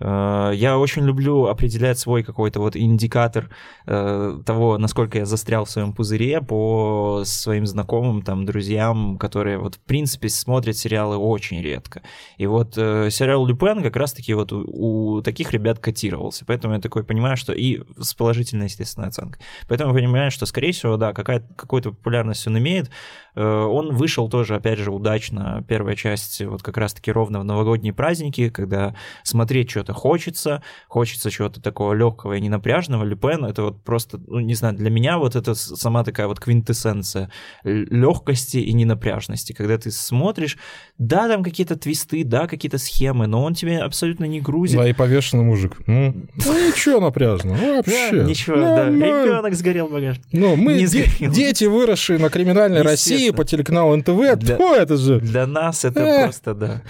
Э, 0.00 0.52
я 0.54 0.78
очень 0.78 1.04
люблю 1.04 1.46
определять 1.46 1.98
свой 1.98 2.22
какой-то 2.22 2.60
вот 2.60 2.76
индикатор 2.76 3.50
э, 3.86 4.40
того, 4.44 4.78
насколько 4.78 5.18
я 5.18 5.26
застрял 5.26 5.64
в 5.64 5.70
своем 5.70 5.92
пузыре 5.92 6.40
по 6.40 7.22
своим 7.24 7.66
знакомым, 7.66 8.22
там, 8.22 8.46
друзьям, 8.46 9.18
которые 9.18 9.58
вот 9.58 9.76
в 9.76 9.80
принципе 9.80 10.28
смотрят 10.28 10.76
сериалы 10.76 11.16
очень 11.16 11.60
редко. 11.62 12.02
И 12.36 12.46
вот 12.46 12.74
э, 12.76 13.10
сериал 13.10 13.46
Люпен 13.46 13.82
как 13.82 13.96
раз-таки 13.96 14.34
вот 14.34 14.52
у, 14.52 15.16
у 15.16 15.22
таких 15.22 15.52
ребят 15.52 15.78
котировался. 15.78 16.44
Поэтому 16.46 16.74
я 16.74 16.80
такой 16.80 17.04
понимаю, 17.04 17.36
что 17.36 17.52
и 17.52 17.82
с 17.98 18.14
положительной, 18.14 18.66
естественно, 18.66 19.08
оценкой. 19.08 19.42
Поэтому 19.68 19.90
я 19.92 19.98
понимаю, 19.98 20.30
что, 20.30 20.46
скорее 20.46 20.72
всего, 20.72 20.96
да, 20.96 21.12
какая 21.12 21.40
какую-то 21.56 21.90
популярность 21.90 22.46
он 22.46 22.58
имеет. 22.58 22.90
Он 23.38 23.94
вышел 23.94 24.28
тоже, 24.28 24.56
опять 24.56 24.78
же, 24.78 24.90
удачно. 24.90 25.64
Первая 25.68 25.94
часть 25.94 26.42
вот 26.44 26.62
как 26.62 26.76
раз-таки 26.76 27.12
ровно 27.12 27.38
в 27.38 27.44
новогодние 27.44 27.92
праздники, 27.92 28.48
когда 28.50 28.96
смотреть 29.22 29.70
что-то 29.70 29.92
хочется, 29.92 30.62
хочется 30.88 31.30
чего-то 31.30 31.60
такого 31.60 31.92
легкого 31.92 32.32
и 32.32 32.40
ненапряжного. 32.40 33.04
Люпен 33.04 33.44
это 33.44 33.62
вот 33.62 33.84
просто, 33.84 34.18
ну, 34.26 34.40
не 34.40 34.54
знаю, 34.54 34.74
для 34.74 34.90
меня 34.90 35.18
вот 35.18 35.36
это 35.36 35.54
сама 35.54 36.02
такая 36.02 36.26
вот 36.26 36.40
квинтэссенция 36.40 37.30
легкости 37.62 38.56
и 38.56 38.72
ненапряжности. 38.72 39.52
Когда 39.52 39.78
ты 39.78 39.92
смотришь, 39.92 40.58
да, 40.98 41.28
там 41.28 41.44
какие-то 41.44 41.76
твисты, 41.76 42.24
да, 42.24 42.48
какие-то 42.48 42.78
схемы, 42.78 43.28
но 43.28 43.44
он 43.44 43.54
тебе 43.54 43.78
абсолютно 43.78 44.24
не 44.24 44.40
грузит. 44.40 44.78
Да, 44.78 44.88
и 44.88 44.92
повешенный 44.92 45.44
мужик. 45.44 45.76
Ну, 45.86 46.12
ничего 46.34 46.98
напряжно, 46.98 47.56
ну, 47.60 47.76
вообще. 47.76 48.24
Ничего, 48.24 48.56
да. 48.56 48.88
Ребенок 48.88 49.54
сгорел 49.54 49.86
в 49.86 49.92
багаж. 49.92 50.20
Ну, 50.32 50.56
мы 50.56 50.78
дети, 50.78 51.64
выросшие 51.64 52.18
на 52.18 52.30
криминальной 52.30 52.82
России 52.82 53.27
по 53.32 53.44
телеканалу 53.44 53.96
НТВ, 53.96 54.36
для, 54.36 54.56
то 54.56 54.74
это 54.74 54.96
же... 54.96 55.20
Для 55.20 55.46
нас 55.46 55.84
это 55.84 56.00
э. 56.00 56.24
просто, 56.24 56.54
да. 56.54 56.82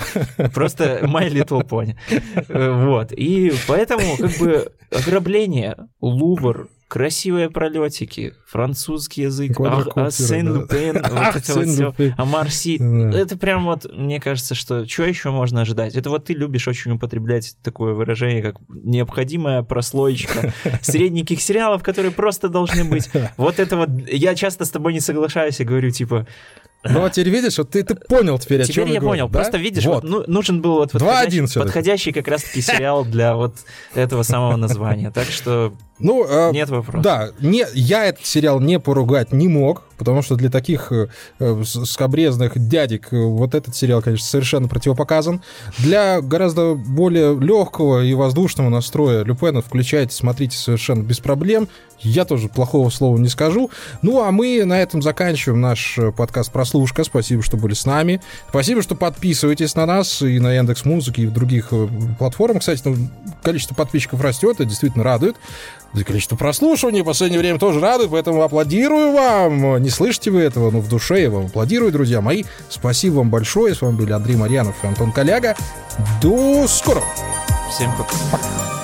Просто 0.55 1.01
My 1.03 1.29
Little 1.29 1.67
Pony. 1.67 1.95
Э, 2.49 2.85
вот. 2.87 3.13
И 3.13 3.53
поэтому, 3.67 4.17
как 4.17 4.39
бы, 4.39 4.73
ограбление, 4.91 5.77
Лувр, 6.01 6.69
красивые 6.89 7.51
пролетики, 7.51 8.35
французский 8.47 9.23
язык, 9.23 9.57
а 9.61 10.11
Сен-Лупен, 10.11 10.95
вот 11.11 11.37
это 11.37 11.55
вот 11.55 11.67
все, 11.67 11.95
а 12.17 12.25
Марси. 12.25 12.81
Это 13.15 13.37
прям 13.37 13.67
вот, 13.67 13.87
мне 13.93 14.21
кажется, 14.21 14.55
что 14.55 14.89
что 14.89 15.05
еще 15.05 15.31
можно 15.31 15.61
ожидать? 15.61 15.95
Это 15.95 16.09
вот 16.09 16.25
ты 16.25 16.33
любишь 16.33 16.67
очень 16.67 16.93
употреблять 16.93 17.57
такое 17.63 17.93
выражение, 17.93 18.43
как 18.43 18.57
необходимая 18.69 19.63
прослоечка 19.63 20.55
средненьких 20.83 21.43
сериалов, 21.43 21.83
которые 21.83 22.11
просто 22.11 22.49
должны 22.49 22.85
быть. 22.85 23.11
Вот 23.37 23.59
это 23.59 23.77
вот, 23.77 23.91
я 24.09 24.35
часто 24.35 24.65
с 24.65 24.71
тобой 24.71 24.95
не 24.95 25.01
соглашаюсь 25.01 25.61
и 25.61 25.65
говорю, 25.65 25.91
типа, 25.91 26.27
ну, 26.85 27.05
а 27.05 27.11
теперь 27.11 27.31
видишь, 27.31 27.59
вот 27.59 27.71
ты, 27.71 27.83
ты 27.83 27.97
понял 27.97 28.39
теперь, 28.39 28.63
теперь 28.63 28.85
о 28.85 28.87
чем 28.87 28.95
я 28.95 29.01
понял. 29.01 29.29
Да? 29.29 29.41
Просто 29.41 29.59
видишь, 29.59 29.85
вот. 29.85 30.05
Вот, 30.05 30.05
ну, 30.05 30.25
нужен 30.27 30.63
был 30.63 30.75
вот 30.75 30.93
подходящий, 30.93 31.59
подходящий 31.59 32.13
как 32.13 32.29
раз-таки 32.29 32.61
сериал 32.61 33.05
для 33.05 33.35
вот 33.35 33.57
этого 33.95 34.23
самого 34.23 34.57
названия. 34.57 35.11
Так 35.11 35.27
что 35.27 35.75
ну, 35.99 36.25
э, 36.29 36.53
нет 36.53 36.71
вопросов. 36.71 37.03
Да, 37.03 37.31
не, 37.41 37.65
я 37.75 38.07
этот 38.07 38.25
сериал 38.25 38.61
не 38.61 38.79
поругать 38.79 39.33
не 39.33 39.49
мог, 39.49 39.83
потому 39.99 40.23
что 40.23 40.37
для 40.37 40.49
таких 40.49 40.93
э, 40.93 41.09
э 41.41 41.63
скобрезных 41.65 42.53
дядек 42.57 43.13
э, 43.13 43.21
вот 43.21 43.55
этот 43.55 43.75
сериал, 43.75 44.01
конечно, 44.01 44.27
совершенно 44.27 44.69
противопоказан. 44.69 45.43
Для 45.79 46.21
гораздо 46.21 46.75
более 46.75 47.39
легкого 47.39 48.05
и 48.05 48.15
воздушного 48.15 48.69
настроя 48.69 49.25
Люпена 49.25 49.61
включайте, 49.61 50.15
смотрите 50.15 50.57
совершенно 50.57 51.03
без 51.03 51.19
проблем. 51.19 51.69
Я 52.01 52.25
тоже 52.25 52.49
плохого 52.49 52.91
слова 52.91 53.19
не 53.19 53.29
скажу. 53.29 53.71
Ну, 54.03 54.23
а 54.23 54.31
мы 54.31 54.65
на 54.65 54.81
этом 54.81 55.03
заканчиваем 55.03 55.61
наш 55.61 55.99
э, 55.99 56.13
подкаст 56.13 56.53
«Прослушка». 56.53 57.03
Спасибо, 57.03 57.43
что 57.43 57.57
были 57.57 57.75
с 57.75 57.85
нами. 57.85 58.21
Спасибо, 58.49 58.83
что 58.83 58.95
подписываетесь 58.95 59.75
на 59.75 59.85
нас 59.85 60.23
и 60.23 60.39
на 60.39 60.53
Яндекс 60.53 60.85
Музыке, 60.85 61.23
и 61.23 61.27
в 61.27 61.33
других 61.33 61.73
платформах. 62.19 62.61
Кстати, 62.61 62.83
ну, 62.85 62.97
количество 63.43 63.75
подписчиков 63.75 64.21
растет, 64.21 64.55
это 64.61 64.65
действительно 64.65 65.03
радует. 65.03 65.35
За 65.95 66.05
количество 66.05 66.37
прослушиваний 66.37 67.03
в 67.03 67.05
последнее 67.05 67.41
время 67.41 67.59
тоже 67.59 67.81
радует, 67.81 68.11
поэтому 68.11 68.43
аплодирую 68.43 69.13
вам. 69.13 69.83
Не 69.83 69.91
слышите 69.91 70.31
вы 70.31 70.41
этого, 70.41 70.71
но 70.71 70.81
в 70.81 70.89
душе 70.89 71.23
я 71.23 71.31
вам 71.31 71.47
аплодирую, 71.47 71.91
друзья 71.93 72.21
мои. 72.21 72.45
Спасибо 72.69 73.17
вам 73.17 73.31
большое. 73.31 73.75
С 73.75 73.81
вами 73.81 73.97
были 73.97 74.13
Андрей 74.13 74.37
Марьянов 74.37 74.77
и 74.83 74.87
Антон 74.87 75.13
Коляга. 75.13 75.57
До 76.21 76.67
скорого. 76.69 77.07
Всем 77.71 77.91
пока. 77.97 78.15
пока. 78.31 78.78